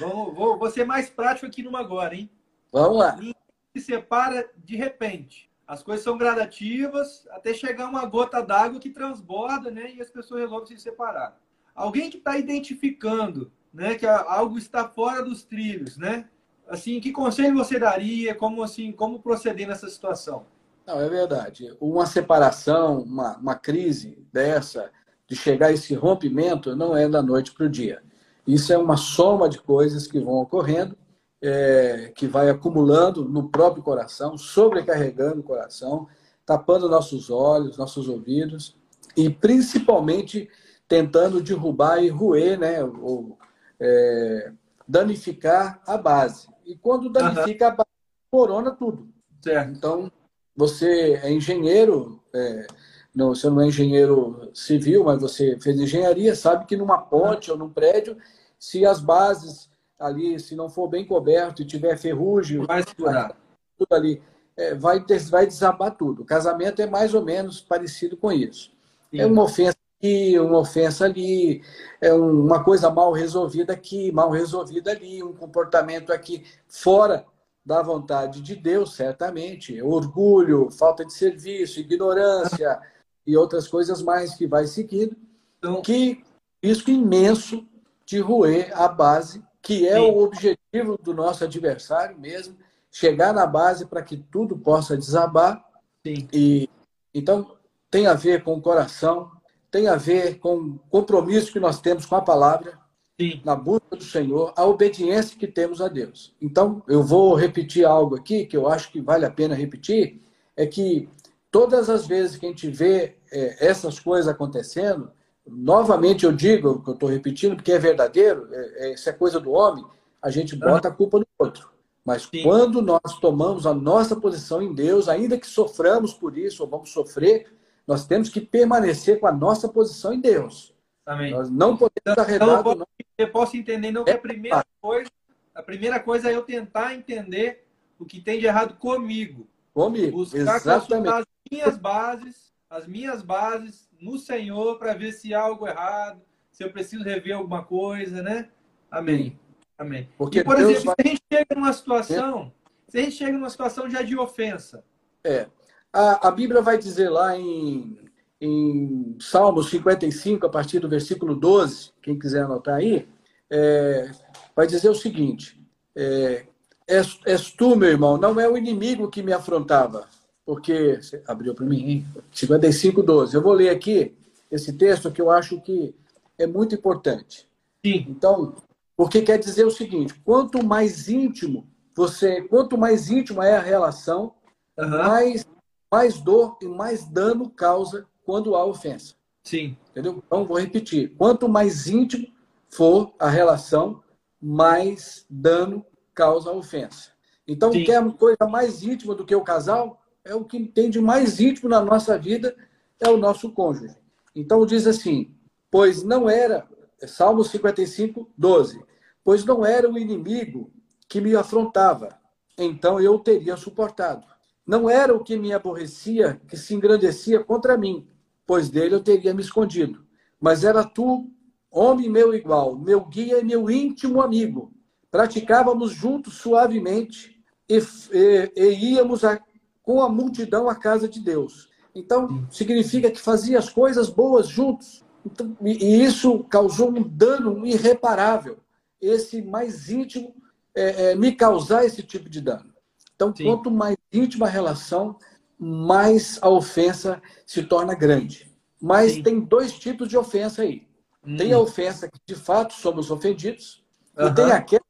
vamos, 0.00 0.34
vou, 0.34 0.58
vou 0.58 0.70
ser 0.70 0.84
mais 0.84 1.08
prático 1.08 1.46
aqui 1.46 1.62
numa 1.62 1.80
agora, 1.80 2.14
hein? 2.14 2.30
Vamos 2.72 2.98
lá. 2.98 3.16
Ninguém 3.16 3.34
se 3.76 3.82
separa 3.82 4.48
de 4.56 4.76
repente. 4.76 5.50
As 5.66 5.82
coisas 5.82 6.04
são 6.04 6.18
gradativas 6.18 7.26
até 7.30 7.54
chegar 7.54 7.88
uma 7.88 8.04
gota 8.04 8.42
d'água 8.42 8.80
que 8.80 8.90
transborda, 8.90 9.70
né? 9.70 9.92
E 9.94 10.00
as 10.00 10.10
pessoas 10.10 10.42
resolvem 10.42 10.66
se 10.66 10.82
separar. 10.82 11.40
Alguém 11.74 12.10
que 12.10 12.18
está 12.18 12.36
identificando, 12.36 13.50
né? 13.72 13.94
Que 13.94 14.06
algo 14.06 14.58
está 14.58 14.88
fora 14.88 15.22
dos 15.22 15.42
trilhos, 15.42 15.96
né? 15.96 16.28
Assim, 16.68 17.00
que 17.00 17.12
conselho 17.12 17.54
você 17.54 17.78
daria? 17.78 18.34
Como 18.34 18.62
assim, 18.62 18.92
como 18.92 19.20
proceder 19.20 19.68
nessa 19.68 19.88
situação? 19.88 20.46
Não, 20.86 21.00
é 21.00 21.08
verdade. 21.08 21.74
Uma 21.80 22.06
separação, 22.06 23.00
uma, 23.00 23.36
uma 23.38 23.54
crise 23.54 24.18
dessa, 24.32 24.90
de 25.26 25.34
chegar 25.34 25.68
a 25.68 25.72
esse 25.72 25.94
rompimento, 25.94 26.76
não 26.76 26.96
é 26.96 27.08
da 27.08 27.22
noite 27.22 27.52
para 27.52 27.66
o 27.66 27.70
dia. 27.70 28.02
Isso 28.46 28.72
é 28.72 28.78
uma 28.78 28.96
soma 28.96 29.48
de 29.48 29.58
coisas 29.58 30.06
que 30.06 30.20
vão 30.20 30.34
ocorrendo, 30.34 30.96
é, 31.40 32.12
que 32.14 32.26
vai 32.26 32.50
acumulando 32.50 33.24
no 33.24 33.48
próprio 33.48 33.82
coração, 33.82 34.36
sobrecarregando 34.36 35.40
o 35.40 35.44
coração, 35.44 36.06
tapando 36.44 36.88
nossos 36.88 37.30
olhos, 37.30 37.78
nossos 37.78 38.08
ouvidos, 38.08 38.76
e 39.16 39.30
principalmente 39.30 40.48
tentando 40.86 41.42
derrubar 41.42 42.02
e 42.02 42.08
roer, 42.08 42.58
né, 42.58 42.84
ou 42.84 43.38
é, 43.80 44.52
danificar 44.86 45.80
a 45.86 45.96
base. 45.96 46.48
E 46.64 46.76
quando 46.76 47.10
danifica 47.10 47.66
uhum. 47.66 47.72
a 47.72 47.74
base, 47.76 47.88
corona 48.30 48.70
tudo. 48.72 49.08
Certo. 49.42 49.70
Então, 49.70 50.12
você 50.56 51.20
é 51.22 51.30
engenheiro, 51.30 52.22
é, 52.32 52.66
não, 53.14 53.34
você 53.34 53.48
não 53.50 53.60
é 53.60 53.66
engenheiro 53.66 54.50
civil, 54.54 55.04
mas 55.04 55.20
você 55.20 55.58
fez 55.60 55.78
engenharia, 55.78 56.34
sabe 56.34 56.66
que 56.66 56.76
numa 56.76 56.98
ponte 56.98 57.50
ou 57.50 57.56
num 57.56 57.68
prédio, 57.68 58.16
se 58.58 58.84
as 58.86 59.00
bases 59.00 59.70
ali, 59.98 60.38
se 60.40 60.54
não 60.56 60.68
for 60.68 60.88
bem 60.88 61.04
coberto 61.06 61.62
e 61.62 61.66
tiver 61.66 61.96
ferrugem, 61.96 62.64
vai 62.64 62.82
segurar. 62.82 63.36
Tudo 63.76 63.94
ali, 63.94 64.22
é, 64.56 64.74
vai, 64.74 65.04
vai 65.30 65.46
desabar 65.46 65.96
tudo. 65.96 66.22
O 66.22 66.26
casamento 66.26 66.80
é 66.80 66.86
mais 66.86 67.14
ou 67.14 67.24
menos 67.24 67.60
parecido 67.60 68.16
com 68.16 68.32
isso. 68.32 68.72
Sim. 69.10 69.20
É 69.20 69.26
uma 69.26 69.44
ofensa 69.44 69.76
aqui, 70.04 70.38
uma 70.38 70.58
ofensa 70.58 71.06
ali, 71.06 71.62
é 72.00 72.12
uma 72.12 72.62
coisa 72.62 72.90
mal 72.90 73.10
resolvida 73.12 73.72
aqui, 73.72 74.12
mal 74.12 74.30
resolvida 74.30 74.90
ali, 74.90 75.22
um 75.22 75.32
comportamento 75.32 76.12
aqui 76.12 76.44
fora 76.68 77.24
da 77.64 77.80
vontade 77.80 78.42
de 78.42 78.54
Deus, 78.54 78.94
certamente. 78.94 79.80
Orgulho, 79.80 80.70
falta 80.70 81.04
de 81.04 81.12
serviço, 81.14 81.80
ignorância 81.80 82.78
e 83.26 83.34
outras 83.36 83.66
coisas 83.66 84.02
mais 84.02 84.34
que 84.34 84.46
vai 84.46 84.66
seguindo. 84.66 85.16
Então, 85.58 85.80
que 85.80 86.22
risco 86.62 86.90
imenso 86.90 87.66
de 88.04 88.18
roer 88.20 88.70
a 88.78 88.86
base, 88.86 89.42
que 89.62 89.88
é 89.88 89.94
sim. 89.94 90.00
o 90.00 90.18
objetivo 90.18 90.98
do 91.02 91.14
nosso 91.14 91.42
adversário 91.44 92.18
mesmo, 92.18 92.54
chegar 92.90 93.32
na 93.32 93.46
base 93.46 93.86
para 93.86 94.02
que 94.02 94.18
tudo 94.18 94.58
possa 94.58 94.94
desabar. 94.94 95.64
Sim. 96.06 96.28
E 96.30 96.68
então 97.14 97.56
tem 97.90 98.06
a 98.06 98.12
ver 98.12 98.42
com 98.42 98.54
o 98.54 98.60
coração, 98.60 99.30
tem 99.74 99.88
a 99.88 99.96
ver 99.96 100.38
com 100.38 100.54
o 100.54 100.78
compromisso 100.88 101.52
que 101.52 101.58
nós 101.58 101.80
temos 101.80 102.06
com 102.06 102.14
a 102.14 102.20
palavra. 102.20 102.78
Sim. 103.20 103.40
na 103.44 103.54
busca 103.54 103.94
do 103.94 104.02
Senhor, 104.02 104.52
a 104.56 104.64
obediência 104.66 105.38
que 105.38 105.46
temos 105.46 105.80
a 105.80 105.86
Deus. 105.86 106.34
Então, 106.42 106.82
eu 106.88 107.00
vou 107.00 107.32
repetir 107.36 107.84
algo 107.84 108.16
aqui 108.16 108.44
que 108.44 108.56
eu 108.56 108.66
acho 108.66 108.90
que 108.90 109.00
vale 109.00 109.24
a 109.24 109.30
pena 109.30 109.54
repetir, 109.54 110.20
é 110.56 110.66
que 110.66 111.08
todas 111.48 111.88
as 111.88 112.08
vezes 112.08 112.36
que 112.36 112.44
a 112.44 112.48
gente 112.48 112.68
vê 112.68 113.14
é, 113.30 113.68
essas 113.68 114.00
coisas 114.00 114.26
acontecendo, 114.26 115.12
novamente 115.46 116.24
eu 116.24 116.32
digo, 116.32 116.82
que 116.82 116.90
eu 116.90 116.94
estou 116.94 117.08
repetindo, 117.08 117.54
porque 117.54 117.70
é 117.70 117.78
verdadeiro, 117.78 118.48
é, 118.50 118.88
é, 118.88 118.94
isso 118.94 119.08
é 119.08 119.12
coisa 119.12 119.38
do 119.38 119.52
homem, 119.52 119.84
a 120.20 120.28
gente 120.28 120.56
bota 120.56 120.88
a 120.88 120.92
culpa 120.92 121.20
no 121.20 121.26
outro. 121.38 121.70
Mas 122.04 122.22
Sim. 122.22 122.42
quando 122.42 122.82
nós 122.82 123.20
tomamos 123.20 123.64
a 123.64 123.72
nossa 123.72 124.16
posição 124.16 124.60
em 124.60 124.74
Deus, 124.74 125.08
ainda 125.08 125.38
que 125.38 125.46
soframos 125.46 126.12
por 126.12 126.36
isso 126.36 126.64
ou 126.64 126.68
vamos 126.68 126.90
sofrer, 126.90 127.46
nós 127.86 128.06
temos 128.06 128.28
que 128.28 128.40
permanecer 128.40 129.20
com 129.20 129.26
a 129.26 129.32
nossa 129.32 129.68
posição 129.68 130.12
em 130.12 130.20
Deus. 130.20 130.74
Amém. 131.04 131.32
Nós 131.32 131.50
não 131.50 131.76
podemos 131.76 132.00
então, 132.00 132.24
arredar. 132.24 132.48
Eu, 132.48 132.62
posso, 132.62 132.86
eu 133.18 133.30
posso 133.30 133.56
entender 133.56 133.90
não 133.90 134.04
que 134.04 134.10
a 134.10 134.18
primeira 134.18 134.64
coisa, 134.80 135.10
a 135.54 135.62
primeira 135.62 136.00
coisa 136.00 136.30
é 136.30 136.34
eu 136.34 136.42
tentar 136.42 136.94
entender 136.94 137.66
o 137.98 138.04
que 138.04 138.20
tem 138.20 138.40
de 138.40 138.46
errado 138.46 138.76
comigo. 138.76 139.46
Comigo. 139.72 140.18
Buscar 140.18 140.56
Exatamente. 140.56 141.08
as 141.08 141.24
minhas 141.50 141.76
bases, 141.76 142.52
as 142.70 142.86
minhas 142.86 143.22
bases 143.22 143.88
no 144.00 144.18
Senhor 144.18 144.78
para 144.78 144.94
ver 144.94 145.12
se 145.12 145.34
há 145.34 145.40
algo 145.40 145.66
errado, 145.66 146.22
se 146.50 146.64
eu 146.64 146.72
preciso 146.72 147.04
rever 147.04 147.36
alguma 147.36 147.62
coisa, 147.64 148.22
né? 148.22 148.48
Amém. 148.90 149.38
Amém. 149.76 150.08
Porque 150.16 150.38
e, 150.38 150.44
por 150.44 150.56
Deus 150.56 150.70
exemplo, 150.70 150.86
vai... 150.86 150.94
se 151.00 151.08
a 151.08 151.10
gente 151.10 151.22
chega 151.32 151.54
numa 151.54 151.72
situação, 151.72 152.52
é. 152.88 152.90
se 152.90 152.98
a 152.98 153.02
gente 153.02 153.16
chega 153.16 153.32
numa 153.32 153.50
situação 153.50 153.90
já 153.90 154.02
de 154.02 154.16
ofensa. 154.16 154.84
É. 155.24 155.48
A, 155.94 156.28
a 156.28 156.30
Bíblia 156.32 156.60
vai 156.60 156.76
dizer 156.76 157.08
lá 157.08 157.38
em, 157.38 157.96
em 158.40 159.16
Salmos 159.20 159.70
55, 159.70 160.44
a 160.44 160.48
partir 160.48 160.80
do 160.80 160.88
versículo 160.88 161.36
12, 161.36 161.92
quem 162.02 162.18
quiser 162.18 162.42
anotar 162.42 162.74
aí, 162.74 163.06
é, 163.48 164.10
vai 164.56 164.66
dizer 164.66 164.90
o 164.90 164.94
seguinte: 164.94 165.56
é, 165.94 166.46
és, 166.88 167.20
és 167.24 167.52
tu, 167.52 167.76
meu 167.76 167.88
irmão, 167.88 168.18
não 168.18 168.40
é 168.40 168.48
o 168.48 168.58
inimigo 168.58 169.08
que 169.08 169.22
me 169.22 169.32
afrontava, 169.32 170.08
porque. 170.44 170.96
Você 170.96 171.22
abriu 171.28 171.54
para 171.54 171.64
mim, 171.64 172.04
55, 172.32 173.00
12. 173.00 173.36
Eu 173.36 173.42
vou 173.42 173.52
ler 173.52 173.68
aqui 173.68 174.16
esse 174.50 174.72
texto 174.72 175.12
que 175.12 175.22
eu 175.22 175.30
acho 175.30 175.60
que 175.60 175.94
é 176.36 176.46
muito 176.46 176.74
importante. 176.74 177.48
Sim. 177.86 178.06
Então, 178.08 178.56
porque 178.96 179.22
quer 179.22 179.38
dizer 179.38 179.64
o 179.64 179.70
seguinte: 179.70 180.12
quanto 180.24 180.64
mais 180.64 181.08
íntimo 181.08 181.68
você, 181.94 182.42
quanto 182.42 182.76
mais 182.76 183.08
íntima 183.10 183.46
é 183.46 183.56
a 183.56 183.60
relação, 183.60 184.32
uhum. 184.76 184.88
mais, 184.88 185.46
mais 185.94 186.20
dor 186.20 186.58
e 186.60 186.66
mais 186.66 187.04
dano 187.04 187.48
causa 187.48 188.04
quando 188.24 188.56
há 188.56 188.64
ofensa. 188.64 189.14
Sim. 189.44 189.76
Entendeu? 189.92 190.20
Então, 190.26 190.44
vou 190.44 190.58
repetir: 190.58 191.14
quanto 191.16 191.48
mais 191.48 191.86
íntimo 191.86 192.26
for 192.68 193.14
a 193.16 193.28
relação, 193.28 194.02
mais 194.42 195.24
dano 195.30 195.86
causa 196.12 196.50
a 196.50 196.52
ofensa. 196.52 197.12
Então, 197.46 197.70
Sim. 197.72 197.84
quer 197.84 198.02
coisa 198.14 198.44
mais 198.50 198.82
íntima 198.82 199.14
do 199.14 199.24
que 199.24 199.36
o 199.36 199.44
casal? 199.44 200.02
É 200.24 200.34
o 200.34 200.44
que 200.44 200.66
tem 200.66 200.90
de 200.90 201.00
mais 201.00 201.38
íntimo 201.38 201.68
na 201.68 201.80
nossa 201.80 202.18
vida, 202.18 202.56
é 202.98 203.08
o 203.08 203.16
nosso 203.16 203.52
cônjuge. 203.52 203.94
Então, 204.34 204.66
diz 204.66 204.88
assim: 204.88 205.32
pois 205.70 206.02
não 206.02 206.28
era, 206.28 206.66
Salmo 207.06 207.44
55, 207.44 208.28
12. 208.36 208.82
Pois 209.22 209.44
não 209.44 209.64
era 209.64 209.88
o 209.88 209.96
inimigo 209.96 210.72
que 211.08 211.20
me 211.20 211.36
afrontava, 211.36 212.18
então 212.58 213.00
eu 213.00 213.16
teria 213.20 213.56
suportado. 213.56 214.33
Não 214.66 214.88
era 214.88 215.14
o 215.14 215.22
que 215.22 215.36
me 215.36 215.52
aborrecia, 215.52 216.40
que 216.48 216.56
se 216.56 216.74
engrandecia 216.74 217.42
contra 217.42 217.76
mim, 217.76 218.06
pois 218.46 218.70
dele 218.70 218.94
eu 218.94 219.02
teria 219.02 219.34
me 219.34 219.42
escondido. 219.42 220.04
Mas 220.40 220.64
era 220.64 220.84
tu, 220.84 221.30
homem 221.70 222.08
meu 222.08 222.34
igual, 222.34 222.76
meu 222.76 223.04
guia 223.04 223.40
e 223.40 223.44
meu 223.44 223.70
íntimo 223.70 224.22
amigo. 224.22 224.72
Praticávamos 225.10 225.92
juntos 225.92 226.34
suavemente 226.34 227.40
e, 227.68 227.78
e, 228.12 228.52
e 228.56 228.94
íamos 228.94 229.24
a, 229.24 229.40
com 229.82 230.02
a 230.02 230.08
multidão 230.08 230.68
à 230.68 230.74
casa 230.74 231.08
de 231.08 231.20
Deus. 231.20 231.68
Então, 231.94 232.46
significa 232.50 233.10
que 233.10 233.20
fazia 233.20 233.58
as 233.58 233.68
coisas 233.68 234.08
boas 234.08 234.48
juntos. 234.48 235.04
Então, 235.24 235.56
e 235.62 236.02
isso 236.02 236.42
causou 236.44 236.90
um 236.90 237.02
dano 237.02 237.64
irreparável. 237.66 238.58
Esse 239.00 239.40
mais 239.40 239.88
íntimo 239.88 240.34
é, 240.74 241.10
é, 241.10 241.14
me 241.14 241.32
causar 241.32 241.84
esse 241.84 242.02
tipo 242.02 242.28
de 242.28 242.40
dano. 242.40 242.74
Então, 243.14 243.34
Sim. 243.34 243.44
quanto 243.44 243.70
mais 243.70 243.96
íntima 244.16 244.48
relação, 244.48 245.18
mais 245.58 246.38
a 246.42 246.48
ofensa 246.48 247.22
se 247.46 247.62
torna 247.62 247.94
grande. 247.94 248.50
Mas 248.80 249.12
Sim. 249.12 249.22
tem 249.22 249.40
dois 249.40 249.78
tipos 249.78 250.08
de 250.08 250.16
ofensa 250.16 250.62
aí. 250.62 250.86
Hum. 251.26 251.36
Tem 251.36 251.52
a 251.52 251.58
ofensa 251.58 252.08
que 252.08 252.18
de 252.26 252.34
fato 252.34 252.74
somos 252.74 253.10
ofendidos, 253.10 253.84
uhum. 254.16 254.28
e 254.28 254.34
tem 254.34 254.52
aquela 254.52 254.84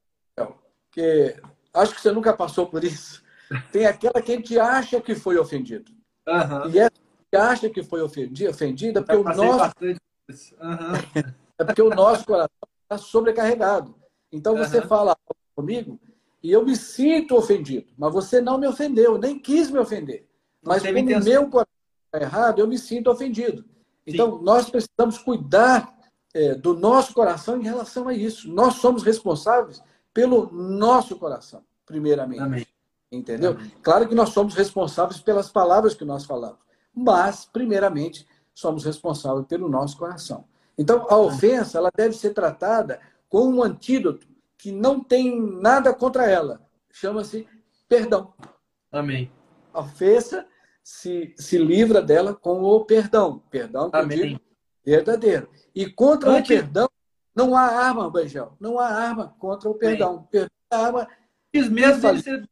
que 0.91 1.35
acho 1.73 1.93
que 1.93 2.01
você 2.01 2.11
nunca 2.11 2.33
passou 2.33 2.67
por 2.67 2.83
isso. 2.83 3.23
Tem 3.71 3.85
aquela 3.85 4.21
que 4.21 4.31
a 4.31 4.35
gente 4.35 4.59
acha 4.59 4.99
que 4.99 5.13
foi 5.13 5.37
ofendido. 5.37 5.91
Uhum. 6.27 6.71
E 6.71 6.79
essa 6.79 6.91
que 7.31 7.37
acha 7.37 7.69
que 7.69 7.83
foi 7.83 8.01
ofendida, 8.01 8.49
ofendida 8.49 9.03
porque 9.03 9.17
o 9.17 9.23
nosso 9.23 9.71
Uhum. 10.27 11.23
é 11.59 11.63
porque 11.63 11.81
o 11.83 11.89
nosso 11.89 12.25
coração 12.25 12.67
está 12.81 12.97
sobrecarregado. 12.97 13.95
Então 14.31 14.57
você 14.57 14.81
fala 14.81 15.15
comigo 15.55 15.99
e 16.45 16.51
eu 16.51 16.63
me 16.63 16.75
sinto 16.75 17.35
ofendido, 17.35 17.87
mas 17.97 18.13
você 18.13 18.39
não 18.39 18.59
me 18.59 18.67
ofendeu, 18.67 19.17
nem 19.17 19.39
quis 19.39 19.71
me 19.71 19.79
ofender. 19.79 20.29
Mas 20.61 20.83
como 20.83 20.99
o 20.99 21.23
meu 21.23 21.49
coração 21.49 21.73
está 22.05 22.21
errado, 22.21 22.59
eu 22.59 22.67
me 22.67 22.77
sinto 22.77 23.09
ofendido. 23.09 23.65
Então 24.05 24.37
Sim. 24.37 24.43
nós 24.43 24.69
precisamos 24.69 25.17
cuidar 25.17 25.91
é, 26.35 26.53
do 26.53 26.75
nosso 26.75 27.15
coração 27.15 27.59
em 27.59 27.63
relação 27.63 28.07
a 28.07 28.13
isso. 28.13 28.47
Nós 28.47 28.75
somos 28.75 29.01
responsáveis 29.01 29.81
pelo 30.13 30.51
nosso 30.51 31.15
coração, 31.15 31.63
primeiramente. 31.83 32.43
Amém. 32.43 32.67
Entendeu? 33.11 33.53
Amém. 33.53 33.71
Claro 33.81 34.07
que 34.07 34.13
nós 34.13 34.29
somos 34.29 34.53
responsáveis 34.53 35.19
pelas 35.19 35.49
palavras 35.49 35.95
que 35.95 36.05
nós 36.05 36.25
falamos, 36.25 36.59
mas 36.93 37.49
primeiramente 37.51 38.27
somos 38.53 38.85
responsáveis 38.85 39.47
pelo 39.47 39.67
nosso 39.67 39.97
coração. 39.97 40.45
Então, 40.77 41.07
a 41.09 41.17
ofensa 41.17 41.79
ela 41.79 41.89
deve 41.97 42.15
ser 42.15 42.35
tratada 42.35 42.99
com 43.27 43.47
um 43.47 43.63
antídoto 43.63 44.27
que 44.57 44.71
não 44.71 45.03
tem 45.03 45.39
nada 45.61 45.93
contra 45.93 46.29
ela. 46.29 46.61
Chama-se 46.91 47.47
perdão. 47.87 48.33
Amém. 48.91 49.31
A 49.73 49.81
ofensa 49.81 50.47
se, 50.83 51.33
se 51.37 51.57
livra 51.57 52.01
dela 52.01 52.33
com 52.33 52.61
o 52.63 52.85
perdão. 52.85 53.43
Perdão 53.49 53.89
Amém. 53.93 54.39
verdadeiro. 54.83 55.49
E 55.73 55.89
contra 55.89 56.31
Antes... 56.31 56.49
o 56.49 56.53
perdão, 56.61 56.89
não 57.35 57.55
há 57.55 57.63
arma, 57.63 58.09
Bangel. 58.09 58.55
Não 58.59 58.79
há 58.79 58.87
arma 58.87 59.35
contra 59.39 59.69
o 59.69 59.75
perdão. 59.75 60.27
Perdão 60.31 60.49
é 60.71 60.75
arma. 60.75 61.07
Antes 61.53 61.69
mesmo, 61.69 62.01
dele 62.01 62.21
ser, 62.21 62.49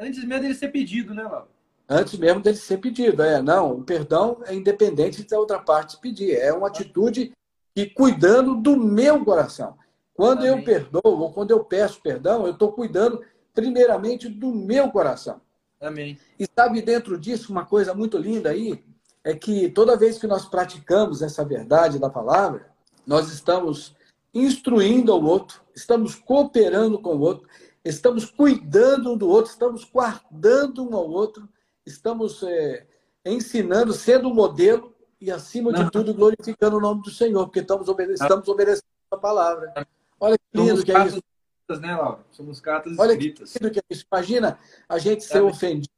antes 0.00 0.24
mesmo 0.24 0.42
dele 0.42 0.54
ser 0.54 0.68
pedido, 0.68 1.14
né, 1.14 1.22
Laura? 1.22 1.48
antes 1.90 2.16
mesmo 2.16 2.40
dele 2.40 2.56
ser 2.56 2.78
pedido. 2.78 3.22
É, 3.22 3.42
não, 3.42 3.72
o 3.78 3.84
perdão 3.84 4.40
é 4.46 4.54
independente 4.54 5.24
da 5.24 5.38
outra 5.38 5.58
parte 5.58 5.98
pedir. 5.98 6.36
É 6.36 6.52
uma 6.52 6.68
atitude 6.68 7.32
que 7.74 7.86
cuidando 7.86 8.54
do 8.54 8.76
meu 8.76 9.24
coração. 9.24 9.76
Quando 10.20 10.40
Amém. 10.40 10.50
eu 10.50 10.62
perdoo 10.62 11.00
ou 11.02 11.32
quando 11.32 11.50
eu 11.50 11.64
peço 11.64 12.02
perdão, 12.02 12.46
eu 12.46 12.52
estou 12.52 12.72
cuidando 12.72 13.22
primeiramente 13.54 14.28
do 14.28 14.52
meu 14.52 14.90
coração. 14.90 15.40
Amém. 15.80 16.18
E 16.38 16.46
sabe 16.54 16.82
dentro 16.82 17.18
disso 17.18 17.50
uma 17.50 17.64
coisa 17.64 17.94
muito 17.94 18.18
linda 18.18 18.50
aí 18.50 18.84
é 19.24 19.34
que 19.34 19.70
toda 19.70 19.96
vez 19.96 20.18
que 20.18 20.26
nós 20.26 20.44
praticamos 20.44 21.22
essa 21.22 21.42
verdade 21.42 21.98
da 21.98 22.10
palavra, 22.10 22.70
nós 23.06 23.32
estamos 23.32 23.96
instruindo 24.34 25.10
ao 25.10 25.24
outro, 25.24 25.62
estamos 25.74 26.14
cooperando 26.16 26.98
com 26.98 27.16
o 27.16 27.20
outro, 27.20 27.48
estamos 27.82 28.26
cuidando 28.26 29.14
um 29.14 29.16
do 29.16 29.26
outro, 29.26 29.50
estamos 29.50 29.84
guardando 29.84 30.86
um 30.86 30.94
ao 30.94 31.08
outro 31.08 31.48
estamos 31.86 32.42
é, 32.42 32.86
ensinando, 33.24 33.94
sendo 33.94 34.28
um 34.28 34.34
modelo 34.34 34.94
e, 35.18 35.30
acima 35.30 35.72
de 35.72 35.90
tudo, 35.90 36.12
glorificando 36.12 36.76
o 36.76 36.80
nome 36.80 37.00
do 37.00 37.10
Senhor, 37.10 37.46
porque 37.46 37.60
estamos, 37.60 37.88
obede 37.88 38.12
estamos 38.12 38.46
obedecendo 38.48 38.84
a 39.10 39.16
palavra. 39.16 39.72
Olha 40.20 40.36
que 40.36 40.58
lindo 40.58 40.68
Somos 40.68 40.84
que 40.84 40.92
é 40.92 41.06
isso. 41.06 41.20
Né, 41.80 41.96
Laura? 41.96 42.18
Somos 42.30 42.60
cartas 42.60 42.98
Olha 42.98 43.12
escritas. 43.12 43.52
que 43.52 43.58
lindo 43.58 43.72
que 43.72 43.78
é 43.78 43.82
isso. 43.90 44.04
Imagina 44.12 44.58
a 44.88 44.98
gente 44.98 45.24
ser 45.24 45.40
ofendido 45.40 45.88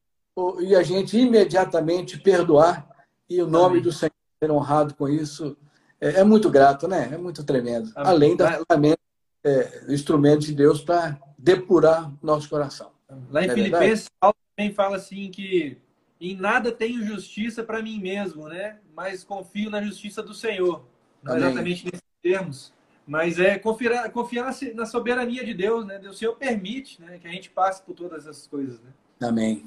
e 0.60 0.74
a 0.74 0.82
gente 0.82 1.18
imediatamente 1.18 2.18
perdoar 2.18 2.88
e 3.28 3.42
o 3.42 3.46
nome 3.46 3.74
Amém. 3.78 3.82
do 3.82 3.92
Senhor 3.92 4.12
ser 4.42 4.50
honrado 4.50 4.94
com 4.94 5.08
isso. 5.08 5.56
É, 6.00 6.20
é, 6.20 6.24
muito 6.24 6.50
grato, 6.50 6.88
né? 6.88 7.10
É 7.12 7.16
muito 7.16 7.44
tremendo. 7.44 7.90
Amém. 7.94 8.10
Além 8.10 8.36
da 8.36 8.64
ferramenta, 8.64 8.98
é, 9.44 9.84
instrumento 9.88 10.40
de 10.40 10.54
Deus 10.54 10.80
para 10.80 11.18
depurar 11.38 12.12
nosso 12.22 12.48
coração. 12.48 12.90
Lá 13.30 13.44
em 13.44 13.50
é 13.50 13.54
Filipenses, 13.54 14.08
Paulo 14.18 14.36
também 14.56 14.72
fala 14.72 14.96
assim 14.96 15.30
que 15.30 15.78
em 16.20 16.36
nada 16.36 16.70
tenho 16.72 17.04
justiça 17.04 17.62
para 17.62 17.82
mim 17.82 18.00
mesmo, 18.00 18.48
né? 18.48 18.78
Mas 18.94 19.24
confio 19.24 19.70
na 19.70 19.82
justiça 19.82 20.22
do 20.22 20.34
Senhor. 20.34 20.84
Amém. 21.24 21.38
exatamente 21.38 21.84
nesses 21.84 22.02
termos, 22.20 22.72
mas 23.06 23.38
é 23.38 23.58
confiar, 23.58 24.10
confiar 24.10 24.54
na 24.74 24.86
soberania 24.86 25.44
de 25.44 25.54
Deus, 25.54 25.86
né? 25.86 25.98
O 26.08 26.14
Senhor 26.14 26.34
permite, 26.34 27.00
né, 27.00 27.18
que 27.18 27.26
a 27.26 27.30
gente 27.30 27.50
passe 27.50 27.82
por 27.82 27.94
todas 27.94 28.26
essas 28.26 28.46
coisas, 28.46 28.80
né? 28.80 28.90
Amém. 29.20 29.64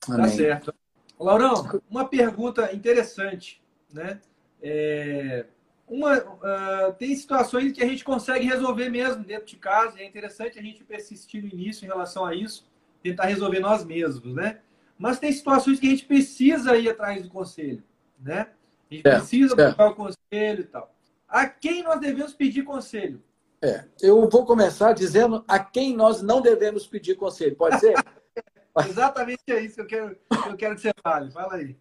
Tá 0.00 0.14
Amém. 0.14 0.26
Tá 0.26 0.28
certo. 0.28 0.74
Laurão, 1.18 1.80
uma 1.90 2.06
pergunta 2.06 2.72
interessante, 2.74 3.62
né? 3.92 4.20
É... 4.62 5.46
uma, 5.88 6.18
uh, 6.18 6.92
tem 6.98 7.14
situações 7.14 7.72
que 7.72 7.82
a 7.82 7.86
gente 7.86 8.04
consegue 8.04 8.46
resolver 8.46 8.88
mesmo 8.88 9.24
dentro 9.24 9.46
de 9.46 9.56
casa. 9.56 10.00
É 10.00 10.06
interessante 10.06 10.58
a 10.58 10.62
gente 10.62 10.84
persistir 10.84 11.42
no 11.42 11.48
início 11.48 11.84
em 11.84 11.88
relação 11.88 12.24
a 12.24 12.34
isso, 12.34 12.68
tentar 13.02 13.26
resolver 13.26 13.60
nós 13.60 13.84
mesmos, 13.84 14.34
né? 14.34 14.60
Mas 14.98 15.18
tem 15.18 15.30
situações 15.32 15.78
que 15.78 15.86
a 15.86 15.90
gente 15.90 16.06
precisa 16.06 16.76
ir 16.76 16.88
atrás 16.88 17.22
do 17.22 17.28
conselho, 17.28 17.82
né? 18.18 18.48
A 18.90 18.94
gente 18.94 19.06
é, 19.06 19.16
precisa 19.16 19.54
é. 19.60 19.66
buscar 19.66 19.88
o 19.88 19.94
conselho 19.94 20.60
e 20.60 20.64
tal. 20.64 20.95
A 21.28 21.46
quem 21.46 21.82
nós 21.82 22.00
devemos 22.00 22.32
pedir 22.32 22.62
conselho? 22.62 23.22
É, 23.62 23.84
eu 24.00 24.28
vou 24.28 24.44
começar 24.44 24.92
dizendo 24.92 25.44
a 25.48 25.58
quem 25.58 25.96
nós 25.96 26.22
não 26.22 26.40
devemos 26.40 26.86
pedir 26.86 27.16
conselho. 27.16 27.56
Pode 27.56 27.80
ser? 27.80 27.94
Exatamente 28.88 29.42
é 29.48 29.60
isso 29.60 29.76
que 29.76 29.80
eu 29.80 29.86
quero, 29.86 30.16
que 30.16 30.48
eu 30.48 30.56
quero 30.56 30.74
que 30.74 30.82
você 30.82 30.92
fale. 31.02 31.30
Fala 31.30 31.54
aí. 31.54 31.76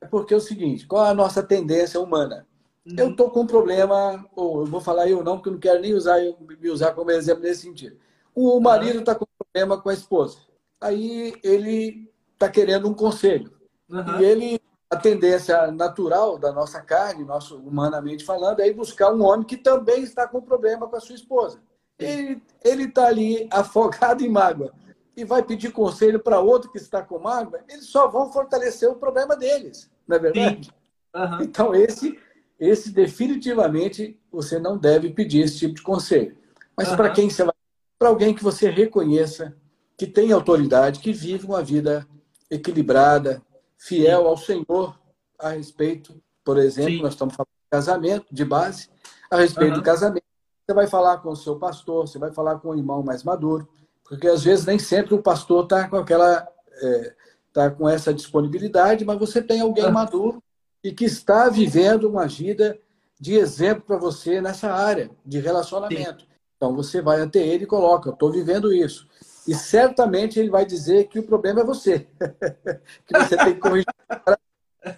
É 0.00 0.06
porque 0.06 0.34
é 0.34 0.36
o 0.36 0.40
seguinte, 0.40 0.86
qual 0.86 1.04
a 1.04 1.14
nossa 1.14 1.42
tendência 1.42 2.00
humana? 2.00 2.46
Uhum. 2.84 2.96
Eu 2.98 3.10
estou 3.10 3.30
com 3.30 3.40
um 3.40 3.46
problema, 3.46 4.28
ou 4.34 4.60
eu 4.60 4.66
vou 4.66 4.80
falar 4.80 5.08
eu 5.08 5.22
não, 5.24 5.36
porque 5.36 5.48
eu 5.48 5.52
não 5.54 5.60
quero 5.60 5.80
nem 5.80 5.94
usar 5.94 6.18
me 6.18 6.68
usar 6.68 6.92
como 6.92 7.10
exemplo 7.10 7.42
nesse 7.42 7.62
sentido. 7.62 7.96
O 8.34 8.60
marido 8.60 8.98
está 8.98 9.14
com 9.14 9.24
problema 9.38 9.80
com 9.80 9.88
a 9.88 9.94
esposa. 9.94 10.38
Aí 10.80 11.34
ele 11.42 12.10
está 12.32 12.48
querendo 12.48 12.88
um 12.88 12.94
conselho. 12.94 13.52
Uhum. 13.88 14.20
E 14.20 14.24
ele, 14.24 14.60
a 14.94 15.00
tendência 15.00 15.70
natural 15.72 16.38
da 16.38 16.52
nossa 16.52 16.80
carne, 16.80 17.24
nosso, 17.24 17.56
humanamente 17.58 18.24
falando, 18.24 18.60
é 18.60 18.68
ir 18.68 18.74
buscar 18.74 19.12
um 19.12 19.22
homem 19.22 19.46
que 19.46 19.56
também 19.56 20.02
está 20.02 20.26
com 20.26 20.40
problema 20.40 20.88
com 20.88 20.96
a 20.96 21.00
sua 21.00 21.14
esposa. 21.14 21.60
Ele 21.98 22.40
está 22.64 23.06
ali 23.06 23.48
afogado 23.50 24.24
em 24.24 24.28
mágoa 24.28 24.72
e 25.16 25.24
vai 25.24 25.42
pedir 25.42 25.72
conselho 25.72 26.18
para 26.18 26.40
outro 26.40 26.70
que 26.70 26.78
está 26.78 27.02
com 27.02 27.18
mágoa, 27.18 27.60
eles 27.68 27.86
só 27.86 28.08
vão 28.08 28.32
fortalecer 28.32 28.88
o 28.88 28.96
problema 28.96 29.36
deles, 29.36 29.90
não 30.08 30.16
é 30.16 30.18
verdade? 30.18 30.70
Uhum. 31.14 31.42
Então, 31.42 31.74
esse, 31.74 32.18
esse 32.58 32.90
definitivamente 32.90 34.18
você 34.30 34.58
não 34.58 34.76
deve 34.76 35.10
pedir 35.10 35.42
esse 35.42 35.58
tipo 35.58 35.74
de 35.74 35.82
conselho. 35.82 36.36
Mas 36.76 36.90
uhum. 36.90 36.96
para 36.96 37.10
quem 37.10 37.30
você 37.30 37.44
vai? 37.44 37.54
Para 37.96 38.08
alguém 38.08 38.34
que 38.34 38.42
você 38.42 38.68
reconheça, 38.68 39.56
que 39.96 40.06
tem 40.06 40.32
autoridade, 40.32 40.98
que 40.98 41.12
vive 41.12 41.46
uma 41.46 41.62
vida 41.62 42.06
equilibrada, 42.50 43.40
fiel 43.84 44.26
ao 44.26 44.36
Senhor 44.36 44.98
a 45.38 45.50
respeito, 45.50 46.14
por 46.42 46.58
exemplo, 46.58 46.92
Sim. 46.92 47.02
nós 47.02 47.12
estamos 47.12 47.34
falando 47.34 47.48
de 47.48 47.70
casamento, 47.70 48.26
de 48.30 48.44
base, 48.44 48.88
a 49.30 49.36
respeito 49.36 49.72
uhum. 49.72 49.78
do 49.78 49.82
casamento. 49.82 50.24
Você 50.66 50.74
vai 50.74 50.86
falar 50.86 51.18
com 51.18 51.30
o 51.30 51.36
seu 51.36 51.56
pastor, 51.56 52.08
você 52.08 52.18
vai 52.18 52.32
falar 52.32 52.58
com 52.58 52.70
o 52.70 52.74
irmão 52.74 53.02
mais 53.02 53.22
maduro, 53.22 53.68
porque 54.02 54.26
às 54.26 54.42
vezes 54.42 54.64
nem 54.64 54.78
sempre 54.78 55.14
o 55.14 55.22
pastor 55.22 55.64
está 55.64 55.88
com 55.88 55.96
aquela. 55.96 56.48
É, 56.82 57.14
tá 57.52 57.70
com 57.70 57.88
essa 57.88 58.12
disponibilidade, 58.12 59.04
mas 59.04 59.16
você 59.16 59.40
tem 59.40 59.60
alguém 59.60 59.84
uhum. 59.84 59.92
maduro 59.92 60.42
e 60.82 60.92
que 60.92 61.04
está 61.04 61.48
vivendo 61.48 62.08
uma 62.08 62.26
vida 62.26 62.76
de 63.20 63.34
exemplo 63.34 63.84
para 63.86 63.96
você 63.96 64.40
nessa 64.40 64.72
área 64.72 65.08
de 65.24 65.38
relacionamento. 65.38 66.24
Sim. 66.24 66.28
Então 66.56 66.74
você 66.74 67.00
vai 67.00 67.20
até 67.22 67.46
ele 67.46 67.64
e 67.64 67.66
coloca: 67.66 68.08
Eu 68.08 68.14
estou 68.14 68.32
vivendo 68.32 68.72
isso. 68.72 69.06
E 69.46 69.54
certamente 69.54 70.38
ele 70.38 70.48
vai 70.48 70.64
dizer 70.64 71.08
que 71.08 71.18
o 71.18 71.22
problema 71.22 71.60
é 71.60 71.64
você, 71.64 72.06
que 73.06 73.18
você 73.18 73.36
tem 73.36 73.54
que 73.54 73.60
corrigir. 73.60 73.86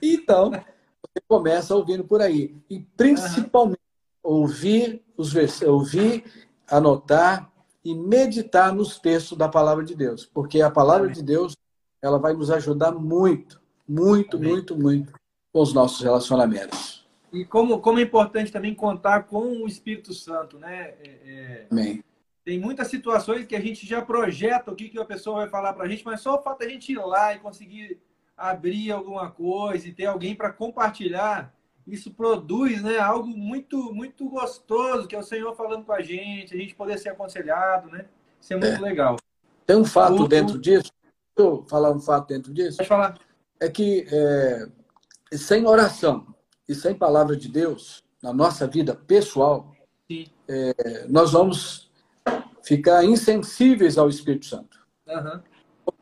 Então, 0.00 0.50
você 0.50 1.20
começa 1.26 1.74
ouvindo 1.74 2.04
por 2.04 2.20
aí. 2.20 2.54
E 2.70 2.80
principalmente 2.96 3.80
ouvir 4.22 5.04
os 5.16 5.34
ouvir, 5.64 6.24
anotar 6.68 7.50
e 7.84 7.94
meditar 7.94 8.72
nos 8.72 8.98
textos 8.98 9.38
da 9.38 9.48
palavra 9.48 9.84
de 9.84 9.94
Deus, 9.94 10.26
porque 10.26 10.60
a 10.60 10.70
palavra 10.70 11.04
Amém. 11.04 11.14
de 11.14 11.22
Deus 11.22 11.56
ela 12.02 12.18
vai 12.18 12.32
nos 12.32 12.50
ajudar 12.50 12.92
muito, 12.92 13.60
muito, 13.88 14.36
Amém. 14.36 14.50
muito, 14.50 14.76
muito 14.76 15.12
com 15.52 15.60
os 15.60 15.72
nossos 15.72 16.02
relacionamentos. 16.02 17.06
E 17.32 17.44
como, 17.44 17.80
como 17.80 17.98
é 17.98 18.02
importante 18.02 18.52
também 18.52 18.74
contar 18.74 19.24
com 19.24 19.62
o 19.62 19.66
Espírito 19.66 20.12
Santo, 20.12 20.58
né? 20.58 20.94
É, 21.00 21.18
é... 21.24 21.66
Amém 21.70 22.02
tem 22.46 22.60
muitas 22.60 22.86
situações 22.86 23.44
que 23.44 23.56
a 23.56 23.60
gente 23.60 23.84
já 23.84 24.00
projeta 24.00 24.70
o 24.70 24.76
que, 24.76 24.88
que 24.88 24.98
a 25.00 25.04
pessoa 25.04 25.38
vai 25.38 25.48
falar 25.48 25.72
para 25.72 25.84
a 25.84 25.88
gente, 25.88 26.04
mas 26.04 26.20
só 26.20 26.36
o 26.36 26.42
fato 26.42 26.60
da 26.60 26.68
gente 26.68 26.92
ir 26.92 26.98
lá 27.04 27.34
e 27.34 27.40
conseguir 27.40 28.00
abrir 28.36 28.92
alguma 28.92 29.28
coisa 29.28 29.88
e 29.88 29.92
ter 29.92 30.06
alguém 30.06 30.32
para 30.32 30.52
compartilhar, 30.52 31.52
isso 31.84 32.08
produz 32.12 32.84
né, 32.84 33.00
algo 33.00 33.26
muito, 33.26 33.92
muito 33.92 34.28
gostoso, 34.28 35.08
que 35.08 35.16
é 35.16 35.18
o 35.18 35.24
Senhor 35.24 35.56
falando 35.56 35.84
com 35.84 35.92
a 35.92 36.00
gente, 36.00 36.54
a 36.54 36.56
gente 36.56 36.72
poder 36.72 37.00
ser 37.00 37.08
aconselhado, 37.08 37.90
né? 37.90 38.06
Isso 38.40 38.52
é 38.52 38.56
muito 38.56 38.76
é. 38.76 38.78
legal. 38.80 39.16
Tem 39.66 39.74
um 39.74 39.84
fato 39.84 40.22
o, 40.22 40.28
dentro 40.28 40.56
disso, 40.56 40.92
deixa 41.02 41.50
eu 41.50 41.66
falar 41.68 41.90
um 41.90 41.98
fato 41.98 42.28
dentro 42.28 42.54
disso. 42.54 42.76
Pode 42.76 42.88
falar. 42.88 43.18
É 43.58 43.68
que 43.68 44.06
é, 44.08 44.68
sem 45.36 45.66
oração 45.66 46.32
e 46.68 46.76
sem 46.76 46.94
palavra 46.94 47.36
de 47.36 47.48
Deus, 47.48 48.04
na 48.22 48.32
nossa 48.32 48.68
vida 48.68 48.94
pessoal, 48.94 49.74
é, 50.48 51.06
nós 51.08 51.32
vamos 51.32 51.85
ficar 52.66 53.04
insensíveis 53.04 53.96
ao 53.96 54.08
Espírito 54.08 54.46
Santo. 54.46 54.84
Uhum. 55.06 55.40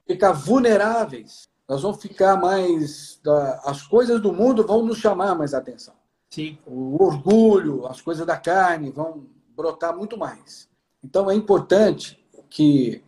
Ficar 0.06 0.32
vulneráveis. 0.32 1.46
Nós 1.68 1.82
vamos 1.82 2.00
ficar 2.00 2.36
mais. 2.40 3.20
As 3.64 3.82
coisas 3.82 4.20
do 4.20 4.32
mundo 4.32 4.66
vão 4.66 4.84
nos 4.84 4.98
chamar 4.98 5.34
mais 5.34 5.52
atenção. 5.52 5.94
Sim. 6.30 6.58
O 6.66 7.02
orgulho, 7.02 7.86
as 7.86 8.00
coisas 8.00 8.26
da 8.26 8.36
carne 8.36 8.90
vão 8.90 9.26
brotar 9.54 9.94
muito 9.96 10.16
mais. 10.16 10.68
Então 11.02 11.30
é 11.30 11.34
importante 11.34 12.24
que 12.48 13.04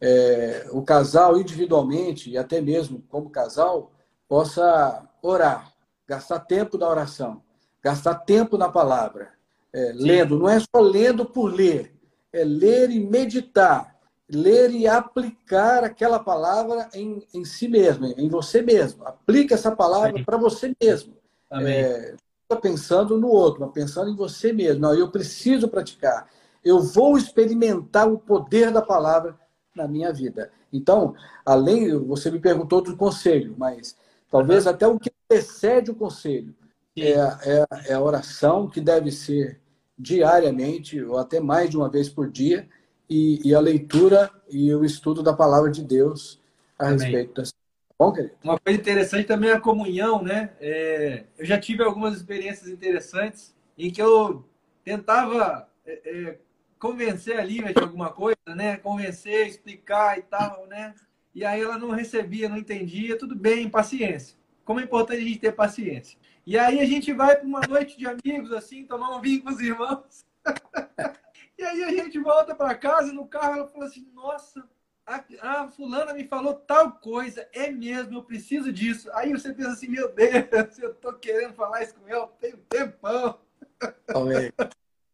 é, 0.00 0.68
o 0.70 0.82
casal 0.82 1.38
individualmente 1.38 2.30
e 2.30 2.38
até 2.38 2.60
mesmo 2.60 3.02
como 3.08 3.30
casal 3.30 3.90
possa 4.28 5.08
orar, 5.20 5.72
gastar 6.06 6.40
tempo 6.40 6.78
na 6.78 6.88
oração, 6.88 7.42
gastar 7.82 8.14
tempo 8.14 8.56
na 8.56 8.68
palavra, 8.68 9.32
é, 9.72 9.92
lendo. 9.94 10.38
Não 10.38 10.48
é 10.48 10.60
só 10.60 10.80
lendo 10.80 11.26
por 11.26 11.52
ler, 11.52 11.95
é 12.36 12.44
ler 12.44 12.90
e 12.90 13.00
meditar, 13.00 13.96
ler 14.28 14.70
e 14.70 14.86
aplicar 14.86 15.84
aquela 15.84 16.18
palavra 16.18 16.88
em, 16.94 17.26
em 17.32 17.44
si 17.44 17.68
mesmo, 17.68 18.06
em 18.06 18.28
você 18.28 18.62
mesmo. 18.62 19.04
Aplica 19.06 19.54
essa 19.54 19.74
palavra 19.74 20.22
para 20.24 20.36
você 20.36 20.74
mesmo. 20.80 21.14
Amém. 21.50 21.72
É, 21.72 22.14
não 22.48 22.60
pensando 22.60 23.18
no 23.18 23.28
outro, 23.28 23.60
mas 23.60 23.72
pensando 23.72 24.10
em 24.10 24.16
você 24.16 24.52
mesmo. 24.52 24.82
Não, 24.82 24.94
eu 24.94 25.10
preciso 25.10 25.68
praticar. 25.68 26.28
Eu 26.64 26.80
vou 26.80 27.16
experimentar 27.16 28.10
o 28.10 28.18
poder 28.18 28.70
da 28.70 28.82
palavra 28.82 29.38
na 29.74 29.86
minha 29.86 30.12
vida. 30.12 30.50
Então, 30.72 31.14
além, 31.44 31.96
você 31.98 32.30
me 32.30 32.40
perguntou 32.40 32.80
do 32.80 32.96
conselho, 32.96 33.54
mas 33.56 33.96
talvez 34.30 34.64
uhum. 34.64 34.72
até 34.72 34.86
o 34.86 34.98
que 34.98 35.10
precede 35.28 35.90
o 35.90 35.94
conselho 35.94 36.54
é, 36.96 37.10
é, 37.12 37.66
é, 37.88 37.92
a 37.92 38.00
oração 38.00 38.68
que 38.68 38.80
deve 38.80 39.12
ser 39.12 39.60
diariamente, 39.98 41.02
ou 41.02 41.18
até 41.18 41.40
mais 41.40 41.70
de 41.70 41.76
uma 41.76 41.88
vez 41.88 42.08
por 42.08 42.30
dia, 42.30 42.68
e, 43.08 43.40
e 43.48 43.54
a 43.54 43.60
leitura 43.60 44.30
e 44.50 44.74
o 44.74 44.84
estudo 44.84 45.22
da 45.22 45.32
palavra 45.32 45.70
de 45.70 45.82
Deus 45.82 46.40
a 46.78 46.86
Amém. 46.86 46.98
respeito 46.98 47.34
das. 47.34 47.52
Bom, 47.98 48.12
querido? 48.12 48.34
Uma 48.44 48.58
coisa 48.58 48.78
interessante 48.78 49.26
também 49.26 49.50
é 49.50 49.54
a 49.54 49.60
comunhão, 49.60 50.22
né? 50.22 50.50
É, 50.60 51.24
eu 51.38 51.46
já 51.46 51.58
tive 51.58 51.82
algumas 51.82 52.14
experiências 52.14 52.68
interessantes 52.68 53.54
em 53.78 53.90
que 53.90 54.02
eu 54.02 54.44
tentava 54.84 55.68
é, 55.86 55.92
é, 56.04 56.38
convencer 56.78 57.38
a 57.38 57.44
Lívia 57.44 57.72
de 57.72 57.80
alguma 57.80 58.10
coisa, 58.10 58.36
né? 58.54 58.76
Convencer, 58.76 59.46
explicar 59.46 60.18
e 60.18 60.22
tal, 60.22 60.66
né? 60.66 60.94
E 61.34 61.44
aí 61.44 61.62
ela 61.62 61.78
não 61.78 61.90
recebia, 61.90 62.48
não 62.48 62.58
entendia, 62.58 63.18
tudo 63.18 63.34
bem, 63.34 63.68
paciência. 63.68 64.36
Como 64.64 64.80
é 64.80 64.82
importante 64.82 65.20
a 65.22 65.24
gente 65.24 65.38
ter 65.38 65.52
paciência. 65.52 66.18
E 66.46 66.56
aí 66.56 66.78
a 66.78 66.84
gente 66.84 67.12
vai 67.12 67.34
para 67.34 67.44
uma 67.44 67.60
noite 67.68 67.98
de 67.98 68.06
amigos, 68.06 68.52
assim, 68.52 68.84
tomar 68.84 69.16
um 69.16 69.20
vinho 69.20 69.42
com 69.42 69.50
os 69.50 69.60
irmãos. 69.60 70.24
e 71.58 71.64
aí 71.64 71.82
a 71.82 71.90
gente 71.90 72.20
volta 72.20 72.54
para 72.54 72.72
casa, 72.76 73.12
no 73.12 73.26
carro, 73.26 73.58
ela 73.58 73.66
falou 73.66 73.88
assim, 73.88 74.08
nossa, 74.14 74.64
a, 75.04 75.24
a, 75.40 75.68
fulana 75.68 76.14
me 76.14 76.22
falou 76.22 76.54
tal 76.54 76.92
coisa, 76.92 77.48
é 77.52 77.68
mesmo, 77.72 78.14
eu 78.14 78.22
preciso 78.22 78.72
disso. 78.72 79.10
Aí 79.14 79.32
você 79.32 79.52
pensa 79.52 79.70
assim, 79.70 79.88
meu 79.88 80.12
Deus, 80.12 80.78
eu 80.78 80.94
tô 80.94 81.12
querendo 81.14 81.52
falar 81.54 81.82
isso 81.82 81.96
com 81.96 82.08
ela 82.08 82.28
tem 82.40 82.54
um 82.54 82.62
tempão. 82.68 83.40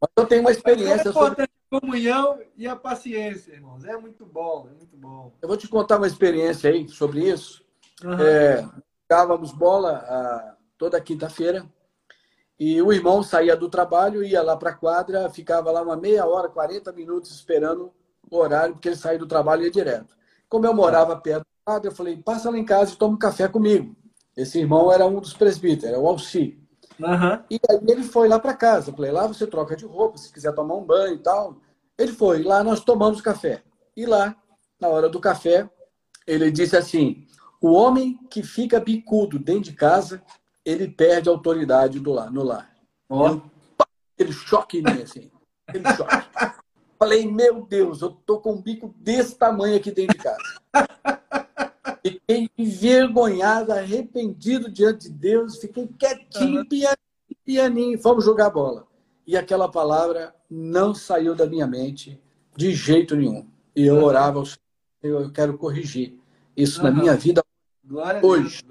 Mas 0.00 0.10
eu 0.16 0.26
tenho 0.26 0.42
uma 0.42 0.50
experiência. 0.50 1.08
É 1.08 1.12
sobre... 1.12 1.44
a 1.44 1.48
comunhão 1.80 2.40
e 2.58 2.68
a 2.68 2.76
paciência, 2.76 3.52
irmãos. 3.52 3.84
É 3.84 3.96
muito 3.96 4.26
bom, 4.26 4.68
é 4.70 4.74
muito 4.74 4.96
bom. 4.98 5.32
Eu 5.40 5.48
vou 5.48 5.56
te 5.56 5.66
contar 5.66 5.96
uma 5.96 6.06
experiência 6.06 6.68
aí 6.68 6.86
sobre 6.88 7.26
isso. 7.26 7.64
Uhum. 8.04 8.20
É, 8.20 8.68
estávamos 9.02 9.52
bola 9.52 9.98
a 9.98 10.61
toda 10.82 11.00
quinta-feira. 11.00 11.64
E 12.58 12.82
o 12.82 12.92
irmão 12.92 13.22
saía 13.22 13.56
do 13.56 13.68
trabalho, 13.68 14.24
ia 14.24 14.42
lá 14.42 14.56
para 14.56 14.70
a 14.70 14.74
quadra, 14.74 15.30
ficava 15.30 15.70
lá 15.70 15.80
uma 15.80 15.96
meia 15.96 16.26
hora, 16.26 16.48
40 16.48 16.90
minutos 16.90 17.30
esperando 17.30 17.92
o 18.28 18.36
horário, 18.36 18.74
porque 18.74 18.88
ele 18.88 18.96
saía 18.96 19.16
do 19.16 19.26
trabalho 19.28 19.62
e 19.62 19.66
ia 19.66 19.70
direto. 19.70 20.16
Como 20.48 20.66
eu 20.66 20.74
morava 20.74 21.14
perto 21.14 21.44
da 21.44 21.72
quadra, 21.72 21.88
eu 21.88 21.94
falei, 21.94 22.16
passa 22.16 22.50
lá 22.50 22.58
em 22.58 22.64
casa 22.64 22.94
e 22.94 22.96
toma 22.96 23.14
um 23.14 23.18
café 23.18 23.46
comigo. 23.46 23.94
Esse 24.36 24.58
irmão 24.58 24.90
era 24.90 25.06
um 25.06 25.20
dos 25.20 25.34
presbíteros, 25.34 25.84
era 25.84 26.00
o 26.00 26.08
Alci. 26.08 26.58
Uhum. 26.98 27.44
E 27.48 27.60
aí 27.70 27.78
ele 27.86 28.02
foi 28.02 28.26
lá 28.26 28.40
para 28.40 28.52
casa. 28.52 28.90
Eu 28.90 28.96
falei, 28.96 29.12
lá 29.12 29.28
você 29.28 29.46
troca 29.46 29.76
de 29.76 29.84
roupa, 29.84 30.18
se 30.18 30.32
quiser 30.32 30.52
tomar 30.52 30.74
um 30.74 30.84
banho 30.84 31.14
e 31.14 31.18
tal. 31.18 31.58
Ele 31.96 32.12
foi, 32.12 32.42
lá 32.42 32.64
nós 32.64 32.80
tomamos 32.80 33.20
café. 33.20 33.62
E 33.96 34.04
lá, 34.04 34.34
na 34.80 34.88
hora 34.88 35.08
do 35.08 35.20
café, 35.20 35.70
ele 36.26 36.50
disse 36.50 36.76
assim: 36.76 37.24
o 37.60 37.70
homem 37.70 38.18
que 38.28 38.42
fica 38.42 38.80
bicudo 38.80 39.38
dentro 39.38 39.70
de 39.70 39.74
casa 39.74 40.20
ele 40.64 40.88
perde 40.88 41.28
a 41.28 41.32
autoridade 41.32 41.98
do 41.98 42.12
lar, 42.12 42.30
no 42.30 42.42
lar. 42.42 42.72
Oh. 43.08 43.40
aquele 44.14 44.32
choque 44.32 44.78
em 44.78 44.82
mim, 44.82 45.02
assim. 45.02 45.30
Aquele 45.66 45.84
choque. 45.94 46.12
Falei, 46.98 47.30
meu 47.30 47.66
Deus, 47.66 48.00
eu 48.00 48.10
tô 48.10 48.38
com 48.38 48.52
um 48.52 48.62
bico 48.62 48.94
desse 48.98 49.36
tamanho 49.36 49.76
aqui 49.76 49.90
dentro 49.90 50.16
de 50.16 50.22
casa. 50.22 50.38
Fiquei 52.04 52.48
envergonhado, 52.58 53.72
arrependido 53.72 54.70
diante 54.70 55.08
de 55.08 55.10
Deus, 55.10 55.58
fiquei 55.58 55.86
quietinho, 55.86 56.60
uhum. 56.60 56.68
pianinho, 56.68 56.96
pianinho, 57.44 57.98
fomos 58.00 58.24
jogar 58.24 58.50
bola. 58.50 58.86
E 59.24 59.36
aquela 59.36 59.68
palavra 59.68 60.34
não 60.50 60.94
saiu 60.94 61.34
da 61.34 61.46
minha 61.46 61.66
mente 61.66 62.20
de 62.56 62.74
jeito 62.74 63.14
nenhum. 63.14 63.46
E 63.74 63.86
eu 63.86 64.02
orava 64.02 64.40
ao 64.40 64.44
Senhor, 64.44 65.22
eu 65.22 65.30
quero 65.30 65.56
corrigir 65.56 66.18
isso 66.56 66.78
uhum. 66.78 66.90
na 66.90 66.90
minha 66.90 67.16
vida 67.16 67.42
Glória 67.84 68.24
hoje. 68.24 68.62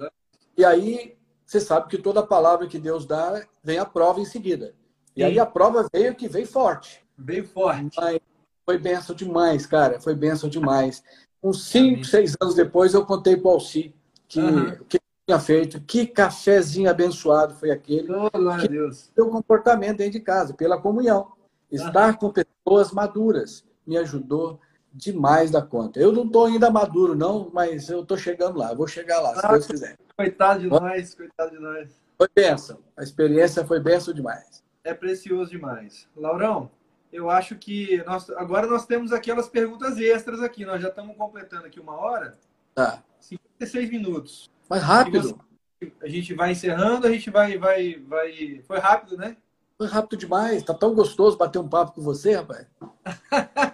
E 0.57 0.65
aí, 0.65 1.17
você 1.51 1.59
sabe 1.59 1.89
que 1.89 1.97
toda 1.97 2.25
palavra 2.25 2.65
que 2.65 2.79
Deus 2.79 3.05
dá, 3.05 3.45
vem 3.61 3.77
a 3.77 3.85
prova 3.85 4.21
em 4.21 4.25
seguida. 4.25 4.73
E 5.13 5.19
Sim. 5.19 5.27
aí 5.27 5.37
a 5.37 5.45
prova 5.45 5.85
veio 5.91 6.15
que 6.15 6.29
veio 6.29 6.47
forte. 6.47 7.05
Veio 7.17 7.45
forte. 7.45 7.97
Mas 7.97 8.21
foi 8.65 8.77
benção 8.77 9.13
demais, 9.13 9.65
cara. 9.65 9.99
Foi 9.99 10.15
benção 10.15 10.49
demais. 10.49 11.03
Uns 11.43 11.65
cinco, 11.65 12.05
seis 12.05 12.37
anos 12.39 12.55
depois, 12.55 12.93
eu 12.93 13.05
contei 13.05 13.35
para 13.35 13.49
o 13.49 13.51
Alci 13.51 13.93
que, 14.29 14.39
uhum. 14.39 14.77
que 14.87 14.97
tinha 15.27 15.39
feito. 15.41 15.81
Que 15.81 16.07
cafezinho 16.07 16.89
abençoado 16.89 17.53
foi 17.55 17.69
aquele. 17.69 18.07
Oh, 18.09 18.29
que 18.57 18.69
Deus. 18.69 19.11
Seu 19.13 19.27
comportamento 19.27 19.97
dentro 19.97 20.13
de 20.13 20.21
casa, 20.21 20.53
pela 20.53 20.79
comunhão. 20.79 21.33
Estar 21.69 22.13
uhum. 22.13 22.17
com 22.17 22.31
pessoas 22.31 22.93
maduras 22.93 23.65
me 23.85 23.97
ajudou 23.97 24.57
demais 24.93 25.51
da 25.51 25.61
conta. 25.61 25.99
Eu 25.99 26.11
não 26.11 26.25
estou 26.25 26.45
ainda 26.45 26.69
maduro, 26.69 27.15
não, 27.15 27.49
mas 27.53 27.89
eu 27.89 28.01
estou 28.01 28.17
chegando 28.17 28.59
lá. 28.59 28.73
vou 28.73 28.87
chegar 28.87 29.19
lá, 29.21 29.35
se 29.35 29.45
ah, 29.45 29.51
Deus 29.51 29.67
quiser. 29.67 29.97
Coitado 30.17 30.59
de 30.61 30.67
nós, 30.67 31.15
coitado 31.15 31.51
de 31.51 31.59
nós. 31.59 31.89
Foi 32.17 32.27
benção. 32.35 32.79
A 32.95 33.03
experiência 33.03 33.65
foi 33.65 33.79
benção 33.79 34.13
demais. 34.13 34.63
É 34.83 34.93
precioso 34.93 35.51
demais. 35.51 36.07
Laurão, 36.15 36.69
eu 37.11 37.29
acho 37.29 37.55
que 37.55 38.03
nós, 38.05 38.29
agora 38.31 38.67
nós 38.67 38.85
temos 38.85 39.11
aquelas 39.11 39.49
perguntas 39.49 39.97
extras 39.97 40.41
aqui. 40.41 40.65
Nós 40.65 40.81
já 40.81 40.89
estamos 40.89 41.15
completando 41.15 41.65
aqui 41.65 41.79
uma 41.79 41.95
hora. 41.95 42.37
Tá. 42.73 43.03
56 43.19 43.89
minutos. 43.89 44.49
Mais 44.69 44.83
rápido. 44.83 45.39
a 46.01 46.07
gente 46.07 46.33
vai 46.33 46.51
encerrando, 46.51 47.07
a 47.07 47.11
gente 47.11 47.29
vai, 47.29 47.57
vai, 47.57 47.95
vai. 48.07 48.61
Foi 48.65 48.79
rápido, 48.79 49.17
né? 49.17 49.37
Foi 49.77 49.87
rápido 49.87 50.17
demais. 50.17 50.63
Tá 50.63 50.73
tão 50.73 50.93
gostoso 50.93 51.37
bater 51.37 51.59
um 51.59 51.67
papo 51.67 51.93
com 51.93 52.01
você, 52.01 52.35
rapaz. 52.35 52.67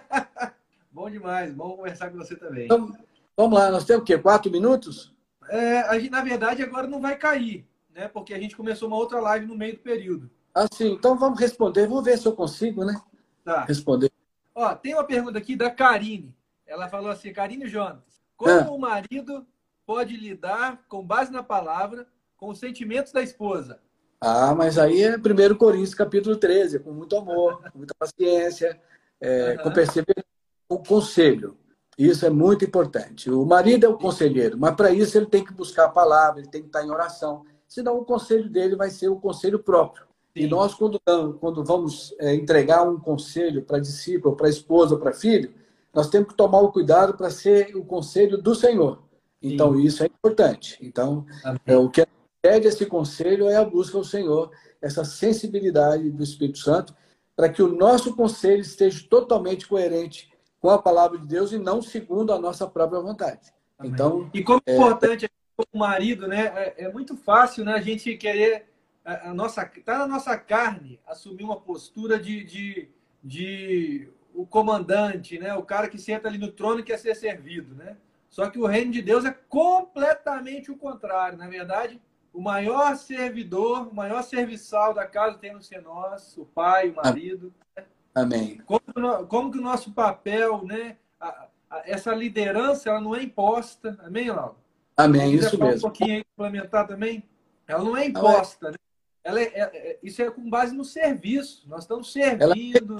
bom 0.98 1.08
demais. 1.08 1.54
Bom 1.54 1.76
conversar 1.76 2.10
com 2.10 2.18
você 2.18 2.34
também. 2.34 2.64
Então, 2.64 2.92
vamos 3.36 3.56
lá. 3.56 3.70
Nós 3.70 3.84
temos 3.84 4.02
o 4.02 4.04
quê? 4.04 4.18
Quatro 4.18 4.50
minutos? 4.50 5.14
É, 5.48 5.80
a 5.82 5.96
gente, 5.96 6.10
na 6.10 6.22
verdade, 6.22 6.62
agora 6.62 6.88
não 6.88 7.00
vai 7.00 7.16
cair, 7.16 7.64
né? 7.94 8.08
Porque 8.08 8.34
a 8.34 8.38
gente 8.38 8.56
começou 8.56 8.88
uma 8.88 8.96
outra 8.96 9.20
live 9.20 9.46
no 9.46 9.56
meio 9.56 9.74
do 9.74 9.80
período. 9.80 10.28
Ah, 10.52 10.66
sim. 10.72 10.92
Então 10.92 11.16
vamos 11.16 11.38
responder. 11.38 11.86
Vamos 11.86 12.04
ver 12.04 12.18
se 12.18 12.26
eu 12.26 12.32
consigo, 12.32 12.84
né? 12.84 13.00
Tá. 13.44 13.64
Responder. 13.64 14.10
Ó, 14.52 14.74
tem 14.74 14.94
uma 14.94 15.04
pergunta 15.04 15.38
aqui 15.38 15.54
da 15.54 15.70
Karine. 15.70 16.34
Ela 16.66 16.88
falou 16.88 17.10
assim, 17.10 17.32
Karine 17.32 17.68
Jonas, 17.68 18.20
como 18.36 18.50
é. 18.50 18.68
o 18.68 18.76
marido 18.76 19.46
pode 19.86 20.16
lidar, 20.16 20.84
com 20.88 21.02
base 21.02 21.30
na 21.32 21.42
palavra, 21.42 22.06
com 22.36 22.48
os 22.48 22.58
sentimentos 22.58 23.12
da 23.12 23.22
esposa? 23.22 23.80
Ah, 24.20 24.52
mas 24.54 24.76
aí 24.76 25.00
é 25.00 25.16
1 25.16 25.54
Coríntios, 25.56 25.94
capítulo 25.94 26.36
13, 26.36 26.80
com 26.80 26.90
muito 26.90 27.16
amor, 27.16 27.62
com 27.72 27.78
muita 27.78 27.94
paciência, 27.94 28.78
é, 29.20 29.52
uhum. 29.52 29.62
com 29.62 29.70
perceber 29.70 30.24
o 30.68 30.78
conselho. 30.78 31.56
Isso 31.96 32.24
é 32.24 32.30
muito 32.30 32.64
importante. 32.64 33.30
O 33.30 33.44
marido 33.44 33.84
é 33.84 33.88
o 33.88 33.98
conselheiro, 33.98 34.56
mas 34.56 34.74
para 34.76 34.92
isso 34.92 35.16
ele 35.18 35.26
tem 35.26 35.44
que 35.44 35.52
buscar 35.52 35.86
a 35.86 35.90
palavra, 35.90 36.40
ele 36.40 36.48
tem 36.48 36.60
que 36.60 36.68
estar 36.68 36.84
em 36.84 36.90
oração. 36.90 37.44
Senão 37.66 37.98
o 37.98 38.04
conselho 38.04 38.48
dele 38.48 38.76
vai 38.76 38.90
ser 38.90 39.08
o 39.08 39.16
conselho 39.16 39.58
próprio. 39.58 40.06
Sim. 40.36 40.44
E 40.44 40.46
nós, 40.46 40.74
quando, 40.74 41.00
quando 41.40 41.64
vamos 41.64 42.14
é, 42.20 42.34
entregar 42.34 42.88
um 42.88 43.00
conselho 43.00 43.62
para 43.64 43.80
discípulo, 43.80 44.36
para 44.36 44.48
esposa, 44.48 44.96
para 44.96 45.12
filho, 45.12 45.52
nós 45.92 46.08
temos 46.08 46.28
que 46.28 46.36
tomar 46.36 46.60
o 46.60 46.70
cuidado 46.70 47.14
para 47.14 47.30
ser 47.30 47.74
o 47.76 47.84
conselho 47.84 48.38
do 48.40 48.54
Senhor. 48.54 49.02
Então, 49.42 49.74
Sim. 49.74 49.82
isso 49.82 50.02
é 50.04 50.06
importante. 50.06 50.78
Então, 50.80 51.26
é, 51.66 51.76
o 51.76 51.90
que 51.90 52.06
pede 52.40 52.68
esse 52.68 52.86
conselho 52.86 53.48
é 53.48 53.56
a 53.56 53.64
busca 53.64 53.96
ao 53.96 54.04
Senhor, 54.04 54.50
essa 54.80 55.04
sensibilidade 55.04 56.10
do 56.10 56.22
Espírito 56.22 56.58
Santo, 56.58 56.94
para 57.34 57.48
que 57.48 57.62
o 57.62 57.68
nosso 57.68 58.14
conselho 58.14 58.60
esteja 58.60 59.04
totalmente 59.08 59.66
coerente 59.66 60.27
com 60.60 60.70
a 60.70 60.80
palavra 60.80 61.18
de 61.18 61.26
Deus 61.26 61.52
e 61.52 61.58
não 61.58 61.80
segundo 61.80 62.32
a 62.32 62.38
nossa 62.38 62.66
própria 62.66 63.00
vontade. 63.00 63.52
Amém. 63.78 63.92
Então, 63.92 64.30
e 64.34 64.42
como 64.42 64.60
é 64.66 64.74
importante 64.74 65.30
o 65.56 65.78
marido, 65.78 66.26
né? 66.26 66.46
É, 66.54 66.84
é 66.84 66.92
muito 66.92 67.16
fácil, 67.16 67.64
né? 67.64 67.74
A 67.74 67.80
gente 67.80 68.16
querer 68.16 68.68
a, 69.04 69.32
nossa 69.32 69.64
tá 69.84 69.98
na 69.98 70.06
nossa 70.06 70.36
carne 70.36 71.00
assumir 71.06 71.42
uma 71.42 71.58
postura 71.58 72.18
de, 72.18 72.44
de, 72.44 72.88
de 73.24 74.08
o 74.34 74.46
comandante, 74.46 75.38
né? 75.38 75.54
O 75.54 75.62
cara 75.62 75.88
que 75.88 75.98
senta 75.98 76.28
ali 76.28 76.38
no 76.38 76.52
trono 76.52 76.80
e 76.80 76.84
quer 76.84 76.98
ser 76.98 77.14
servido, 77.14 77.74
né? 77.74 77.96
Só 78.28 78.50
que 78.50 78.58
o 78.58 78.66
reino 78.66 78.92
de 78.92 79.00
Deus 79.00 79.24
é 79.24 79.34
completamente 79.48 80.70
o 80.70 80.76
contrário. 80.76 81.38
Na 81.38 81.48
verdade, 81.48 82.00
o 82.32 82.40
maior 82.40 82.94
servidor, 82.96 83.88
o 83.88 83.94
maior 83.94 84.22
serviçal 84.22 84.92
da 84.92 85.06
casa 85.06 85.38
temos 85.38 85.66
que 85.66 85.74
ser 85.74 85.80
nós, 85.80 86.36
o 86.36 86.44
pai, 86.44 86.90
o 86.90 86.96
marido. 86.96 87.52
Né? 87.74 87.84
Amém. 88.20 88.60
Como, 88.66 89.26
como 89.26 89.50
que 89.50 89.58
o 89.58 89.62
nosso 89.62 89.92
papel, 89.92 90.64
né? 90.64 90.96
A, 91.20 91.48
a, 91.70 91.82
essa 91.84 92.14
liderança, 92.14 92.90
ela 92.90 93.00
não 93.00 93.14
é 93.14 93.22
imposta. 93.22 93.98
Amém, 94.02 94.30
Laura? 94.30 94.56
Amém, 94.96 95.34
isso 95.34 95.58
mesmo. 95.58 95.76
um 95.76 95.80
pouquinho 95.80 96.16
aí, 96.16 96.24
complementar 96.24 96.86
também? 96.86 97.22
Ela 97.66 97.84
não 97.84 97.96
é 97.96 98.06
imposta, 98.06 98.70
né? 98.72 98.76
ela 99.22 99.40
é, 99.40 99.44
é, 99.44 99.60
é, 99.60 99.98
isso 100.02 100.22
é 100.22 100.30
com 100.30 100.48
base 100.48 100.74
no 100.74 100.84
serviço. 100.84 101.68
Nós 101.68 101.82
estamos 101.82 102.10
servindo. 102.12 102.98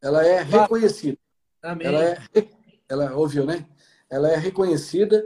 Ela 0.00 0.24
é 0.26 0.42
reconhecida. 0.42 1.18
Amém. 1.62 1.86
Ela 1.86 2.04
é, 2.04 2.18
ela 2.88 3.16
ouviu, 3.16 3.44
né? 3.46 3.66
Ela 4.10 4.30
é 4.30 4.36
reconhecida. 4.36 5.24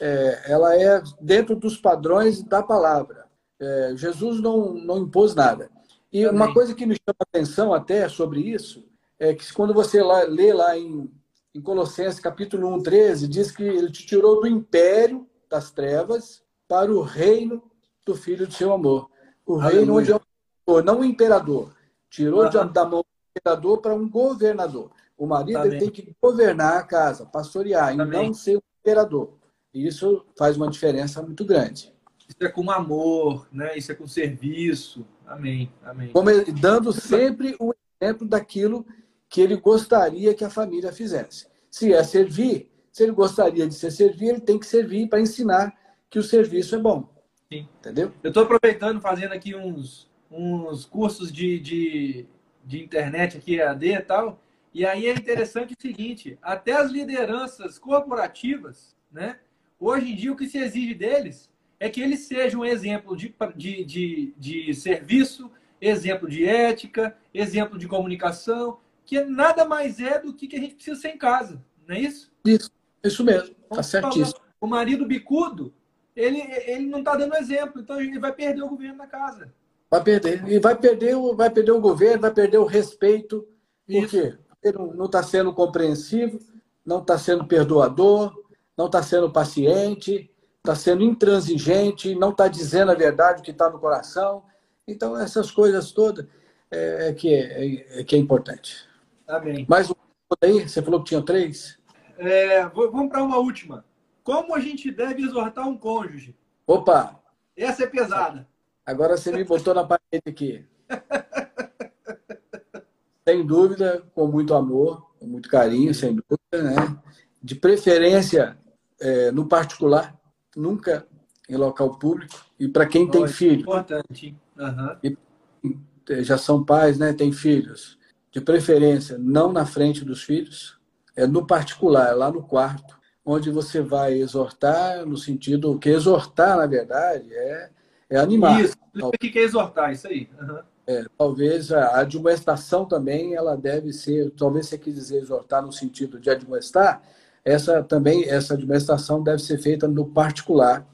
É, 0.00 0.42
ela 0.46 0.76
é 0.76 1.02
dentro 1.20 1.56
dos 1.56 1.76
padrões 1.76 2.42
da 2.42 2.62
palavra. 2.62 3.26
É, 3.58 3.94
Jesus 3.96 4.40
não, 4.40 4.74
não 4.74 4.98
impôs 4.98 5.34
nada. 5.34 5.70
E 6.12 6.26
uma 6.26 6.52
coisa 6.52 6.74
que 6.74 6.84
me 6.84 6.94
chama 6.94 7.16
a 7.20 7.22
atenção 7.22 7.72
até 7.72 8.08
sobre 8.08 8.40
isso 8.40 8.84
é 9.18 9.32
que 9.34 9.50
quando 9.54 9.72
você 9.72 10.02
lá, 10.02 10.22
lê 10.24 10.52
lá 10.52 10.76
em, 10.76 11.10
em 11.54 11.60
Colossenses 11.60 12.20
capítulo 12.20 12.68
1, 12.74 12.82
13, 12.82 13.28
diz 13.28 13.50
que 13.50 13.62
ele 13.62 13.90
te 13.90 14.04
tirou 14.04 14.40
do 14.40 14.46
império 14.46 15.26
das 15.48 15.70
trevas 15.70 16.42
para 16.68 16.92
o 16.92 17.02
reino 17.02 17.62
do 18.04 18.14
Filho 18.14 18.46
do 18.46 18.52
seu 18.52 18.72
amor. 18.72 19.08
O 19.46 19.56
reino 19.56 19.96
onde 19.96 20.12
é 20.12 20.16
o 20.16 20.82
não 20.82 21.00
o 21.00 21.04
imperador. 21.04 21.74
Tirou 22.08 22.44
uhum. 22.44 22.72
da 22.72 22.84
mão 22.84 23.00
do 23.00 23.06
imperador 23.36 23.80
para 23.80 23.94
um 23.94 24.08
governador. 24.08 24.90
O 25.16 25.26
marido 25.26 25.68
tem 25.70 25.90
que 25.90 26.14
governar 26.20 26.78
a 26.78 26.82
casa, 26.82 27.26
pastorear, 27.26 27.94
e 27.94 27.96
não 27.96 28.32
ser 28.34 28.56
um 28.56 28.62
imperador. 28.80 29.34
E 29.72 29.86
isso 29.86 30.24
faz 30.36 30.56
uma 30.56 30.68
diferença 30.68 31.22
muito 31.22 31.44
grande. 31.44 31.92
Isso 32.28 32.36
é 32.40 32.48
com 32.48 32.70
amor, 32.70 33.46
né? 33.52 33.76
Isso 33.76 33.92
é 33.92 33.94
com 33.94 34.06
serviço. 34.06 35.06
Amém. 35.32 35.72
Amém. 35.82 36.10
Como 36.12 36.28
dando 36.60 36.92
sempre 36.92 37.56
o 37.58 37.74
exemplo 37.98 38.28
daquilo 38.28 38.86
que 39.30 39.40
ele 39.40 39.56
gostaria 39.56 40.34
que 40.34 40.44
a 40.44 40.50
família 40.50 40.92
fizesse. 40.92 41.46
Se 41.70 41.92
é 41.92 42.04
servir, 42.04 42.70
se 42.92 43.02
ele 43.02 43.12
gostaria 43.12 43.66
de 43.66 43.74
ser 43.74 43.90
servir, 43.90 44.28
ele 44.28 44.40
tem 44.40 44.58
que 44.58 44.66
servir 44.66 45.08
para 45.08 45.20
ensinar 45.20 45.74
que 46.10 46.18
o 46.18 46.22
serviço 46.22 46.74
é 46.74 46.78
bom. 46.78 47.08
Sim. 47.50 47.66
Entendeu? 47.80 48.12
Eu 48.22 48.28
estou 48.28 48.42
aproveitando, 48.42 49.00
fazendo 49.00 49.32
aqui 49.32 49.54
uns, 49.54 50.10
uns 50.30 50.84
cursos 50.84 51.32
de, 51.32 51.58
de, 51.58 52.26
de 52.62 52.84
internet 52.84 53.38
aqui, 53.38 53.58
AD 53.58 53.86
e 53.86 54.00
tal. 54.00 54.38
E 54.74 54.84
aí 54.84 55.06
é 55.06 55.14
interessante 55.14 55.72
o 55.72 55.80
seguinte, 55.80 56.38
até 56.42 56.72
as 56.72 56.90
lideranças 56.90 57.78
corporativas, 57.78 58.94
né? 59.10 59.38
Hoje 59.80 60.12
em 60.12 60.14
dia 60.14 60.32
o 60.32 60.36
que 60.36 60.46
se 60.46 60.58
exige 60.58 60.94
deles 60.94 61.51
é 61.82 61.90
que 61.90 62.00
eles 62.00 62.20
sejam 62.20 62.60
um 62.60 62.64
exemplo 62.64 63.16
de, 63.16 63.34
de, 63.56 63.84
de, 63.84 64.34
de 64.38 64.72
serviço, 64.72 65.50
exemplo 65.80 66.28
de 66.28 66.44
ética, 66.44 67.16
exemplo 67.34 67.76
de 67.76 67.88
comunicação, 67.88 68.78
que 69.04 69.20
nada 69.24 69.64
mais 69.64 69.98
é 69.98 70.20
do 70.20 70.32
que, 70.32 70.46
que 70.46 70.54
a 70.54 70.60
gente 70.60 70.76
precisa 70.76 71.00
ser 71.00 71.08
em 71.08 71.18
casa, 71.18 71.60
não 71.84 71.96
é 71.96 71.98
isso? 71.98 72.30
Isso, 72.44 72.70
isso 73.02 73.24
mesmo, 73.24 73.52
tá 73.68 73.82
certíssimo. 73.82 74.38
O 74.60 74.66
marido 74.68 75.04
bicudo, 75.04 75.74
ele, 76.14 76.40
ele 76.66 76.86
não 76.86 77.00
está 77.00 77.16
dando 77.16 77.34
exemplo, 77.34 77.82
então 77.82 78.00
ele 78.00 78.16
vai 78.16 78.32
perder 78.32 78.62
o 78.62 78.68
governo 78.68 78.98
na 78.98 79.08
casa. 79.08 79.52
Vai 79.90 80.04
perder. 80.04 80.48
E 80.48 80.60
vai 80.60 80.78
perder, 80.78 81.16
o, 81.16 81.34
vai 81.34 81.50
perder 81.50 81.72
o 81.72 81.80
governo, 81.80 82.22
vai 82.22 82.32
perder 82.32 82.58
o 82.58 82.64
respeito. 82.64 83.44
Por 83.88 84.08
quê? 84.08 84.38
Porque 84.48 84.70
não 84.78 85.06
está 85.06 85.20
sendo 85.20 85.52
compreensivo, 85.52 86.38
não 86.86 87.00
está 87.00 87.18
sendo 87.18 87.44
perdoador, 87.44 88.32
não 88.78 88.86
está 88.86 89.02
sendo 89.02 89.32
paciente, 89.32 90.31
está 90.62 90.76
sendo 90.76 91.02
intransigente, 91.02 92.14
não 92.14 92.30
está 92.30 92.46
dizendo 92.46 92.92
a 92.92 92.94
verdade, 92.94 93.40
o 93.40 93.44
que 93.44 93.50
está 93.50 93.68
no 93.68 93.80
coração. 93.80 94.44
Então, 94.86 95.18
essas 95.18 95.50
coisas 95.50 95.90
todas 95.90 96.24
é, 96.70 97.08
é 97.08 97.12
que, 97.12 97.34
é, 97.34 98.00
é, 98.00 98.04
que 98.04 98.14
é 98.14 98.18
importante. 98.18 98.86
Amém. 99.26 99.66
Mais 99.68 99.90
um 99.90 99.94
aí? 100.40 100.68
Você 100.68 100.80
falou 100.80 101.00
que 101.00 101.08
tinha 101.08 101.20
três? 101.20 101.80
É, 102.16 102.64
vamos 102.68 103.08
para 103.08 103.24
uma 103.24 103.38
última. 103.38 103.84
Como 104.22 104.54
a 104.54 104.60
gente 104.60 104.92
deve 104.92 105.22
exortar 105.22 105.66
um 105.66 105.76
cônjuge? 105.76 106.36
Opa! 106.64 107.20
Essa 107.56 107.82
é 107.82 107.86
pesada. 107.88 108.46
Agora 108.86 109.16
você 109.16 109.32
me 109.32 109.42
botou 109.42 109.74
na 109.74 109.84
parede 109.84 110.22
aqui. 110.26 110.64
Sem 113.26 113.44
dúvida, 113.44 114.04
com 114.14 114.26
muito 114.26 114.54
amor, 114.54 115.10
com 115.18 115.26
muito 115.26 115.48
carinho, 115.48 115.94
sem 115.94 116.16
dúvida, 116.16 116.60
né? 116.60 116.98
De 117.40 117.54
preferência, 117.54 118.58
é, 119.00 119.30
no 119.30 119.46
particular, 119.46 120.20
nunca 120.56 121.06
em 121.48 121.56
local 121.56 121.98
público. 121.98 122.44
E 122.58 122.68
para 122.68 122.86
quem 122.86 123.08
tem 123.10 123.26
filho. 123.26 123.62
Importante. 123.62 124.36
Uhum. 124.56 124.96
E 125.02 126.24
já 126.24 126.36
são 126.38 126.64
pais, 126.64 126.98
né? 126.98 127.12
Tem 127.12 127.32
filhos. 127.32 127.98
De 128.30 128.40
preferência, 128.40 129.18
não 129.18 129.52
na 129.52 129.66
frente 129.66 130.04
dos 130.04 130.22
filhos, 130.22 130.78
é 131.14 131.26
no 131.26 131.46
particular, 131.46 132.10
é 132.10 132.14
lá 132.14 132.30
no 132.30 132.42
quarto, 132.42 132.98
onde 133.24 133.50
você 133.50 133.82
vai 133.82 134.14
exortar, 134.14 135.04
no 135.04 135.18
sentido 135.18 135.78
que 135.78 135.90
exortar, 135.90 136.56
na 136.56 136.66
verdade, 136.66 137.32
é, 137.32 137.70
é 138.08 138.18
animar. 138.18 138.64
Isso, 138.64 138.76
o 139.02 139.10
que 139.10 139.38
é 139.38 139.42
exortar, 139.42 139.92
isso 139.92 140.08
aí. 140.08 140.30
Uhum. 140.40 140.58
É, 140.86 141.04
talvez 141.16 141.70
a 141.70 142.00
admoestação 142.00 142.84
também 142.84 143.34
ela 143.34 143.56
deve 143.56 143.92
ser, 143.92 144.30
talvez 144.30 144.66
você 144.66 144.78
quis 144.78 144.94
dizer 144.94 145.18
exortar 145.18 145.64
no 145.64 145.70
sentido 145.70 146.18
de 146.18 146.28
admoestar, 146.28 147.02
essa 147.44 147.82
também, 147.82 148.28
essa 148.28 148.54
admoestação 148.54 149.22
deve 149.22 149.42
ser 149.42 149.58
feita 149.58 149.88
no 149.88 150.06
particular, 150.06 150.86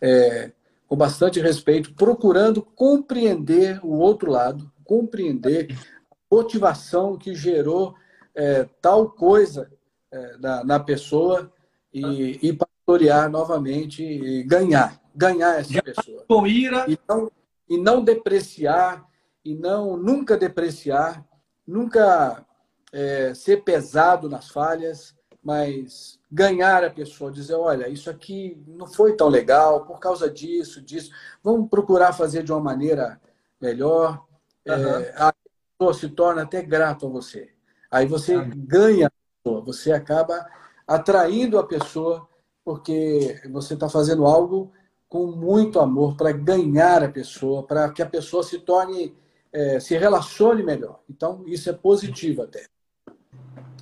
é, 0.00 0.52
com 0.86 0.96
bastante 0.96 1.40
respeito, 1.40 1.94
procurando 1.94 2.60
compreender 2.60 3.80
o 3.82 3.98
outro 3.98 4.30
lado, 4.30 4.70
compreender 4.84 5.68
a 6.10 6.34
motivação 6.34 7.16
que 7.16 7.34
gerou 7.34 7.94
é, 8.34 8.68
tal 8.80 9.10
coisa 9.10 9.70
é, 10.10 10.36
na, 10.38 10.64
na, 10.64 10.80
pessoa 10.80 11.50
e, 11.92 12.38
e 12.42 12.52
pastorear 12.52 13.30
novamente 13.30 14.02
e 14.02 14.42
ganhar, 14.42 15.00
ganhar 15.14 15.58
essa 15.58 15.82
pessoa. 15.82 16.24
Com 16.28 16.46
ira. 16.46 16.84
E 16.88 16.98
não, 17.08 17.30
e 17.68 17.78
não 17.78 18.04
depreciar, 18.04 19.06
e 19.42 19.54
não 19.54 19.96
nunca 19.96 20.36
depreciar, 20.36 21.24
nunca 21.66 22.44
é, 22.92 23.32
ser 23.32 23.64
pesado 23.64 24.28
nas 24.28 24.50
falhas, 24.50 25.14
mas 25.42 26.20
ganhar 26.30 26.84
a 26.84 26.90
pessoa, 26.90 27.32
dizer, 27.32 27.54
olha, 27.54 27.88
isso 27.88 28.08
aqui 28.08 28.62
não 28.66 28.86
foi 28.86 29.16
tão 29.16 29.28
legal 29.28 29.84
por 29.84 29.98
causa 29.98 30.30
disso, 30.30 30.80
disso. 30.80 31.10
Vamos 31.42 31.68
procurar 31.68 32.12
fazer 32.12 32.42
de 32.42 32.52
uma 32.52 32.60
maneira 32.60 33.20
melhor. 33.60 34.24
Uhum. 34.66 34.74
É, 34.74 35.14
a 35.16 35.34
pessoa 35.78 35.94
se 35.94 36.08
torna 36.08 36.42
até 36.42 36.62
grato 36.62 37.06
a 37.06 37.10
você. 37.10 37.50
Aí 37.90 38.06
você 38.06 38.34
Amém. 38.34 38.52
ganha 38.56 39.08
a 39.08 39.10
pessoa, 39.42 39.60
você 39.62 39.92
acaba 39.92 40.46
atraindo 40.86 41.58
a 41.58 41.66
pessoa 41.66 42.28
porque 42.64 43.40
você 43.50 43.74
está 43.74 43.88
fazendo 43.88 44.24
algo 44.24 44.72
com 45.08 45.26
muito 45.26 45.80
amor 45.80 46.16
para 46.16 46.32
ganhar 46.32 47.02
a 47.02 47.08
pessoa, 47.08 47.64
para 47.64 47.90
que 47.90 48.00
a 48.00 48.06
pessoa 48.06 48.42
se 48.42 48.60
torne, 48.60 49.14
é, 49.52 49.78
se 49.78 49.96
relacione 49.98 50.62
melhor. 50.62 51.00
Então, 51.10 51.42
isso 51.46 51.68
é 51.68 51.72
positivo 51.72 52.42
até. 52.42 52.66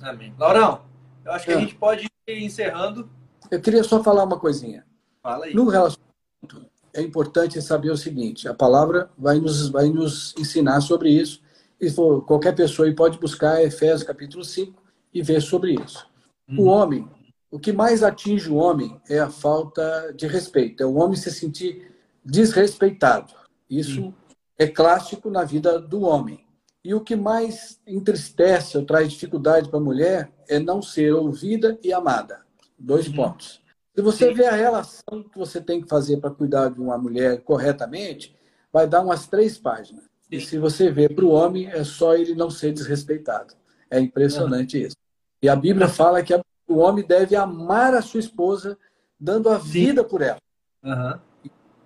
Amém. 0.01 0.33
Laurão, 0.37 0.81
eu 1.25 1.31
acho 1.31 1.45
que 1.45 1.51
é. 1.51 1.55
a 1.55 1.59
gente 1.59 1.75
pode 1.75 2.07
ir 2.27 2.43
encerrando. 2.43 3.09
Eu 3.49 3.61
queria 3.61 3.83
só 3.83 4.03
falar 4.03 4.23
uma 4.23 4.39
coisinha. 4.39 4.85
Fala 5.21 5.45
aí. 5.45 5.53
No 5.53 5.67
relacionamento, 5.67 6.69
é 6.93 7.01
importante 7.01 7.61
saber 7.61 7.91
o 7.91 7.97
seguinte: 7.97 8.47
a 8.47 8.53
palavra 8.53 9.09
vai 9.17 9.39
nos, 9.39 9.69
vai 9.69 9.89
nos 9.89 10.33
ensinar 10.37 10.81
sobre 10.81 11.09
isso. 11.09 11.41
E 11.79 11.89
for, 11.89 12.23
qualquer 12.25 12.55
pessoa 12.55 12.87
aí 12.87 12.93
pode 12.93 13.17
buscar 13.17 13.63
Efésios 13.63 14.03
capítulo 14.03 14.43
5 14.43 14.81
e 15.13 15.21
ver 15.21 15.41
sobre 15.41 15.73
isso. 15.73 16.07
Hum. 16.47 16.57
O 16.59 16.61
uhum. 16.63 16.67
homem, 16.67 17.09
o 17.49 17.59
que 17.59 17.71
mais 17.71 18.03
atinge 18.03 18.49
o 18.49 18.55
homem 18.55 18.99
é 19.09 19.19
a 19.19 19.29
falta 19.29 20.13
de 20.15 20.27
respeito, 20.27 20.83
é 20.83 20.85
o 20.85 20.95
homem 20.95 21.15
se 21.15 21.31
sentir 21.31 21.91
desrespeitado. 22.23 23.33
Isso 23.69 24.05
hum. 24.05 24.13
é 24.57 24.67
clássico 24.67 25.29
na 25.29 25.43
vida 25.43 25.79
do 25.79 26.01
homem. 26.01 26.45
E 26.83 26.93
o 26.93 27.01
que 27.01 27.15
mais 27.15 27.79
entristece 27.85 28.77
ou 28.77 28.85
traz 28.85 29.11
dificuldade 29.11 29.69
para 29.69 29.79
a 29.79 29.83
mulher 29.83 30.31
é 30.51 30.59
não 30.59 30.81
ser 30.81 31.13
ouvida 31.13 31.79
e 31.81 31.93
amada. 31.93 32.41
Dois 32.77 33.07
hum. 33.07 33.13
pontos. 33.13 33.61
Se 33.95 34.01
você 34.01 34.27
Sim. 34.27 34.33
vê 34.33 34.45
a 34.45 34.55
relação 34.55 35.23
que 35.23 35.37
você 35.37 35.61
tem 35.61 35.81
que 35.81 35.87
fazer 35.87 36.17
para 36.17 36.29
cuidar 36.29 36.69
de 36.69 36.79
uma 36.79 36.97
mulher 36.97 37.41
corretamente, 37.41 38.35
vai 38.71 38.87
dar 38.87 39.01
umas 39.01 39.27
três 39.27 39.57
páginas. 39.57 40.03
E 40.29 40.39
se 40.39 40.57
você 40.57 40.89
vê 40.91 41.07
para 41.07 41.25
o 41.25 41.29
homem, 41.29 41.67
é 41.67 41.83
só 41.83 42.15
ele 42.15 42.35
não 42.35 42.49
ser 42.49 42.73
desrespeitado. 42.73 43.53
É 43.89 43.99
impressionante 43.99 44.77
uhum. 44.77 44.87
isso. 44.87 44.95
E 45.41 45.49
a 45.49 45.55
Bíblia 45.55 45.87
fala 45.87 46.21
que 46.21 46.33
o 46.67 46.77
homem 46.77 47.05
deve 47.05 47.35
amar 47.35 47.93
a 47.93 48.01
sua 48.01 48.19
esposa, 48.19 48.77
dando 49.19 49.49
a 49.49 49.57
vida 49.57 50.03
por 50.03 50.21
ela. 50.21 50.39
Uhum. 50.83 51.19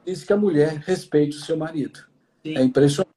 Diz 0.05 0.24
que 0.24 0.34
a 0.34 0.38
mulher 0.38 0.78
respeite 0.86 1.38
o 1.38 1.41
seu 1.41 1.57
marido. 1.57 1.99
Sim. 2.43 2.57
É 2.57 2.63
impressionante 2.63 3.09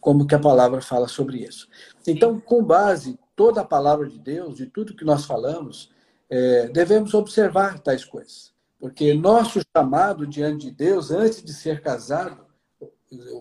como 0.00 0.26
que 0.26 0.34
a 0.34 0.40
palavra 0.40 0.80
fala 0.80 1.06
sobre 1.06 1.38
isso. 1.38 1.68
Então, 2.06 2.40
com 2.40 2.62
base 2.62 3.18
toda 3.38 3.60
a 3.60 3.64
palavra 3.64 4.08
de 4.08 4.18
Deus, 4.18 4.56
de 4.56 4.66
tudo 4.66 4.96
que 4.96 5.04
nós 5.04 5.24
falamos, 5.24 5.92
é, 6.28 6.66
devemos 6.66 7.14
observar 7.14 7.78
tais 7.78 8.04
coisas. 8.04 8.52
Porque 8.80 9.14
nosso 9.14 9.60
chamado 9.76 10.26
diante 10.26 10.66
de 10.66 10.72
Deus, 10.72 11.12
antes 11.12 11.40
de 11.40 11.54
ser 11.54 11.80
casado, 11.80 12.44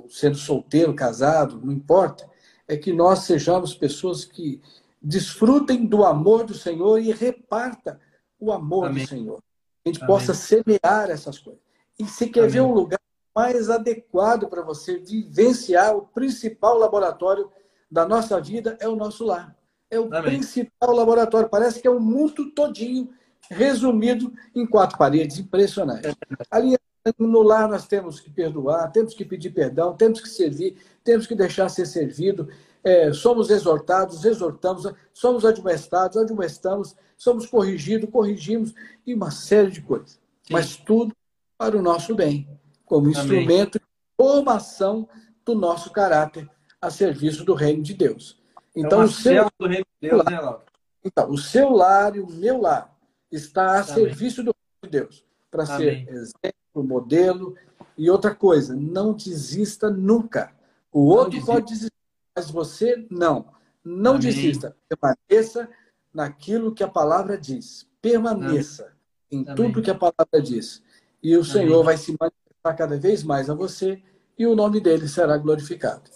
sendo 0.08 0.38
solteiro, 0.38 0.94
casado, 0.94 1.60
não 1.64 1.74
importa, 1.74 2.30
é 2.68 2.78
que 2.78 2.94
nós 2.94 3.20
sejamos 3.20 3.74
pessoas 3.74 4.24
que 4.24 4.62
desfrutem 5.02 5.84
do 5.84 6.06
amor 6.06 6.44
do 6.44 6.54
Senhor 6.54 7.00
e 7.00 7.12
reparta 7.12 8.00
o 8.40 8.52
amor 8.52 8.90
Amém. 8.90 9.04
do 9.04 9.10
Senhor. 9.10 9.40
A 9.84 9.90
gente 9.90 9.98
Amém. 9.98 10.08
possa 10.08 10.36
semear 10.36 11.10
essas 11.10 11.40
coisas. 11.40 11.62
E 11.98 12.06
se 12.06 12.30
quer 12.30 12.42
Amém. 12.42 12.52
ver 12.52 12.62
um 12.62 12.72
lugar 12.72 13.00
mais 13.36 13.68
adequado 13.68 14.48
para 14.48 14.62
você 14.62 15.00
vivenciar 15.00 15.96
o 15.96 16.04
principal 16.04 16.78
laboratório 16.78 17.50
da 17.90 18.08
nossa 18.08 18.40
vida 18.40 18.78
é 18.80 18.88
o 18.88 18.96
nosso 18.96 19.26
lar. 19.26 19.57
É 19.90 20.00
o 20.00 20.10
principal 20.10 20.94
laboratório. 20.94 21.50
Parece 21.50 21.82
que 21.82 21.88
é 21.88 21.92
o 21.92 22.00
mundo 22.00 22.52
todinho 22.52 23.10
resumido 23.50 24.34
em 24.56 24.66
quatro 24.66 24.98
paredes. 24.98 25.40
Impressionante. 25.40 26.08
Ali 26.52 26.78
no 27.18 27.42
lar 27.42 27.70
nós 27.70 27.88
temos 27.88 28.20
que 28.20 28.30
perdoar, 28.30 28.92
temos 28.92 29.14
que 29.14 29.24
pedir 29.24 29.52
perdão, 29.52 29.96
temos 29.96 30.20
que 30.20 30.28
servir, 30.28 30.78
temos 31.04 31.26
que 31.26 31.36
deixar 31.36 31.70
ser 31.70 31.86
servido. 31.86 32.50
É, 32.84 33.12
somos 33.14 33.50
exortados, 33.50 34.24
exortamos, 34.24 34.92
somos 35.14 35.46
admoestados, 35.46 36.18
admoestamos, 36.18 36.96
somos 37.18 37.46
corrigidos, 37.46 38.10
corrigimos 38.10 38.74
e 39.06 39.14
uma 39.14 39.32
série 39.32 39.72
de 39.72 39.82
coisas. 39.82 40.12
Sim. 40.12 40.54
Mas 40.54 40.76
tudo 40.76 41.14
para 41.58 41.78
o 41.78 41.82
nosso 41.82 42.14
bem, 42.14 42.48
como 42.86 43.10
instrumento 43.10 43.80
de 43.80 43.86
formação 44.16 45.08
do 45.44 45.56
nosso 45.56 45.92
caráter 45.92 46.50
a 46.82 46.90
serviço 46.90 47.44
do 47.44 47.54
reino 47.54 47.82
de 47.82 47.94
Deus. 47.94 48.38
Então, 48.80 49.02
é 49.02 49.06
o 49.06 49.10
seu 49.10 49.48
do 49.60 49.68
reino 49.68 49.86
de 50.02 50.10
Deus, 50.10 50.24
né, 50.26 50.40
Laura? 50.40 50.64
Então, 51.04 51.30
o 51.32 51.38
seu 51.38 51.70
lar 51.70 52.16
e 52.16 52.20
o 52.20 52.30
meu 52.30 52.62
lar 52.62 52.96
está 53.32 53.64
a 53.64 53.82
Amém. 53.82 53.94
serviço 53.94 54.44
do 54.44 54.54
reino 54.54 54.84
de 54.84 54.90
Deus 54.90 55.26
para 55.50 55.66
ser 55.66 56.08
exemplo, 56.10 56.84
modelo. 56.84 57.56
E 57.98 58.10
outra 58.12 58.36
coisa, 58.36 58.76
não 58.76 59.14
desista 59.14 59.90
nunca. 59.90 60.52
O 60.92 61.08
outro 61.08 61.44
pode 61.44 61.68
desistir, 61.68 61.92
mas 62.36 62.52
você 62.52 63.08
não. 63.10 63.48
Não 63.84 64.12
Amém. 64.12 64.22
desista. 64.22 64.76
Permaneça 64.88 65.68
naquilo 66.14 66.74
que 66.74 66.84
a 66.84 66.88
palavra 66.88 67.38
diz. 67.38 67.88
Permaneça 68.02 68.84
Amém. 68.84 68.94
em 69.32 69.56
tudo 69.56 69.82
que 69.82 69.90
a 69.90 69.96
palavra 69.96 70.42
diz. 70.42 70.84
E 71.24 71.36
o 71.36 71.44
Senhor 71.44 71.84
vai 71.84 71.98
se 71.98 72.16
manifestar 72.20 72.74
cada 72.76 72.98
vez 72.98 73.24
mais 73.24 73.50
a 73.50 73.56
você 73.56 74.02
e 74.38 74.46
o 74.46 74.56
nome 74.56 74.80
dele 74.80 75.08
será 75.08 75.38
glorificado. 75.38 76.12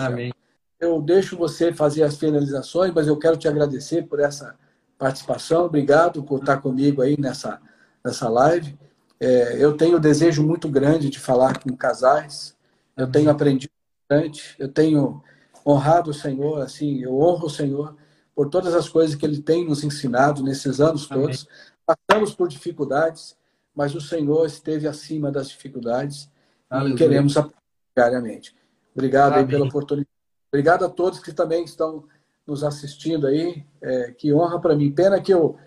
Amém. 0.00 0.32
Eu 0.78 1.00
deixo 1.00 1.36
você 1.36 1.72
fazer 1.72 2.02
as 2.02 2.16
finalizações, 2.16 2.92
mas 2.92 3.06
eu 3.06 3.18
quero 3.18 3.36
te 3.36 3.48
agradecer 3.48 4.06
por 4.06 4.20
essa 4.20 4.56
participação. 4.98 5.64
Obrigado 5.66 6.22
por 6.22 6.40
estar 6.40 6.58
comigo 6.58 7.02
aí 7.02 7.18
nessa, 7.18 7.60
nessa 8.04 8.28
live. 8.28 8.78
É, 9.18 9.56
eu 9.58 9.76
tenho 9.76 9.96
um 9.96 10.00
desejo 10.00 10.42
muito 10.42 10.68
grande 10.68 11.08
de 11.08 11.18
falar 11.18 11.58
com 11.60 11.74
casais. 11.76 12.54
Eu 12.96 13.10
tenho 13.10 13.30
aprendido 13.30 13.72
bastante. 14.08 14.54
Eu 14.58 14.68
tenho 14.68 15.22
honrado 15.66 16.10
o 16.10 16.14
Senhor, 16.14 16.60
assim, 16.60 17.02
eu 17.02 17.18
honro 17.18 17.46
o 17.46 17.50
Senhor 17.50 17.96
por 18.34 18.48
todas 18.48 18.74
as 18.74 18.88
coisas 18.88 19.16
que 19.16 19.26
Ele 19.26 19.42
tem 19.42 19.64
nos 19.64 19.82
ensinado 19.82 20.42
nesses 20.42 20.80
anos 20.80 21.06
todos. 21.08 21.48
Amém. 21.48 21.96
Passamos 22.08 22.34
por 22.34 22.48
dificuldades, 22.48 23.36
mas 23.74 23.94
o 23.94 24.00
Senhor 24.00 24.46
esteve 24.46 24.86
acima 24.86 25.32
das 25.32 25.48
dificuldades 25.48 26.30
Aleluia. 26.70 26.94
e 26.94 26.96
queremos 26.96 27.36
aprender 27.36 27.56
diariamente. 27.96 28.54
Obrigado 28.94 29.46
pela 29.46 29.66
oportunidade. 29.66 30.15
Obrigado 30.56 30.86
a 30.86 30.88
todos 30.88 31.18
que 31.18 31.34
também 31.34 31.64
estão 31.64 32.04
nos 32.46 32.64
assistindo 32.64 33.26
aí. 33.26 33.62
É, 33.82 34.12
que 34.12 34.32
honra 34.32 34.58
para 34.58 34.74
mim. 34.74 34.90
Pena 34.90 35.20
que 35.20 35.32
eu 35.32 35.58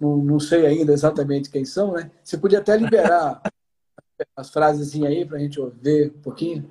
não, 0.00 0.16
não 0.16 0.40
sei 0.40 0.66
ainda 0.66 0.92
exatamente 0.92 1.48
quem 1.48 1.64
são, 1.64 1.92
né? 1.92 2.10
Você 2.24 2.36
podia 2.36 2.58
até 2.58 2.76
liberar 2.76 3.40
as 4.34 4.50
frases 4.50 5.00
aí 5.00 5.24
para 5.24 5.36
a 5.36 5.40
gente 5.40 5.60
ver 5.80 6.08
um 6.08 6.22
pouquinho, 6.22 6.68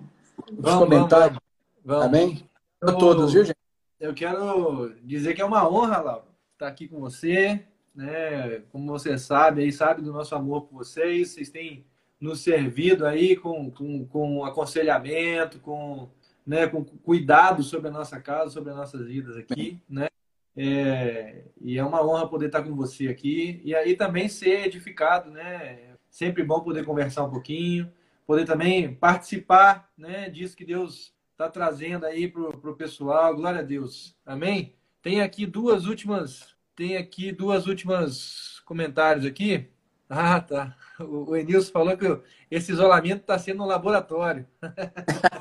os 0.51 0.57
vamos, 0.59 0.83
comentários. 0.83 1.39
Vamos, 1.85 2.03
vamos. 2.03 2.05
Amém? 2.05 2.49
A 2.81 2.91
todos, 2.91 3.31
viu, 3.31 3.45
gente? 3.45 3.55
Eu 3.97 4.13
quero 4.13 4.93
dizer 5.01 5.33
que 5.33 5.41
é 5.41 5.45
uma 5.45 5.65
honra, 5.69 6.01
Laura, 6.01 6.25
estar 6.51 6.67
aqui 6.67 6.89
com 6.89 6.99
você. 6.99 7.63
Né? 7.95 8.63
Como 8.69 8.91
você 8.91 9.17
sabe, 9.17 9.61
aí 9.61 9.71
sabe 9.71 10.01
do 10.01 10.11
nosso 10.11 10.35
amor 10.35 10.63
por 10.63 10.79
vocês. 10.79 11.29
Vocês 11.29 11.49
têm 11.49 11.85
nos 12.19 12.41
servido 12.41 13.05
aí 13.05 13.37
com, 13.37 13.71
com, 13.71 14.05
com 14.07 14.43
aconselhamento, 14.43 15.57
com 15.59 16.09
né, 16.51 16.67
com 16.67 16.83
cuidado 16.83 17.63
sobre 17.63 17.87
a 17.87 17.91
nossa 17.91 18.19
casa, 18.19 18.51
sobre 18.51 18.71
as 18.71 18.75
nossas 18.75 19.07
vidas 19.07 19.37
aqui, 19.37 19.81
né? 19.89 20.09
É, 20.53 21.45
e 21.61 21.77
é 21.77 21.83
uma 21.83 22.05
honra 22.05 22.27
poder 22.27 22.47
estar 22.47 22.61
com 22.61 22.75
você 22.75 23.07
aqui 23.07 23.61
e 23.63 23.73
aí 23.73 23.95
também 23.95 24.27
ser 24.27 24.65
edificado, 24.65 25.31
né? 25.31 25.95
Sempre 26.09 26.43
bom 26.43 26.59
poder 26.59 26.83
conversar 26.83 27.23
um 27.23 27.29
pouquinho, 27.29 27.89
poder 28.27 28.43
também 28.43 28.93
participar, 28.93 29.89
né? 29.97 30.29
Disso 30.29 30.57
que 30.57 30.65
Deus 30.65 31.13
está 31.31 31.47
trazendo 31.49 32.05
aí 32.05 32.27
para 32.27 32.41
o 32.41 32.75
pessoal. 32.75 33.33
Glória 33.33 33.61
a 33.61 33.63
Deus. 33.63 34.13
Amém? 34.25 34.75
Tem 35.01 35.21
aqui 35.21 35.45
duas 35.45 35.85
últimas, 35.85 36.53
tem 36.75 36.97
aqui 36.97 37.31
duas 37.31 37.65
últimas 37.65 38.59
comentários 38.65 39.25
aqui. 39.25 39.69
Ah, 40.09 40.41
tá. 40.41 40.75
O, 40.99 41.31
o 41.31 41.35
Enilson 41.37 41.71
falou 41.71 41.97
que 41.97 42.05
esse 42.51 42.73
isolamento 42.73 43.21
está 43.21 43.39
sendo 43.39 43.63
um 43.63 43.67
laboratório. 43.67 44.45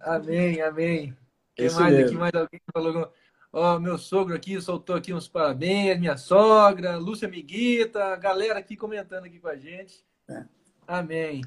amém, 0.00 0.60
amém. 0.60 1.16
Quem 1.54 1.70
mais 1.72 1.94
mesmo. 1.94 2.06
aqui? 2.06 2.14
Mais 2.16 2.34
alguém 2.34 2.60
falou? 2.72 3.12
Ó, 3.52 3.78
meu 3.78 3.98
sogro 3.98 4.34
aqui 4.34 4.60
soltou 4.60 4.96
aqui 4.96 5.12
uns 5.12 5.28
parabéns, 5.28 6.00
minha 6.00 6.16
sogra, 6.16 6.96
Lúcia 6.96 7.28
Miguita, 7.28 8.16
galera 8.16 8.58
aqui 8.58 8.76
comentando 8.76 9.26
aqui 9.26 9.38
com 9.38 9.48
a 9.48 9.56
gente. 9.56 10.02
É. 10.28 10.44
Amém. 10.86 11.42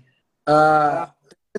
Ah, 0.47 1.13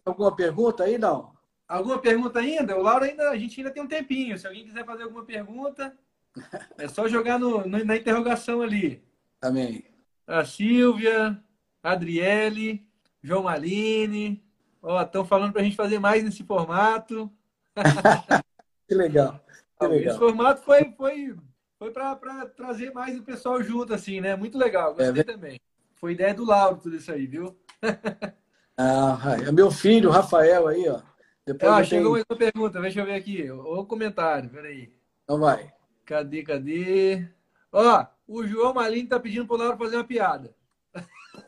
alguma 0.04 0.34
pergunta 0.34 0.84
aí, 0.84 0.98
não? 0.98 1.34
Alguma 1.66 1.98
pergunta 1.98 2.38
ainda? 2.38 2.76
O 2.76 2.82
Lauro 2.82 3.04
ainda, 3.04 3.30
a 3.30 3.36
gente 3.36 3.58
ainda 3.58 3.72
tem 3.72 3.82
um 3.82 3.88
tempinho. 3.88 4.38
Se 4.38 4.46
alguém 4.46 4.64
quiser 4.64 4.84
fazer 4.84 5.02
alguma 5.02 5.24
pergunta, 5.24 5.96
é 6.78 6.86
só 6.86 7.08
jogar 7.08 7.40
no, 7.40 7.66
no 7.66 7.84
na 7.84 7.96
interrogação 7.96 8.62
ali. 8.62 9.02
Amém. 9.42 9.84
A 10.26 10.44
Silvia, 10.44 11.42
Adriele, 11.82 12.86
João 13.20 13.42
Maline. 13.42 14.45
Ó, 14.82 15.02
estão 15.02 15.24
falando 15.24 15.52
para 15.52 15.62
a 15.62 15.64
gente 15.64 15.76
fazer 15.76 15.98
mais 15.98 16.22
nesse 16.22 16.44
formato. 16.44 17.30
que 18.88 18.94
legal. 18.94 19.40
Que 19.78 19.86
legal. 19.86 20.10
Esse 20.10 20.18
formato 20.18 20.62
foi, 20.62 20.92
foi, 20.96 21.36
foi 21.78 21.90
para 21.90 22.46
trazer 22.46 22.92
mais 22.92 23.18
o 23.18 23.22
pessoal 23.22 23.62
junto, 23.62 23.92
assim, 23.92 24.20
né? 24.20 24.36
Muito 24.36 24.56
legal. 24.56 24.94
Gostei 24.94 25.20
é, 25.20 25.24
também. 25.24 25.60
Foi 25.96 26.12
ideia 26.12 26.34
do 26.34 26.44
Lauro 26.44 26.78
tudo 26.78 26.96
isso 26.96 27.10
aí, 27.10 27.26
viu? 27.26 27.58
ah, 28.76 29.18
é 29.46 29.52
meu 29.52 29.70
filho, 29.70 30.10
Rafael, 30.10 30.68
aí, 30.68 30.88
ó. 30.88 31.00
Depois 31.44 31.72
ah, 31.72 31.84
chegou 31.84 32.16
uma 32.16 32.36
pergunta, 32.36 32.80
deixa 32.80 33.00
eu 33.00 33.06
ver 33.06 33.14
aqui. 33.14 33.48
O 33.50 33.84
comentário, 33.84 34.50
peraí. 34.50 34.92
Então 35.24 35.38
vai. 35.38 35.72
Cadê, 36.04 36.42
cadê? 36.42 37.28
Ó, 37.72 38.06
o 38.26 38.44
João 38.44 38.74
Malinho 38.74 39.08
tá 39.08 39.20
pedindo 39.20 39.46
pro 39.46 39.56
Lauro 39.56 39.78
fazer 39.78 39.96
uma 39.96 40.04
piada. 40.04 40.54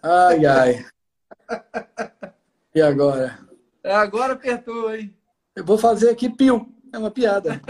Ai, 0.02 0.46
ai. 0.46 0.86
E 2.78 2.80
agora? 2.80 3.36
É, 3.82 3.92
agora 3.92 4.34
apertou, 4.34 4.94
hein? 4.94 5.12
Eu 5.56 5.64
vou 5.64 5.76
fazer 5.76 6.10
aqui 6.10 6.30
pio. 6.30 6.72
É 6.92 6.98
uma 6.98 7.10
piada. 7.10 7.60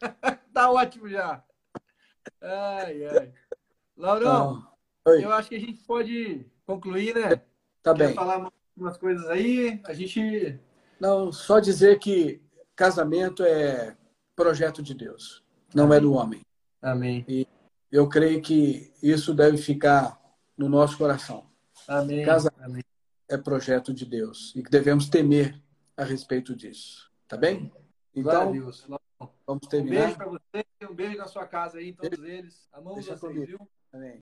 tá 0.54 0.70
ótimo 0.70 1.06
já. 1.06 1.44
Ai, 2.40 3.04
ai. 3.04 3.32
Laurão, 3.94 4.66
eu 5.04 5.30
acho 5.34 5.50
que 5.50 5.56
a 5.56 5.60
gente 5.60 5.84
pode 5.84 6.46
concluir, 6.64 7.14
né? 7.14 7.42
Tá 7.82 7.92
Quer 7.92 8.06
bem. 8.06 8.14
falar 8.14 8.50
umas 8.74 8.96
coisas 8.96 9.28
aí? 9.28 9.82
A 9.84 9.92
gente 9.92 10.58
não, 10.98 11.30
só 11.30 11.60
dizer 11.60 11.98
que 11.98 12.40
casamento 12.74 13.42
é 13.44 13.94
projeto 14.34 14.82
de 14.82 14.94
Deus, 14.94 15.44
não 15.74 15.84
Amém. 15.84 15.98
é 15.98 16.00
do 16.00 16.14
homem. 16.14 16.40
Amém. 16.80 17.22
E 17.28 17.46
eu 17.92 18.08
creio 18.08 18.40
que 18.40 18.90
isso 19.02 19.34
deve 19.34 19.58
ficar 19.58 20.18
no 20.56 20.70
nosso 20.70 20.96
coração. 20.96 21.44
Amém. 21.86 22.24
Casamento 22.24 22.64
Amém. 22.64 22.93
É 23.28 23.36
projeto 23.36 23.92
de 23.92 24.04
Deus 24.04 24.52
e 24.54 24.62
que 24.62 24.70
devemos 24.70 25.08
temer 25.08 25.60
a 25.96 26.04
respeito 26.04 26.54
disso. 26.54 27.10
Tá 27.28 27.36
bem? 27.36 27.72
Então, 28.14 28.52
Deus. 28.52 28.86
vamos 29.46 29.66
terminar. 29.68 29.96
Um 29.96 30.04
beijo 30.04 30.16
para 30.16 30.28
você, 30.28 30.66
um 30.90 30.94
beijo 30.94 31.18
na 31.18 31.26
sua 31.26 31.46
casa 31.46 31.78
aí, 31.78 31.92
todos 31.92 32.22
eles. 32.22 32.68
Amamos 32.72 33.04
Deixa 33.04 33.16
vocês, 33.16 33.46
viu? 33.46 33.68
Amém. 33.92 34.20